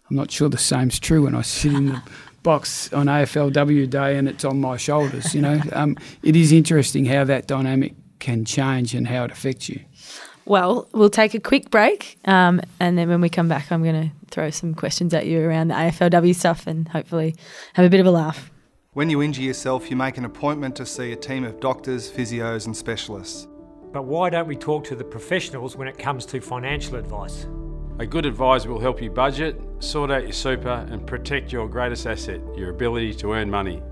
I'm 0.09 0.17
not 0.17 0.31
sure 0.31 0.49
the 0.49 0.59
same's 0.59 0.99
true 0.99 1.25
when 1.25 1.35
I 1.35 1.43
sit 1.43 1.73
in 1.73 1.87
the 1.87 2.03
box 2.43 2.93
on 2.93 3.07
AFLW 3.07 3.89
day 3.89 4.17
and 4.17 4.29
it's 4.29 4.45
on 4.45 4.61
my 4.61 4.77
shoulders. 4.77 5.35
You 5.35 5.43
know, 5.43 5.61
um, 5.73 5.97
it 6.23 6.37
is 6.37 6.53
interesting 6.53 7.05
how 7.05 7.25
that 7.25 7.47
dynamic 7.47 7.95
can 8.19 8.45
change 8.45 8.95
and 8.95 9.07
how 9.07 9.25
it 9.25 9.31
affects 9.31 9.69
you. 9.69 9.81
Well, 10.47 10.89
we'll 10.93 11.11
take 11.11 11.35
a 11.35 11.41
quick 11.41 11.71
break, 11.71 12.19
um, 12.25 12.61
and 12.81 12.99
then 12.99 13.09
when 13.09 13.21
we 13.21 13.29
come 13.29 13.47
back, 13.47 13.71
I'm 13.71 13.85
going 13.85 14.09
to 14.09 14.11
throw 14.31 14.51
some 14.51 14.75
questions 14.75 15.15
at 15.15 15.27
you 15.27 15.41
around 15.41 15.69
the 15.69 15.75
AFLW 15.75 16.35
stuff 16.35 16.67
and 16.67 16.89
hopefully 16.89 17.37
have 17.75 17.87
a 17.87 17.89
bit 17.89 18.01
of 18.01 18.07
a 18.07 18.11
laugh. 18.11 18.51
When 18.93 19.09
you 19.11 19.23
injure 19.23 19.43
yourself, 19.43 19.89
you 19.91 19.97
make 19.97 20.19
an 20.19 20.25
appointment 20.25 20.75
to 20.77 20.87
see 20.87 21.13
a 21.13 21.17
team 21.17 21.45
of 21.45 21.61
doctors, 21.61 22.11
physios, 22.11 22.67
and 22.67 22.77
specialists. 22.77 23.47
But 23.93 24.07
why 24.07 24.31
don't 24.31 24.49
we 24.49 24.57
talk 24.57 24.83
to 24.85 24.97
the 24.97 25.05
professionals 25.05 25.77
when 25.77 25.87
it 25.87 25.99
comes 25.99 26.27
to 26.27 26.41
financial 26.41 26.97
advice? 26.97 27.47
A 28.01 28.07
good 28.07 28.25
advisor 28.25 28.71
will 28.71 28.81
help 28.81 29.03
you 29.03 29.11
budget, 29.11 29.61
sort 29.81 30.11
out 30.11 30.23
your 30.23 30.33
super, 30.33 30.87
and 30.91 31.07
protect 31.07 31.53
your 31.53 31.69
greatest 31.69 32.07
asset, 32.07 32.41
your 32.57 32.71
ability 32.71 33.13
to 33.17 33.35
earn 33.35 33.51
money. 33.51 33.83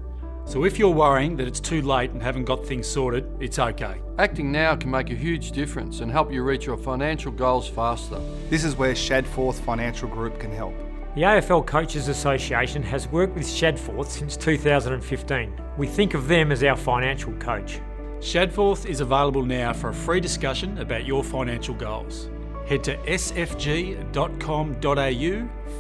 So 0.47 0.65
if 0.65 0.79
you're 0.79 0.89
worrying 0.89 1.37
that 1.37 1.47
it's 1.47 1.61
too 1.61 1.83
late 1.83 2.13
and 2.13 2.23
haven't 2.23 2.47
got 2.47 2.65
things 2.65 2.87
sorted, 2.87 3.31
it's 3.39 3.59
okay. 3.59 4.01
Acting 4.19 4.51
now 4.51 4.75
can 4.77 4.91
make 4.91 5.11
a 5.11 5.15
huge 5.15 5.53
difference 5.53 6.01
and 6.01 6.11
help 6.11 6.33
you 6.33 6.43
reach 6.43 6.65
your 6.65 6.79
financial 6.79 7.31
goals 7.31 7.69
faster. 7.69 8.19
This 8.49 8.65
is 8.65 8.77
where 8.77 8.95
Shadforth 8.95 9.61
Financial 9.61 10.09
Group 10.09 10.41
can 10.41 10.53
help. 10.53 10.73
The 11.15 11.25
AFL 11.25 11.67
Coaches 11.67 12.09
Association 12.09 12.83
has 12.85 13.09
worked 13.09 13.35
with 13.35 13.45
Shadforth 13.45 14.07
since 14.07 14.39
2015. 14.39 15.53
We 15.77 15.87
think 15.87 16.15
of 16.15 16.29
them 16.29 16.51
as 16.51 16.65
our 16.65 16.77
financial 16.77 17.35
coach. 17.35 17.81
Shadforth 18.21 18.87
is 18.87 19.03
available 19.03 19.45
now 19.45 19.75
for 19.75 19.91
a 19.91 19.95
free 19.95 20.21
discussion 20.21 20.79
about 20.79 21.05
your 21.05 21.23
financial 21.23 21.75
goals. 21.75 22.31
Head 22.69 22.85
to 22.85 22.97
sfg.com.au 22.99 24.09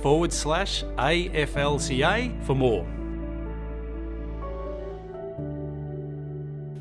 forward 0.02 0.32
slash 0.32 0.84
AFLCA 0.84 2.44
for 2.44 2.54
more. 2.54 2.86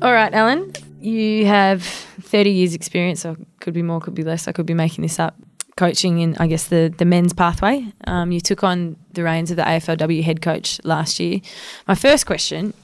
All 0.00 0.12
right, 0.12 0.32
Alan, 0.32 0.72
you 1.00 1.44
have 1.46 1.82
30 1.82 2.50
years' 2.50 2.72
experience, 2.74 3.26
or 3.26 3.36
could 3.60 3.74
be 3.74 3.82
more, 3.82 4.00
could 4.00 4.14
be 4.14 4.22
less. 4.22 4.46
I 4.48 4.52
could 4.52 4.64
be 4.64 4.74
making 4.74 5.02
this 5.02 5.18
up. 5.18 5.34
Coaching 5.76 6.20
in, 6.20 6.36
I 6.38 6.46
guess, 6.46 6.68
the, 6.68 6.92
the 6.96 7.04
men's 7.04 7.32
pathway. 7.32 7.84
Um, 8.06 8.32
you 8.32 8.40
took 8.40 8.64
on 8.64 8.96
the 9.12 9.22
reins 9.22 9.50
of 9.50 9.56
the 9.56 9.64
AFLW 9.64 10.22
head 10.22 10.40
coach 10.40 10.80
last 10.84 11.20
year. 11.20 11.40
My 11.86 11.94
first 11.94 12.26
question 12.26 12.74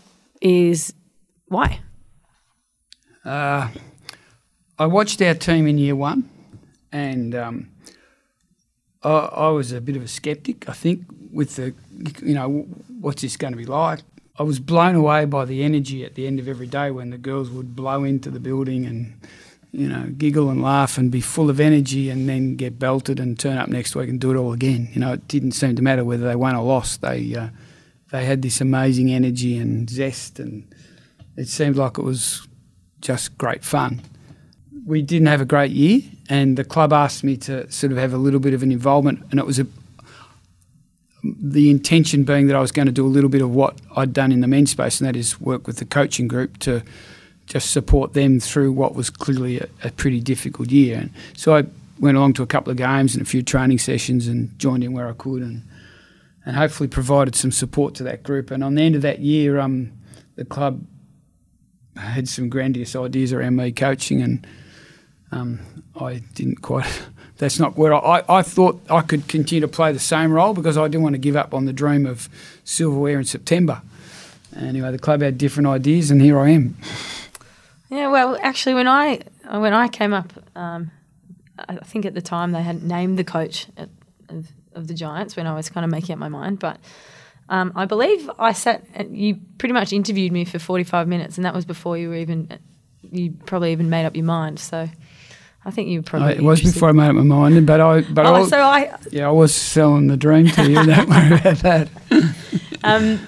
is 0.41 0.93
why? 1.47 1.81
Uh, 3.25 3.69
I 4.79 4.87
watched 4.87 5.23
our 5.23 5.35
team 5.35 5.67
in 5.67 5.79
year 5.79 5.97
one, 5.97 6.29
and 6.95 7.35
um, 7.35 7.69
I, 9.03 9.11
I 9.11 9.49
was 9.49 9.73
a 9.73 9.81
bit 9.81 9.97
of 9.97 10.03
a 10.05 10.09
skeptic. 10.09 10.69
I 10.69 10.73
think 10.73 11.05
with 11.33 11.57
the, 11.57 11.75
you 12.23 12.35
know, 12.35 12.67
what's 13.01 13.21
this 13.21 13.37
going 13.37 13.53
to 13.53 13.57
be 13.59 13.67
like? 13.67 13.99
I 14.39 14.45
was 14.45 14.61
blown 14.61 14.95
away 14.95 15.25
by 15.25 15.45
the 15.45 15.65
energy 15.65 16.05
at 16.05 16.15
the 16.15 16.27
end 16.27 16.39
of 16.39 16.49
every 16.49 16.69
day 16.69 16.93
when 16.93 17.11
the 17.11 17.19
girls 17.19 17.51
would 17.51 17.75
blow 17.75 18.05
into 18.05 18.31
the 18.31 18.39
building 18.39 18.87
and, 18.87 19.21
you 19.73 19.89
know, 19.89 20.07
giggle 20.17 20.51
and 20.51 20.63
laugh 20.63 20.97
and 20.97 21.11
be 21.11 21.21
full 21.21 21.51
of 21.51 21.59
energy 21.59 22.11
and 22.11 22.29
then 22.29 22.55
get 22.55 22.79
belted 22.79 23.19
and 23.19 23.39
turn 23.39 23.59
up 23.59 23.69
next 23.69 23.97
week 23.97 24.09
and 24.09 24.21
do 24.21 24.31
it 24.31 24.37
all 24.37 24.53
again. 24.53 24.89
You 24.93 25.01
know, 25.01 25.15
it 25.15 25.27
didn't 25.27 25.53
seem 25.53 25.75
to 25.75 25.83
matter 25.83 26.05
whether 26.05 26.27
they 26.27 26.37
won 26.37 26.55
or 26.55 26.65
lost. 26.65 27.01
They 27.01 27.35
uh, 27.35 27.49
they 28.13 28.25
had 28.25 28.43
this 28.43 28.61
amazing 28.61 29.13
energy 29.13 29.59
and 29.59 29.91
zest, 29.91 30.39
and 30.39 30.73
it 31.37 31.49
seemed 31.49 31.77
like 31.77 31.99
it 31.99 32.03
was 32.05 32.47
just 33.01 33.37
great 33.37 33.65
fun. 33.65 34.01
We 34.87 35.03
didn't 35.03 35.29
have 35.29 35.41
a 35.41 35.47
great 35.47 35.71
year, 35.71 36.03
and 36.29 36.57
the 36.57 36.65
club 36.65 36.93
asked 36.93 37.25
me 37.25 37.37
to 37.39 37.71
sort 37.71 37.93
of 37.93 37.99
have 37.99 38.13
a 38.13 38.19
little 38.19 38.41
bit 38.41 38.55
of 38.55 38.63
an 38.63 38.71
involvement, 38.71 39.25
and 39.31 39.41
it 39.41 39.47
was 39.47 39.59
a 39.59 39.67
the 41.25 41.71
intention 41.71 42.25
being 42.25 42.49
that 42.49 42.57
I 42.57 42.61
was 42.61 42.71
going 42.71 42.85
to 42.85 42.93
do 42.93 43.07
a 43.07 43.09
little 43.09 43.31
bit 43.31 43.41
of 43.41 43.51
what 43.51 43.79
I'd 43.97 44.13
done 44.13 44.31
in 44.31 44.41
the 44.41 44.47
men's 44.47 44.73
space, 44.73 45.01
and 45.01 45.09
that 45.09 45.17
is 45.17 45.41
work 45.41 45.67
with 45.67 45.79
the 45.79 45.87
coaching 45.87 46.29
group 46.29 46.59
to 46.61 46.83
just 47.47 47.71
support 47.71 48.13
them 48.13 48.41
through 48.41 48.73
what 48.73 48.95
was 48.95 49.11
clearly 49.11 49.61
a, 49.61 49.69
a, 49.85 49.91
pretty 49.91 50.21
difficult 50.21 50.71
year. 50.71 50.99
And 50.99 51.11
so 51.37 51.57
I 51.57 51.65
went 51.99 52.17
along 52.17 52.35
to 52.35 52.43
a 52.43 52.47
couple 52.47 52.71
of 52.71 52.77
games 52.77 53.15
and 53.15 53.23
a 53.23 53.25
few 53.25 53.43
training 53.43 53.79
sessions 53.79 54.27
and 54.27 54.59
joined 54.59 54.83
in 54.85 54.93
where 54.93 55.09
I 55.09 55.13
could 55.13 55.43
and 55.43 55.63
and 56.47 56.57
hopefully 56.57 56.89
provided 56.89 57.35
some 57.35 57.51
support 57.51 57.95
to 57.95 58.03
that 58.03 58.23
group. 58.23 58.51
And 58.51 58.63
on 58.63 58.75
the 58.75 58.83
end 58.83 58.95
of 58.95 59.03
that 59.03 59.21
year, 59.21 59.59
um, 59.59 59.93
the 60.37 60.45
club 60.45 60.85
had 61.97 62.29
some 62.29 62.51
grandiose 62.51 62.95
ideas 62.95 63.33
around 63.33 63.57
me 63.57 63.73
coaching, 63.73 64.21
and 64.21 64.47
um, 65.35 65.61
I 66.01 66.23
didn't 66.35 66.63
quite 66.63 66.87
that's 67.39 67.59
not 67.59 67.77
where 67.77 67.95
I, 67.95 68.23
I 68.29 68.43
thought 68.43 68.81
I 68.89 69.01
could 69.01 69.29
continue 69.29 69.61
to 69.61 69.69
play 69.69 69.93
the 69.93 69.99
same 69.99 70.33
role 70.33 70.55
because 70.55 70.79
I 70.79 70.87
didn't 70.89 71.03
want 71.03 71.15
to 71.15 71.19
give 71.19 71.37
up 71.37 71.53
on 71.53 71.65
the 71.65 71.73
dream 71.73 72.07
of 72.07 72.29
silverware 72.65 73.19
in 73.19 73.25
September. 73.25 73.83
Anyway, 74.57 74.91
the 74.93 74.99
club 74.99 75.21
had 75.21 75.37
different 75.37 75.67
ideas, 75.67 76.13
and 76.13 76.23
here 76.23 76.39
I 76.39 76.51
am. 76.51 76.77
Yeah, 77.91 78.09
well, 78.09 78.39
actually, 78.41 78.75
when 78.75 78.87
I 78.87 79.21
when 79.51 79.73
I 79.75 79.89
came 79.89 80.13
up, 80.13 80.33
um, 80.55 80.93
I 81.59 81.77
think 81.77 82.07
at 82.07 82.15
the 82.15 82.23
time 82.23 82.53
they 82.53 82.63
had 82.63 82.83
named 82.83 83.19
the 83.19 83.25
coach 83.25 83.67
at, 83.77 83.89
of, 84.29 84.49
of, 84.75 84.87
the 84.87 84.95
Giants 84.95 85.37
when 85.37 85.47
I 85.47 85.55
was 85.55 85.69
kind 85.69 85.85
of 85.85 85.91
making 85.91 86.13
up 86.13 86.19
my 86.19 86.29
mind, 86.29 86.59
but. 86.59 86.79
Um, 87.47 87.73
I 87.77 87.85
believe 87.85 88.31
I 88.39 88.55
sat. 88.55 89.11
You 89.11 89.39
pretty 89.59 89.75
much 89.75 89.93
interviewed 89.93 90.33
me 90.33 90.47
for 90.47 90.59
forty-five 90.59 91.07
minutes, 91.07 91.37
and 91.37 91.45
that 91.45 91.53
was 91.53 91.67
before 91.67 91.99
you 91.99 92.09
were 92.09 92.15
even. 92.15 92.59
You 93.03 93.33
probably 93.45 93.71
even 93.73 93.91
made 93.91 94.07
up 94.07 94.17
your 94.17 94.25
mind. 94.25 94.59
So, 94.59 94.89
I 95.67 95.71
think 95.71 95.89
you 95.89 96.03
probably. 96.03 96.35
it 96.35 96.43
was 96.43 96.61
before 96.61 96.91
I 96.91 96.93
made 96.93 97.09
up 97.09 97.15
my 97.15 97.23
mind, 97.23 97.67
but 97.67 97.81
I. 97.81 98.03
But 98.03 98.27
oh, 98.27 98.35
I, 98.35 98.47
so 98.47 98.59
I. 98.61 98.95
Yeah, 99.11 99.29
I 99.29 99.31
was 99.31 99.55
selling 99.55 100.09
the 100.09 100.17
dream 100.17 100.49
to 100.49 100.69
you. 100.69 100.85
don't 100.85 101.09
worry 101.09 101.39
about 101.39 101.59
that. 101.63 101.89
um, 102.85 103.19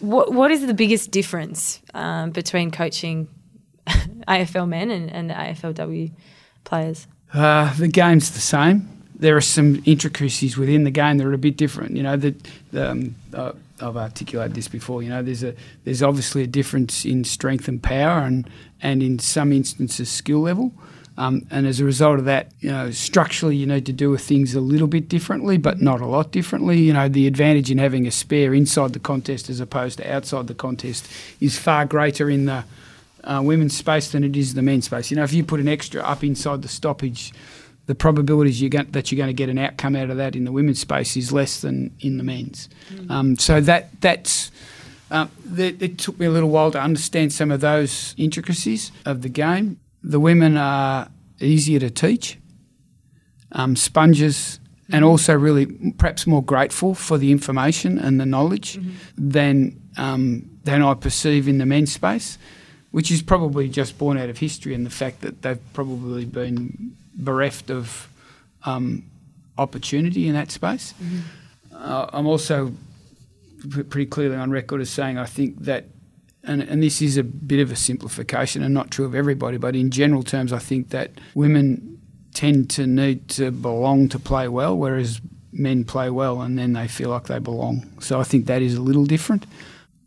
what 0.00 0.32
What 0.32 0.50
is 0.50 0.66
the 0.66 0.74
biggest 0.74 1.10
difference 1.10 1.80
um, 1.94 2.30
between 2.30 2.70
coaching 2.70 3.28
AFL 3.86 4.68
men 4.68 4.90
and, 4.90 5.10
and 5.10 5.30
AFLW 5.30 6.10
players? 6.64 7.06
Uh, 7.32 7.72
the 7.74 7.88
game's 7.88 8.32
the 8.32 8.40
same. 8.40 8.88
There 9.14 9.36
are 9.36 9.42
some 9.42 9.82
intricacies 9.84 10.56
within 10.56 10.84
the 10.84 10.90
game 10.90 11.18
that 11.18 11.26
are 11.26 11.32
a 11.32 11.38
bit 11.38 11.56
different. 11.56 11.96
You 11.96 12.02
know, 12.02 12.16
that 12.16 12.48
um, 12.74 13.14
uh, 13.32 13.52
I've 13.80 13.96
articulated 13.96 14.54
this 14.56 14.66
before. 14.66 15.02
You 15.02 15.10
know, 15.10 15.22
there's 15.22 15.44
a 15.44 15.54
there's 15.84 16.02
obviously 16.02 16.42
a 16.42 16.46
difference 16.46 17.04
in 17.04 17.22
strength 17.22 17.68
and 17.68 17.80
power, 17.80 18.22
and 18.22 18.48
and 18.82 19.02
in 19.02 19.20
some 19.20 19.52
instances 19.52 20.10
skill 20.10 20.40
level. 20.40 20.72
Um, 21.16 21.46
and 21.50 21.66
as 21.66 21.80
a 21.80 21.84
result 21.84 22.18
of 22.18 22.24
that, 22.24 22.52
you 22.60 22.70
know, 22.70 22.90
structurally 22.90 23.56
you 23.56 23.66
need 23.66 23.84
to 23.86 23.92
do 23.92 24.16
things 24.16 24.54
a 24.54 24.60
little 24.60 24.86
bit 24.86 25.08
differently, 25.08 25.58
but 25.58 25.80
not 25.80 26.00
a 26.00 26.06
lot 26.06 26.30
differently. 26.30 26.78
You 26.78 26.92
know, 26.92 27.08
the 27.08 27.26
advantage 27.26 27.70
in 27.70 27.78
having 27.78 28.06
a 28.06 28.10
spare 28.10 28.54
inside 28.54 28.92
the 28.92 29.00
contest 29.00 29.50
as 29.50 29.60
opposed 29.60 29.98
to 29.98 30.10
outside 30.10 30.46
the 30.46 30.54
contest 30.54 31.10
is 31.40 31.58
far 31.58 31.84
greater 31.84 32.30
in 32.30 32.46
the 32.46 32.64
uh, 33.24 33.42
women's 33.44 33.76
space 33.76 34.12
than 34.12 34.24
it 34.24 34.36
is 34.36 34.54
the 34.54 34.62
men's 34.62 34.86
space. 34.86 35.10
You 35.10 35.16
know, 35.16 35.24
if 35.24 35.32
you 35.32 35.44
put 35.44 35.60
an 35.60 35.68
extra 35.68 36.00
up 36.02 36.24
inside 36.24 36.62
the 36.62 36.68
stoppage, 36.68 37.32
the 37.86 37.94
probabilities 37.94 38.62
you 38.62 38.68
get, 38.68 38.92
that 38.92 39.10
you're 39.10 39.16
going 39.16 39.28
to 39.28 39.34
get 39.34 39.48
an 39.48 39.58
outcome 39.58 39.96
out 39.96 40.10
of 40.10 40.16
that 40.16 40.36
in 40.36 40.44
the 40.44 40.52
women's 40.52 40.80
space 40.80 41.16
is 41.16 41.32
less 41.32 41.60
than 41.60 41.94
in 42.00 42.18
the 42.18 42.24
men's. 42.24 42.68
Mm. 42.92 43.10
Um, 43.10 43.36
so 43.36 43.60
that 43.60 44.00
that's. 44.00 44.50
Um, 45.12 45.28
it 45.58 45.98
took 45.98 46.20
me 46.20 46.26
a 46.26 46.30
little 46.30 46.50
while 46.50 46.70
to 46.70 46.80
understand 46.80 47.32
some 47.32 47.50
of 47.50 47.60
those 47.60 48.14
intricacies 48.16 48.92
of 49.04 49.22
the 49.22 49.28
game. 49.28 49.80
The 50.02 50.20
women 50.20 50.56
are 50.56 51.08
easier 51.40 51.80
to 51.80 51.90
teach, 51.90 52.38
um, 53.52 53.76
sponges, 53.76 54.60
and 54.92 55.04
also 55.04 55.34
really 55.34 55.66
perhaps 55.98 56.26
more 56.26 56.42
grateful 56.42 56.94
for 56.94 57.18
the 57.18 57.30
information 57.30 57.98
and 57.98 58.20
the 58.20 58.26
knowledge 58.26 58.76
mm-hmm. 58.76 58.90
than 59.16 59.80
um, 59.96 60.50
than 60.64 60.82
I 60.82 60.94
perceive 60.94 61.48
in 61.48 61.58
the 61.58 61.66
men's 61.66 61.92
space, 61.92 62.38
which 62.90 63.10
is 63.10 63.22
probably 63.22 63.68
just 63.68 63.98
born 63.98 64.18
out 64.18 64.28
of 64.28 64.38
history 64.38 64.74
and 64.74 64.84
the 64.84 64.90
fact 64.90 65.20
that 65.20 65.42
they've 65.42 65.72
probably 65.72 66.24
been 66.24 66.96
bereft 67.14 67.70
of 67.70 68.08
um, 68.64 69.04
opportunity 69.58 70.28
in 70.28 70.34
that 70.34 70.50
space. 70.50 70.94
Mm-hmm. 71.02 71.18
Uh, 71.74 72.06
I'm 72.12 72.26
also 72.26 72.72
pretty 73.68 74.06
clearly 74.06 74.36
on 74.36 74.50
record 74.50 74.80
as 74.80 74.90
saying 74.90 75.18
I 75.18 75.26
think 75.26 75.60
that 75.64 75.86
and, 76.44 76.62
and 76.62 76.82
this 76.82 77.02
is 77.02 77.16
a 77.16 77.22
bit 77.22 77.60
of 77.60 77.70
a 77.70 77.76
simplification 77.76 78.62
and 78.62 78.72
not 78.72 78.90
true 78.90 79.04
of 79.04 79.14
everybody, 79.14 79.58
but 79.58 79.76
in 79.76 79.90
general 79.90 80.22
terms, 80.22 80.52
I 80.52 80.58
think 80.58 80.90
that 80.90 81.10
women 81.34 82.00
tend 82.34 82.70
to 82.70 82.86
need 82.86 83.28
to 83.28 83.50
belong 83.50 84.08
to 84.08 84.18
play 84.18 84.48
well, 84.48 84.76
whereas 84.76 85.20
men 85.52 85.84
play 85.84 86.10
well 86.10 86.40
and 86.40 86.58
then 86.58 86.72
they 86.72 86.88
feel 86.88 87.10
like 87.10 87.24
they 87.24 87.38
belong. 87.38 87.90
So 88.00 88.20
I 88.20 88.24
think 88.24 88.46
that 88.46 88.62
is 88.62 88.74
a 88.74 88.80
little 88.80 89.04
different. 89.04 89.46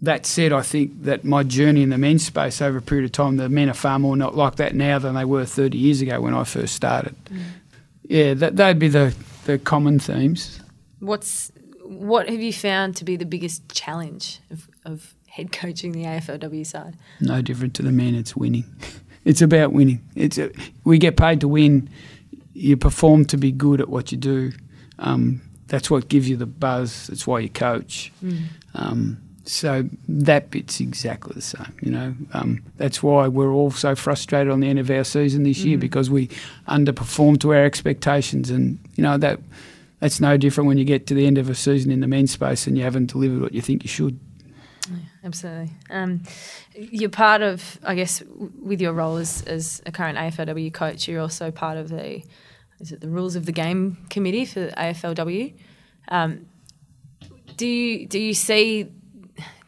That 0.02 0.26
said, 0.26 0.52
I 0.52 0.62
think 0.62 1.04
that 1.04 1.24
my 1.24 1.44
journey 1.44 1.82
in 1.82 1.90
the 1.90 1.98
men's 1.98 2.26
space 2.26 2.62
over 2.62 2.80
a 2.80 2.82
period 2.82 3.06
of 3.06 3.12
time, 3.12 3.38
the 3.38 3.48
men 3.48 3.70
are 3.70 3.74
far 3.74 4.00
more 4.00 4.18
not 4.18 4.36
like 4.36 4.56
that 4.56 4.76
now 4.76 5.00
than 5.00 5.16
they 5.16 5.26
were 5.26 5.46
30 5.46 5.78
years 5.78 6.02
ago 6.02 6.20
when 6.22 6.34
I 6.34 6.44
first 6.44 6.76
started. 6.76 7.16
Mm. 7.26 7.42
Yeah, 8.04 8.34
that, 8.34 8.58
they'd 8.58 8.80
be 8.80 8.90
the, 8.90 9.16
the 9.46 9.58
common 9.58 10.00
themes. 10.00 10.60
What's 11.00 11.52
what 11.84 12.30
have 12.30 12.42
you 12.42 12.54
found 12.54 12.96
to 12.98 13.06
be 13.06 13.16
the 13.16 13.26
biggest 13.26 13.70
challenge 13.70 14.40
of, 14.50 14.68
of 14.86 15.16
head 15.34 15.52
coaching 15.52 15.94
the 15.94 16.04
AFLW 16.04 16.64
side? 16.64 16.96
No 17.20 17.42
different 17.42 17.74
to 17.76 17.82
the 17.82 17.92
men. 17.92 18.14
It's 18.14 18.36
winning. 18.36 18.66
it's 19.26 19.42
about 19.42 19.74
winning. 19.74 20.08
It's 20.16 20.38
a, 20.38 20.52
we 20.84 21.00
get 21.00 21.18
paid 21.18 21.42
to 21.42 21.48
win. 21.48 21.90
You 22.54 22.78
perform 22.78 23.26
to 23.26 23.38
be 23.38 23.52
good 23.52 23.82
at 23.82 23.90
what 23.90 24.12
you 24.12 24.18
do. 24.18 24.52
Um, 25.00 25.42
that's 25.68 25.90
what 25.90 26.08
gives 26.08 26.30
you 26.30 26.38
the 26.38 26.46
buzz. 26.46 27.08
That's 27.08 27.26
why 27.26 27.40
you 27.40 27.50
coach. 27.50 28.12
Mm. 28.24 28.44
Um, 28.76 29.22
so 29.44 29.90
that 30.08 30.52
bit's 30.52 30.80
exactly 30.80 31.34
the 31.34 31.42
same, 31.42 31.76
you 31.82 31.90
know. 31.90 32.14
Um, 32.34 32.64
that's 32.78 33.02
why 33.02 33.28
we're 33.28 33.52
all 33.52 33.72
so 33.72 33.96
frustrated 33.96 34.54
on 34.54 34.60
the 34.60 34.70
end 34.70 34.78
of 34.78 34.90
our 34.92 35.04
season 35.04 35.44
this 35.44 35.60
mm-hmm. 35.60 35.70
year 35.70 35.78
because 35.80 36.12
we 36.12 36.28
underperformed 36.68 37.40
to 37.42 37.54
our 37.54 37.66
expectations, 37.66 38.52
and 38.52 38.78
you 38.96 39.04
know 39.04 39.18
that 39.18 39.40
that's 40.00 40.22
no 40.22 40.38
different 40.38 40.68
when 40.68 40.78
you 40.78 40.86
get 40.86 41.08
to 41.08 41.16
the 41.16 41.26
end 41.26 41.40
of 41.40 41.50
a 41.50 41.56
season 41.56 41.92
in 41.92 42.02
the 42.02 42.08
men's 42.08 42.32
space 42.32 42.68
and 42.68 42.78
you 42.78 42.84
haven't 42.84 43.12
delivered 43.12 43.42
what 43.42 43.54
you 43.54 43.62
think 43.62 43.84
you 43.84 43.90
should. 43.90 44.20
Absolutely. 45.24 45.72
Um, 45.90 46.24
you're 46.76 47.10
part 47.10 47.42
of, 47.42 47.80
I 47.84 47.96
guess, 47.96 48.22
with 48.62 48.82
your 48.82 48.94
role 48.94 49.18
as, 49.18 49.42
as 49.44 49.82
a 49.86 49.92
current 49.92 50.18
AFLW 50.18 50.74
coach, 50.74 51.08
you're 51.08 51.22
also 51.22 51.50
part 51.50 51.78
of 51.78 51.90
the, 51.90 52.22
is 52.80 52.92
it 52.92 53.00
the 53.00 53.08
Rules 53.08 53.36
of 53.36 53.46
the 53.46 53.54
Game 53.54 54.06
Committee 54.10 54.46
for 54.46 54.68
AFLW? 54.72 55.54
Um, 56.10 56.48
do 57.56 57.66
you 57.68 58.08
do 58.08 58.20
you 58.20 58.34
see 58.34 58.92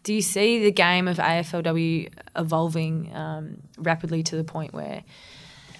do 0.03 0.13
you 0.13 0.21
see 0.21 0.63
the 0.63 0.71
game 0.71 1.07
of 1.07 1.17
AFLW 1.17 2.11
evolving 2.35 3.15
um, 3.15 3.61
rapidly 3.77 4.21
to 4.23 4.35
the 4.35 4.43
point 4.43 4.73
where 4.73 5.03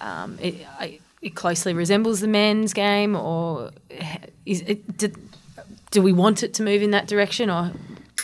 um, 0.02 0.38
it, 0.42 0.56
it 1.22 1.36
closely 1.36 1.74
resembles 1.74 2.22
the 2.22 2.28
men's 2.28 2.74
game, 2.74 3.16
or 3.16 3.72
is 4.46 4.62
it, 4.62 4.98
do 5.92 6.02
we 6.02 6.12
want 6.12 6.44
it 6.44 6.54
to 6.56 6.64
move 6.64 6.82
in 6.82 6.92
that 6.92 7.08
direction, 7.08 7.50
or 7.50 7.72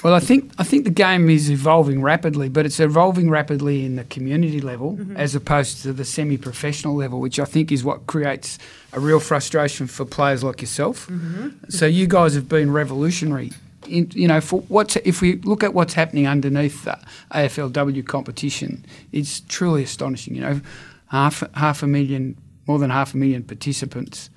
well, 0.03 0.13
I 0.15 0.19
think 0.19 0.51
I 0.57 0.63
think 0.63 0.83
the 0.85 0.89
game 0.89 1.29
is 1.29 1.49
evolving 1.51 2.01
rapidly, 2.01 2.49
but 2.49 2.65
it's 2.65 2.79
evolving 2.79 3.29
rapidly 3.29 3.85
in 3.85 3.95
the 3.97 4.03
community 4.05 4.59
level 4.61 4.93
Mm-hmm. 4.97 5.17
as 5.17 5.35
opposed 5.35 5.83
to 5.83 5.93
the 5.93 6.05
semi-professional 6.05 6.95
level, 6.95 7.19
which 7.19 7.39
I 7.39 7.45
think 7.45 7.71
is 7.71 7.83
what 7.83 8.07
creates 8.07 8.57
a 8.93 8.99
real 8.99 9.19
frustration 9.19 9.87
for 9.87 10.05
players 10.05 10.43
like 10.43 10.61
yourself. 10.61 11.07
Mm-hmm. 11.07 11.49
So 11.69 11.85
you 11.85 12.07
guys 12.07 12.33
have 12.35 12.47
been 12.49 12.71
revolutionary. 12.73 13.51
In, 13.87 14.09
you 14.13 14.27
know, 14.27 14.41
for 14.41 14.61
what's 14.69 14.95
if 14.97 15.21
we 15.21 15.37
look 15.43 15.63
at 15.63 15.73
what's 15.73 15.93
happening 15.93 16.27
underneath 16.27 16.83
the 16.85 16.97
AFLW 17.33 18.05
competition, 18.05 18.85
it's 19.11 19.41
truly 19.41 19.83
astonishing. 19.83 20.35
You 20.35 20.41
know, 20.41 20.61
half 21.07 21.43
half 21.55 21.83
a 21.83 21.87
million, 21.87 22.37
more 22.67 22.79
than 22.79 22.89
half 22.89 23.13
a 23.13 23.17
million 23.17 23.43
participants, 23.43 24.29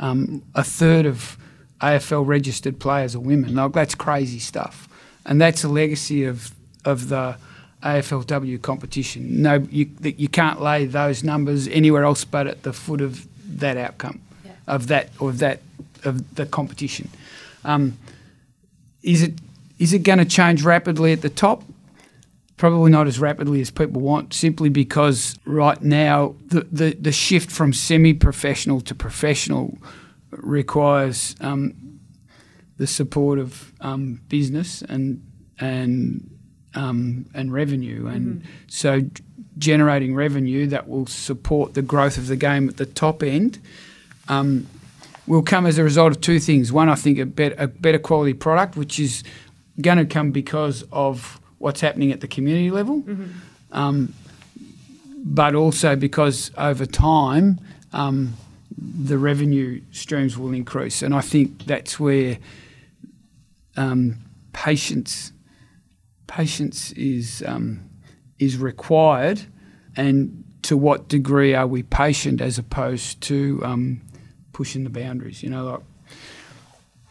um, 0.00 0.42
a 0.54 0.62
third 0.64 1.06
of 1.06 1.36
AFL 1.80 2.26
registered 2.26 2.78
players 2.80 3.14
are 3.14 3.20
women. 3.20 3.54
Like 3.54 3.72
that's 3.72 3.94
crazy 3.94 4.38
stuff, 4.38 4.88
and 5.26 5.40
that's 5.40 5.64
a 5.64 5.68
legacy 5.68 6.24
of 6.24 6.52
of 6.84 7.08
the 7.08 7.36
AFLW 7.82 8.62
competition. 8.62 9.42
No, 9.42 9.66
you 9.70 9.90
you 10.00 10.28
can't 10.28 10.62
lay 10.62 10.86
those 10.86 11.22
numbers 11.22 11.68
anywhere 11.68 12.04
else 12.04 12.24
but 12.24 12.46
at 12.46 12.62
the 12.62 12.72
foot 12.72 13.00
of 13.00 13.26
that 13.60 13.76
outcome, 13.76 14.20
of 14.66 14.86
that 14.86 15.10
or 15.18 15.30
of 15.30 15.38
that 15.40 15.60
of 16.04 16.34
the 16.36 16.46
competition. 16.46 17.10
Um, 17.64 17.98
is 19.02 19.22
it 19.22 19.34
is 19.78 19.92
it 19.92 20.00
going 20.00 20.18
to 20.18 20.24
change 20.24 20.62
rapidly 20.62 21.12
at 21.12 21.20
the 21.20 21.28
top? 21.28 21.64
Probably 22.56 22.90
not 22.90 23.06
as 23.06 23.18
rapidly 23.18 23.60
as 23.60 23.70
people 23.70 24.00
want, 24.00 24.32
simply 24.32 24.70
because 24.70 25.38
right 25.44 25.80
now 25.82 26.34
the, 26.46 26.66
the, 26.72 26.94
the 26.94 27.12
shift 27.12 27.50
from 27.50 27.74
semi 27.74 28.14
professional 28.14 28.80
to 28.80 28.94
professional 28.94 29.76
requires 30.30 31.36
um, 31.42 31.74
the 32.78 32.86
support 32.86 33.38
of 33.38 33.72
um, 33.80 34.20
business 34.28 34.82
and 34.82 35.22
and 35.58 36.30
um, 36.74 37.26
and 37.34 37.52
revenue, 37.52 38.06
and 38.06 38.42
so 38.66 39.00
g- 39.00 39.22
generating 39.56 40.14
revenue 40.14 40.66
that 40.66 40.86
will 40.88 41.06
support 41.06 41.72
the 41.74 41.82
growth 41.82 42.18
of 42.18 42.26
the 42.26 42.36
game 42.36 42.68
at 42.68 42.76
the 42.76 42.84
top 42.84 43.22
end 43.22 43.58
um, 44.28 44.66
will 45.26 45.42
come 45.42 45.64
as 45.66 45.78
a 45.78 45.82
result 45.84 46.12
of 46.12 46.20
two 46.20 46.38
things. 46.38 46.70
One, 46.72 46.90
I 46.90 46.94
think 46.94 47.18
a, 47.18 47.24
bet- 47.24 47.54
a 47.58 47.66
better 47.66 47.98
quality 47.98 48.34
product, 48.34 48.76
which 48.76 49.00
is 49.00 49.24
going 49.80 49.96
to 49.98 50.04
come 50.04 50.30
because 50.30 50.84
of 50.92 51.40
what's 51.58 51.80
happening 51.80 52.12
at 52.12 52.20
the 52.20 52.28
community 52.28 52.70
level, 52.70 53.02
um, 53.72 54.12
but 55.24 55.54
also 55.54 55.96
because 55.96 56.50
over 56.58 56.84
time 56.86 57.58
um, 57.94 58.34
the 58.76 59.16
revenue 59.16 59.80
streams 59.92 60.36
will 60.36 60.52
increase. 60.52 61.02
And 61.02 61.14
I 61.14 61.22
think 61.22 61.64
that's 61.64 61.98
where 61.98 62.36
um, 63.76 64.18
patience 64.52 65.32
patience 66.26 66.92
is 66.92 67.42
um, 67.46 67.88
is 68.38 68.58
required, 68.58 69.42
and 69.96 70.44
to 70.62 70.76
what 70.76 71.08
degree 71.08 71.54
are 71.54 71.66
we 71.66 71.82
patient 71.82 72.40
as 72.40 72.58
opposed 72.58 73.20
to 73.22 73.60
um, 73.64 74.00
pushing 74.52 74.84
the 74.84 74.90
boundaries? 74.90 75.42
You 75.42 75.50
know, 75.50 75.64
like 75.64 75.80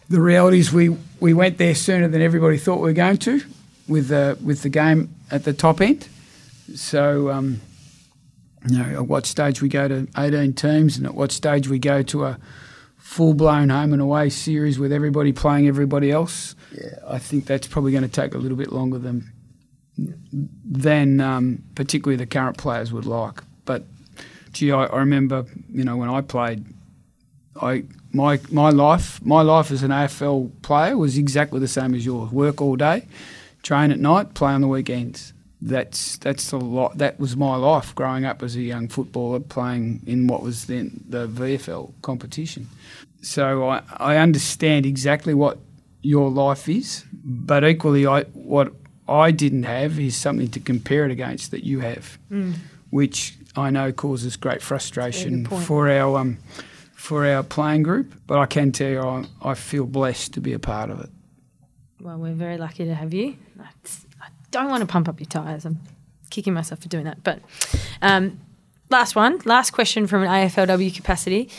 the 0.10 0.22
reality 0.22 0.60
is 0.60 0.72
we 0.72 0.90
we 1.20 1.34
went 1.34 1.58
there 1.58 1.76
sooner 1.76 2.08
than 2.08 2.22
everybody 2.22 2.58
thought 2.58 2.78
we 2.78 2.90
were 2.90 2.94
going 2.94 3.18
to, 3.18 3.42
with 3.88 4.10
the 4.10 4.38
with 4.44 4.62
the 4.62 4.70
game 4.70 5.14
at 5.32 5.44
the 5.44 5.54
top 5.54 5.82
end. 5.82 6.08
So. 6.76 7.30
Um, 7.32 7.62
you 8.68 8.80
know, 8.80 9.02
at 9.02 9.08
what 9.08 9.28
stage 9.28 9.62
we 9.62 9.70
go 9.70 9.88
to 9.88 10.08
18 10.18 10.54
teams 10.54 10.98
and 10.98 11.06
at 11.06 11.14
what 11.14 11.32
stage 11.32 11.68
we 11.68 11.78
go 11.78 12.02
to 12.02 12.26
a 12.26 12.40
full 13.06 13.36
blown 13.36 13.70
home 13.70 13.94
and 13.94 14.02
away 14.02 14.28
series 14.32 14.80
with 14.80 14.92
everybody 14.92 15.32
playing 15.32 15.68
everybody 15.68 16.10
else. 16.10 16.56
Yeah, 16.76 16.98
I 17.08 17.20
think 17.20 17.46
that's 17.46 17.68
probably 17.68 17.92
going 17.92 18.04
to 18.04 18.10
take 18.10 18.34
a 18.34 18.40
little 18.40 18.58
bit 18.58 18.72
longer 18.72 18.98
than 18.98 19.32
than 19.96 21.22
um, 21.22 21.64
particularly 21.76 22.18
the 22.18 22.26
current 22.26 22.58
players 22.58 22.92
would 22.92 23.06
like. 23.06 23.44
But 23.64 23.84
gee, 24.54 24.72
I, 24.72 24.86
I 24.86 24.98
remember, 24.98 25.46
you 25.70 25.84
know, 25.84 25.96
when 25.98 26.10
I 26.10 26.22
played, 26.22 26.66
I 27.62 27.84
my 28.12 28.40
my 28.50 28.72
life 28.72 29.24
my 29.24 29.44
life 29.44 29.70
as 29.70 29.84
an 29.84 29.92
AFL 29.92 30.64
player 30.64 30.98
was 30.98 31.16
exactly 31.16 31.60
the 31.60 31.68
same 31.68 31.94
as 31.94 32.08
yours. 32.08 32.32
Work 32.32 32.60
all 32.60 32.76
day, 32.76 33.06
train 33.62 33.92
at 33.92 34.00
night, 34.00 34.34
play 34.34 34.52
on 34.52 34.62
the 34.62 34.68
weekends. 34.68 35.32
That's 35.62 36.18
that's 36.18 36.52
a 36.52 36.58
lot. 36.58 36.98
That 36.98 37.20
was 37.20 37.36
my 37.38 37.56
life 37.56 37.96
growing 37.96 38.26
up 38.26 38.44
as 38.44 38.56
a 38.56 38.62
young 38.62 38.88
footballer, 38.88 39.40
playing 39.40 40.02
in 40.06 40.28
what 40.28 40.44
was 40.44 40.66
then 40.66 41.04
the 41.10 41.28
VFL 41.28 41.94
competition. 42.02 42.68
So 43.22 43.68
I, 43.68 43.82
I 43.98 44.18
understand 44.18 44.86
exactly 44.86 45.34
what 45.34 45.58
your 46.02 46.30
life 46.30 46.70
is, 46.70 47.04
but 47.24 47.64
equally, 47.64 48.06
I 48.06 48.24
what 48.34 48.74
I 49.08 49.32
didn't 49.32 49.64
have 49.64 49.98
is 50.00 50.16
something 50.16 50.50
to 50.50 50.60
compare 50.60 51.06
it 51.06 51.12
against 51.12 51.52
that 51.52 51.64
you 51.64 51.80
have, 51.80 52.20
which 52.92 53.36
I 53.56 53.70
know 53.72 53.92
causes 53.92 54.36
great 54.36 54.62
frustration 54.62 55.46
for 55.62 55.90
our 55.90 56.18
um, 56.20 56.38
for 56.94 57.26
our 57.26 57.42
playing 57.44 57.84
group. 57.84 58.14
But 58.28 58.40
I 58.40 58.46
can 58.46 58.72
tell 58.72 58.90
you, 58.92 59.00
I, 59.02 59.26
I 59.42 59.54
feel 59.56 59.86
blessed 59.86 60.34
to 60.34 60.42
be 60.42 60.54
a 60.54 60.60
part 60.60 60.90
of 60.92 61.00
it. 61.00 61.10
Well, 62.02 62.18
we're 62.20 62.34
very 62.34 62.58
lucky 62.58 62.86
to 62.86 62.94
have 62.94 63.14
you. 63.14 63.38
That's- 63.56 64.05
don't 64.62 64.70
want 64.70 64.82
to 64.82 64.88
pump 64.88 65.08
up 65.10 65.20
your 65.20 65.28
tyres. 65.28 65.66
I'm 65.66 65.80
kicking 66.30 66.54
myself 66.54 66.82
for 66.82 66.88
doing 66.90 67.04
that. 67.06 67.24
But 67.24 67.40
um, 68.02 68.40
last 68.90 69.16
one, 69.16 69.40
last 69.46 69.72
question 69.72 70.08
from 70.08 70.24
an 70.24 70.30
AFLW 70.30 70.94
capacity. 70.96 71.50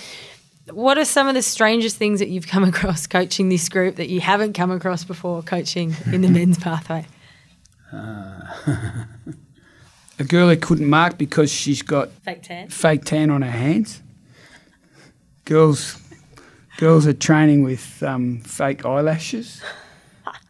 What 0.72 0.98
are 0.98 1.04
some 1.04 1.28
of 1.28 1.34
the 1.34 1.42
strangest 1.42 1.96
things 1.96 2.18
that 2.20 2.28
you've 2.28 2.48
come 2.48 2.64
across 2.72 3.06
coaching 3.06 3.48
this 3.48 3.68
group 3.68 3.96
that 3.96 4.08
you 4.08 4.20
haven't 4.20 4.54
come 4.54 4.70
across 4.70 5.04
before 5.04 5.42
coaching 5.42 5.94
in 6.12 6.22
the 6.22 6.28
men's 6.38 6.58
pathway? 6.58 7.06
A 10.18 10.24
girl 10.24 10.48
who 10.48 10.56
couldn't 10.56 10.88
mark 10.88 11.18
because 11.18 11.52
she's 11.52 11.82
got 11.82 12.10
Fake 12.24 12.42
tan. 12.42 12.68
fake 12.68 13.04
tan 13.04 13.30
on 13.30 13.42
her 13.42 13.50
hands. 13.50 14.02
Girls, 15.44 16.00
girls 16.78 17.06
are 17.06 17.12
training 17.12 17.62
with 17.62 18.02
um, 18.02 18.40
fake 18.40 18.86
eyelashes. 18.86 19.60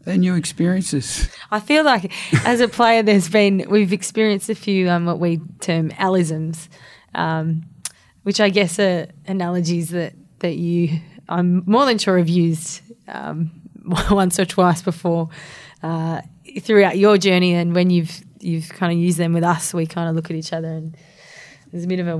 They're 0.07 0.17
new 0.17 0.37
experiences. 0.37 1.29
I 1.51 1.59
feel 1.59 1.85
like 1.85 2.13
as 2.47 2.61
a 2.61 2.69
player, 2.69 3.03
there's 3.03 3.29
been 3.29 3.67
we've 3.69 3.93
experienced 3.93 4.49
a 4.49 4.55
few 4.55 4.89
um, 4.89 5.05
what 5.05 5.19
we 5.19 5.41
term 5.59 5.91
alisms, 5.91 6.69
um, 7.15 7.65
which 8.23 8.41
I 8.41 8.49
guess 8.49 8.79
are 8.79 9.09
analogies 9.27 9.91
that 9.91 10.15
that 10.39 10.55
you 10.55 11.01
I'm 11.29 11.65
more 11.67 11.85
than 11.87 11.99
sure 11.99 12.19
have 12.19 12.29
used 12.29 12.83
um, 13.09 13.51
once 14.11 14.39
or 14.39 14.45
twice 14.45 14.81
before 14.81 15.29
uh, 15.83 16.23
throughout 16.61 16.97
your 16.97 17.19
journey, 17.19 17.55
and 17.55 17.75
when 17.75 17.91
you've 17.91 18.23
you've 18.39 18.69
kind 18.69 18.93
of 18.93 18.99
used 19.01 19.19
them 19.19 19.33
with 19.33 19.43
us, 19.43 19.75
we 19.75 19.87
kind 19.87 20.09
of 20.09 20.15
look 20.15 20.31
at 20.31 20.37
each 20.37 20.53
other 20.53 20.69
and 20.69 20.97
there's 21.73 21.83
a 21.83 21.89
bit 21.89 21.99
of 21.99 22.07
a 22.07 22.19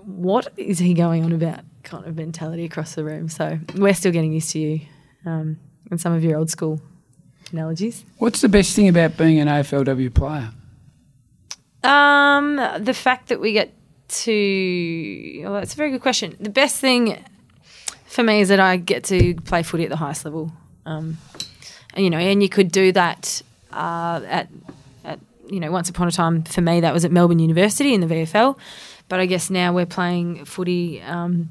what 0.00 0.48
is 0.56 0.78
he 0.78 0.94
going 0.94 1.22
on 1.22 1.32
about 1.32 1.60
kind 1.82 2.06
of 2.06 2.16
mentality 2.16 2.64
across 2.64 2.94
the 2.94 3.04
room. 3.04 3.28
So 3.28 3.58
we're 3.74 3.92
still 3.92 4.12
getting 4.12 4.32
used 4.32 4.52
to 4.52 4.58
you 4.58 4.80
um, 5.26 5.58
and 5.90 6.00
some 6.00 6.14
of 6.14 6.24
your 6.24 6.38
old 6.38 6.48
school 6.48 6.80
analogies. 7.52 8.04
What's 8.18 8.40
the 8.40 8.48
best 8.48 8.74
thing 8.74 8.88
about 8.88 9.16
being 9.16 9.38
an 9.38 9.48
AFLW 9.48 10.12
player? 10.14 10.50
Um, 11.82 12.56
the 12.78 12.94
fact 12.94 13.28
that 13.28 13.40
we 13.40 13.52
get 13.52 13.72
to 14.08 15.40
well, 15.42 15.54
that's 15.54 15.74
a 15.74 15.76
very 15.76 15.90
good 15.90 16.02
question. 16.02 16.36
The 16.40 16.50
best 16.50 16.80
thing 16.80 17.24
for 18.06 18.22
me 18.22 18.40
is 18.40 18.48
that 18.48 18.60
I 18.60 18.76
get 18.76 19.04
to 19.04 19.34
play 19.44 19.62
footy 19.62 19.84
at 19.84 19.90
the 19.90 19.96
highest 19.96 20.24
level. 20.24 20.52
Um, 20.84 21.18
and, 21.94 22.04
you 22.04 22.10
know, 22.10 22.18
and 22.18 22.42
you 22.42 22.48
could 22.48 22.70
do 22.70 22.92
that 22.92 23.42
uh, 23.72 24.20
at, 24.26 24.48
at 25.04 25.18
you 25.48 25.60
know, 25.60 25.70
once 25.70 25.88
upon 25.88 26.08
a 26.08 26.12
time 26.12 26.42
for 26.44 26.60
me 26.60 26.80
that 26.80 26.92
was 26.92 27.04
at 27.04 27.12
Melbourne 27.12 27.38
University 27.38 27.94
in 27.94 28.00
the 28.00 28.06
VFL, 28.06 28.58
but 29.08 29.20
I 29.20 29.26
guess 29.26 29.50
now 29.50 29.72
we're 29.72 29.86
playing 29.86 30.44
footy 30.44 31.02
um, 31.02 31.50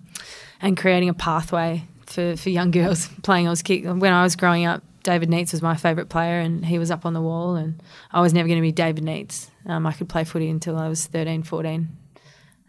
and 0.61 0.77
creating 0.77 1.09
a 1.09 1.13
pathway 1.13 1.83
for, 2.05 2.35
for 2.35 2.49
young 2.49 2.71
girls 2.71 3.07
playing 3.23 3.47
Auskick. 3.47 3.83
When 3.99 4.13
I 4.13 4.23
was 4.23 4.35
growing 4.35 4.65
up, 4.65 4.83
David 5.05 5.29
Neitz 5.29 5.51
was 5.51 5.61
my 5.61 5.75
favourite 5.75 6.09
player, 6.09 6.39
and 6.39 6.65
he 6.65 6.79
was 6.79 6.89
up 6.89 7.05
on 7.05 7.13
the 7.13 7.21
wall, 7.21 7.55
and 7.55 7.81
I 8.11 8.21
was 8.21 8.33
never 8.33 8.47
going 8.47 8.57
to 8.57 8.61
be 8.61 8.71
David 8.71 9.03
Neitz. 9.03 9.49
Um, 9.67 9.85
I 9.85 9.93
could 9.93 10.09
play 10.09 10.23
footy 10.23 10.49
until 10.49 10.77
I 10.77 10.89
was 10.89 11.05
13, 11.05 11.43
14. 11.43 11.87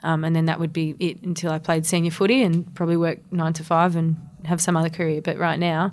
Um, 0.03 0.22
and 0.22 0.37
then 0.37 0.45
that 0.45 0.61
would 0.61 0.72
be 0.72 0.95
it 1.01 1.22
until 1.22 1.51
I 1.51 1.59
played 1.59 1.87
senior 1.87 2.11
footy 2.11 2.43
and 2.43 2.72
probably 2.74 2.99
work 2.99 3.20
nine 3.32 3.55
to 3.55 3.64
five 3.64 3.97
and 3.97 4.16
have 4.45 4.61
some 4.61 4.76
other 4.76 4.91
career. 4.91 5.22
But 5.22 5.39
right 5.39 5.59
now, 5.59 5.91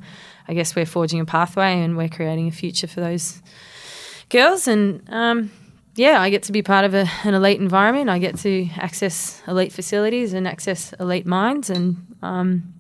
I 0.48 0.54
guess 0.54 0.76
we're 0.76 0.86
forging 0.86 1.22
a 1.22 1.26
pathway 1.26 1.82
and 1.82 1.96
we're 1.96 2.10
creating 2.10 2.50
a 2.50 2.52
future 2.52 2.88
for 2.88 3.00
those 3.00 3.42
girls. 4.30 4.68
And 4.68 5.02
um, 5.10 5.50
yeah, 5.96 6.22
I 6.22 6.30
get 6.30 6.44
to 6.44 6.52
be 6.52 6.62
part 6.62 6.84
of 6.84 6.94
a, 6.94 7.10
an 7.24 7.34
elite 7.34 7.62
environment. 7.62 8.10
I 8.10 8.20
get 8.20 8.36
to 8.40 8.68
access 8.76 9.42
elite 9.48 9.72
facilities 9.72 10.34
and 10.34 10.46
access 10.46 10.92
elite 11.00 11.26
minds. 11.26 11.70
And 11.70 12.18
um, 12.22 12.74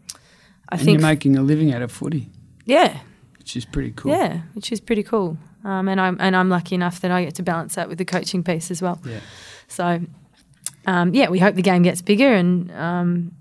I 0.69 0.75
and 0.75 0.81
think, 0.81 0.99
you're 0.99 1.09
making 1.09 1.37
a 1.37 1.41
living 1.41 1.73
out 1.73 1.81
of 1.81 1.91
footy, 1.91 2.29
yeah, 2.65 2.99
which 3.43 3.55
is 3.55 3.65
pretty 3.65 3.91
cool. 3.95 4.11
yeah, 4.11 4.41
which 4.53 4.71
is 4.71 4.79
pretty 4.79 5.03
cool. 5.03 5.37
um, 5.63 5.87
and 5.87 5.99
I'm 6.01 6.17
and 6.19 6.35
I'm 6.35 6.49
lucky 6.49 6.75
enough 6.75 6.99
that 7.01 7.11
I 7.11 7.23
get 7.25 7.35
to 7.35 7.43
balance 7.43 7.75
that 7.75 7.87
with 7.89 7.97
the 7.97 8.05
coaching 8.05 8.43
piece 8.43 8.71
as 8.71 8.81
well. 8.81 8.99
Yeah. 9.05 9.19
So, 9.67 10.01
um, 10.87 11.13
yeah, 11.13 11.29
we 11.29 11.39
hope 11.39 11.55
the 11.55 11.61
game 11.61 11.83
gets 11.83 12.01
bigger 12.01 12.33
and 12.33 12.71
um, 12.71 13.31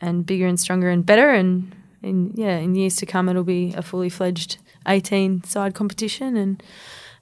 and 0.00 0.24
bigger 0.24 0.46
and 0.46 0.58
stronger 0.60 0.88
and 0.90 1.04
better, 1.04 1.30
and 1.30 1.74
in 2.02 2.32
yeah, 2.34 2.56
in 2.58 2.74
years 2.74 2.96
to 2.96 3.06
come, 3.06 3.28
it'll 3.28 3.44
be 3.44 3.74
a 3.76 3.82
fully 3.82 4.08
fledged 4.08 4.58
18 4.86 5.44
side 5.44 5.74
competition 5.74 6.36
and 6.36 6.62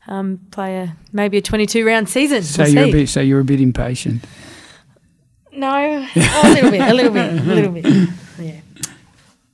um, 0.06 0.38
play 0.52 0.76
a 0.78 0.96
maybe 1.12 1.38
a 1.38 1.42
22 1.42 1.84
round 1.84 2.08
season. 2.08 2.42
So 2.42 2.62
We'll 2.62 2.72
you're 2.74 2.84
see. 2.84 2.90
a 2.90 2.92
bit. 2.92 3.08
So 3.08 3.20
you're 3.20 3.40
a 3.40 3.44
bit 3.44 3.60
impatient. 3.60 4.24
No, 5.52 5.68
a 6.14 6.50
little 6.54 6.70
bit, 6.70 6.80
a 6.80 6.94
little 6.94 7.12
bit, 7.12 7.32
a 7.32 7.42
little 7.44 7.72
bit. 7.72 8.08
Yeah. 8.40 8.60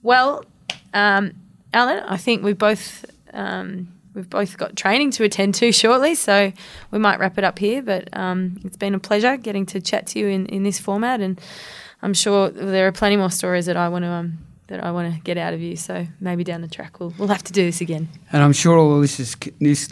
Well, 0.03 0.45
um, 0.93 1.33
Alan, 1.75 1.99
I 2.07 2.17
think 2.17 2.43
we 2.43 2.53
both 2.53 3.05
um, 3.33 3.89
we've 4.15 4.31
both 4.31 4.57
got 4.57 4.77
training 4.77 5.11
to 5.13 5.25
attend 5.25 5.55
to 5.57 5.73
shortly, 5.73 6.15
so 6.15 6.53
we 6.91 6.99
might 6.99 7.19
wrap 7.19 7.37
it 7.37 7.45
up 7.45 7.59
here. 7.59 7.83
But 7.83 8.09
um, 8.17 8.61
it's 8.65 8.77
been 8.77 8.95
a 8.95 8.99
pleasure 9.01 9.37
getting 9.37 9.67
to 9.67 9.81
chat 9.81 10.07
to 10.09 10.19
you 10.21 10.29
in, 10.29 10.47
in 10.47 10.63
this 10.63 10.79
format, 10.79 11.21
and 11.21 11.41
I'm 12.01 12.15
sure 12.15 12.49
there 12.49 12.87
are 12.87 12.93
plenty 12.93 13.17
more 13.17 13.31
stories 13.31 13.67
that 13.67 13.77
I 13.77 13.89
want 13.89 14.05
to 14.05 14.09
um, 14.09 14.39
that 14.69 14.83
I 14.83 14.93
want 14.93 15.13
to 15.13 15.21
get 15.21 15.37
out 15.37 15.53
of 15.53 15.61
you. 15.61 15.77
So 15.77 16.07
maybe 16.21 16.45
down 16.45 16.61
the 16.61 16.69
track 16.69 17.01
we'll 17.01 17.13
we'll 17.19 17.29
have 17.29 17.45
to 17.45 17.53
do 17.53 17.65
this 17.65 17.81
again. 17.81 18.09
And 18.33 18.43
I'm 18.43 18.53
sure 18.53 18.79
all 18.79 18.91
the 18.91 18.97
listeners, 18.97 19.37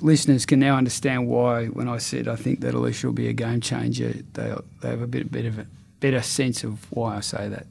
listeners 0.01 0.47
can 0.47 0.61
now 0.61 0.77
understand 0.77 1.29
why, 1.29 1.67
when 1.67 1.89
I 1.89 1.99
said 1.99 2.29
I 2.29 2.37
think 2.37 2.61
that 2.61 2.75
Alicia 2.75 3.09
will 3.09 3.15
be 3.15 3.29
a 3.29 3.33
game 3.33 3.61
changer, 3.61 4.15
they 4.35 4.55
they 4.81 4.91
have 4.91 5.03
a 5.03 5.09
bit, 5.09 5.33
bit 5.33 5.47
of 5.47 5.59
a 5.59 5.67
better 5.99 6.23
sense 6.23 6.63
of 6.63 6.91
why 6.93 7.17
I 7.17 7.21
say 7.21 7.49
that. 7.49 7.67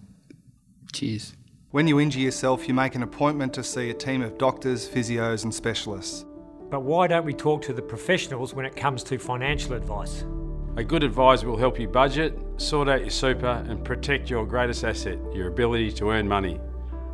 Cheers. 0.92 1.34
When 1.72 1.88
you 1.88 2.02
injure 2.02 2.20
yourself, 2.20 2.68
you 2.68 2.74
make 2.74 2.96
an 2.96 3.04
appointment 3.04 3.54
to 3.54 3.64
see 3.64 3.92
a 3.92 3.94
team 3.94 4.22
of 4.22 4.38
doctors, 4.38 4.90
physios, 4.90 5.46
and 5.46 5.54
specialists. 5.54 6.26
But 6.70 6.82
why 6.82 7.08
don't 7.08 7.24
we 7.24 7.34
talk 7.34 7.62
to 7.62 7.72
the 7.72 7.82
professionals 7.82 8.54
when 8.54 8.66
it 8.66 8.76
comes 8.76 9.04
to 9.04 9.18
financial 9.18 9.76
advice? 9.76 10.26
A 10.76 10.84
good 10.84 11.02
advisor 11.02 11.48
will 11.48 11.56
help 11.56 11.80
you 11.80 11.88
budget, 11.88 12.38
sort 12.58 12.90
out 12.90 13.00
your 13.00 13.10
super, 13.10 13.64
and 13.70 13.86
protect 13.86 14.30
your 14.30 14.46
greatest 14.46 14.84
asset, 14.84 15.18
your 15.34 15.48
ability 15.48 15.94
to 15.94 16.10
earn 16.10 16.28
money. 16.28 16.60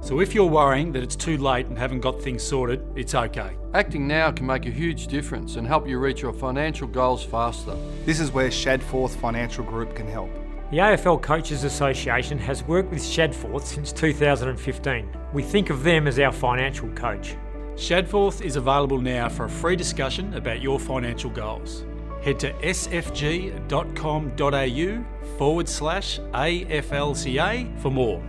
So 0.01 0.21
if 0.21 0.33
you're 0.33 0.45
worrying 0.45 0.91
that 0.93 1.03
it's 1.03 1.15
too 1.15 1.37
late 1.37 1.67
and 1.67 1.77
haven't 1.77 2.01
got 2.01 2.19
things 2.19 2.41
sorted, 2.41 2.83
it's 2.95 3.13
okay. 3.13 3.55
Acting 3.75 4.07
now 4.07 4.31
can 4.31 4.47
make 4.47 4.65
a 4.65 4.71
huge 4.71 5.05
difference 5.05 5.57
and 5.57 5.67
help 5.67 5.87
you 5.87 5.99
reach 5.99 6.23
your 6.23 6.33
financial 6.33 6.87
goals 6.87 7.23
faster. 7.23 7.75
This 8.05 8.19
is 8.19 8.31
where 8.31 8.49
Shadforth 8.49 9.15
Financial 9.17 9.63
Group 9.63 9.95
can 9.95 10.07
help. 10.07 10.31
The 10.69 10.79
AFL 10.79 11.21
Coaches 11.21 11.63
Association 11.63 12.37
has 12.39 12.61
worked 12.61 12.91
with 12.91 12.99
Shadforth 13.01 13.63
since 13.63 13.93
2015. 13.93 15.09
We 15.31 15.41
think 15.41 15.69
of 15.69 15.81
them 15.81 16.07
as 16.07 16.19
our 16.19 16.33
financial 16.33 16.89
coach. 16.89 17.37
Shadforth 17.75 18.41
is 18.41 18.57
available 18.57 18.99
now 18.99 19.29
for 19.29 19.45
a 19.45 19.49
free 19.49 19.77
discussion 19.77 20.33
about 20.33 20.61
your 20.61 20.77
financial 20.77 21.29
goals. 21.29 21.85
Head 22.21 22.37
to 22.39 22.51
sfg.com.au 22.51 23.67
forward 25.37 25.69
slash 25.69 26.19
AFLCA 26.19 27.79
for 27.79 27.89
more. 27.89 28.21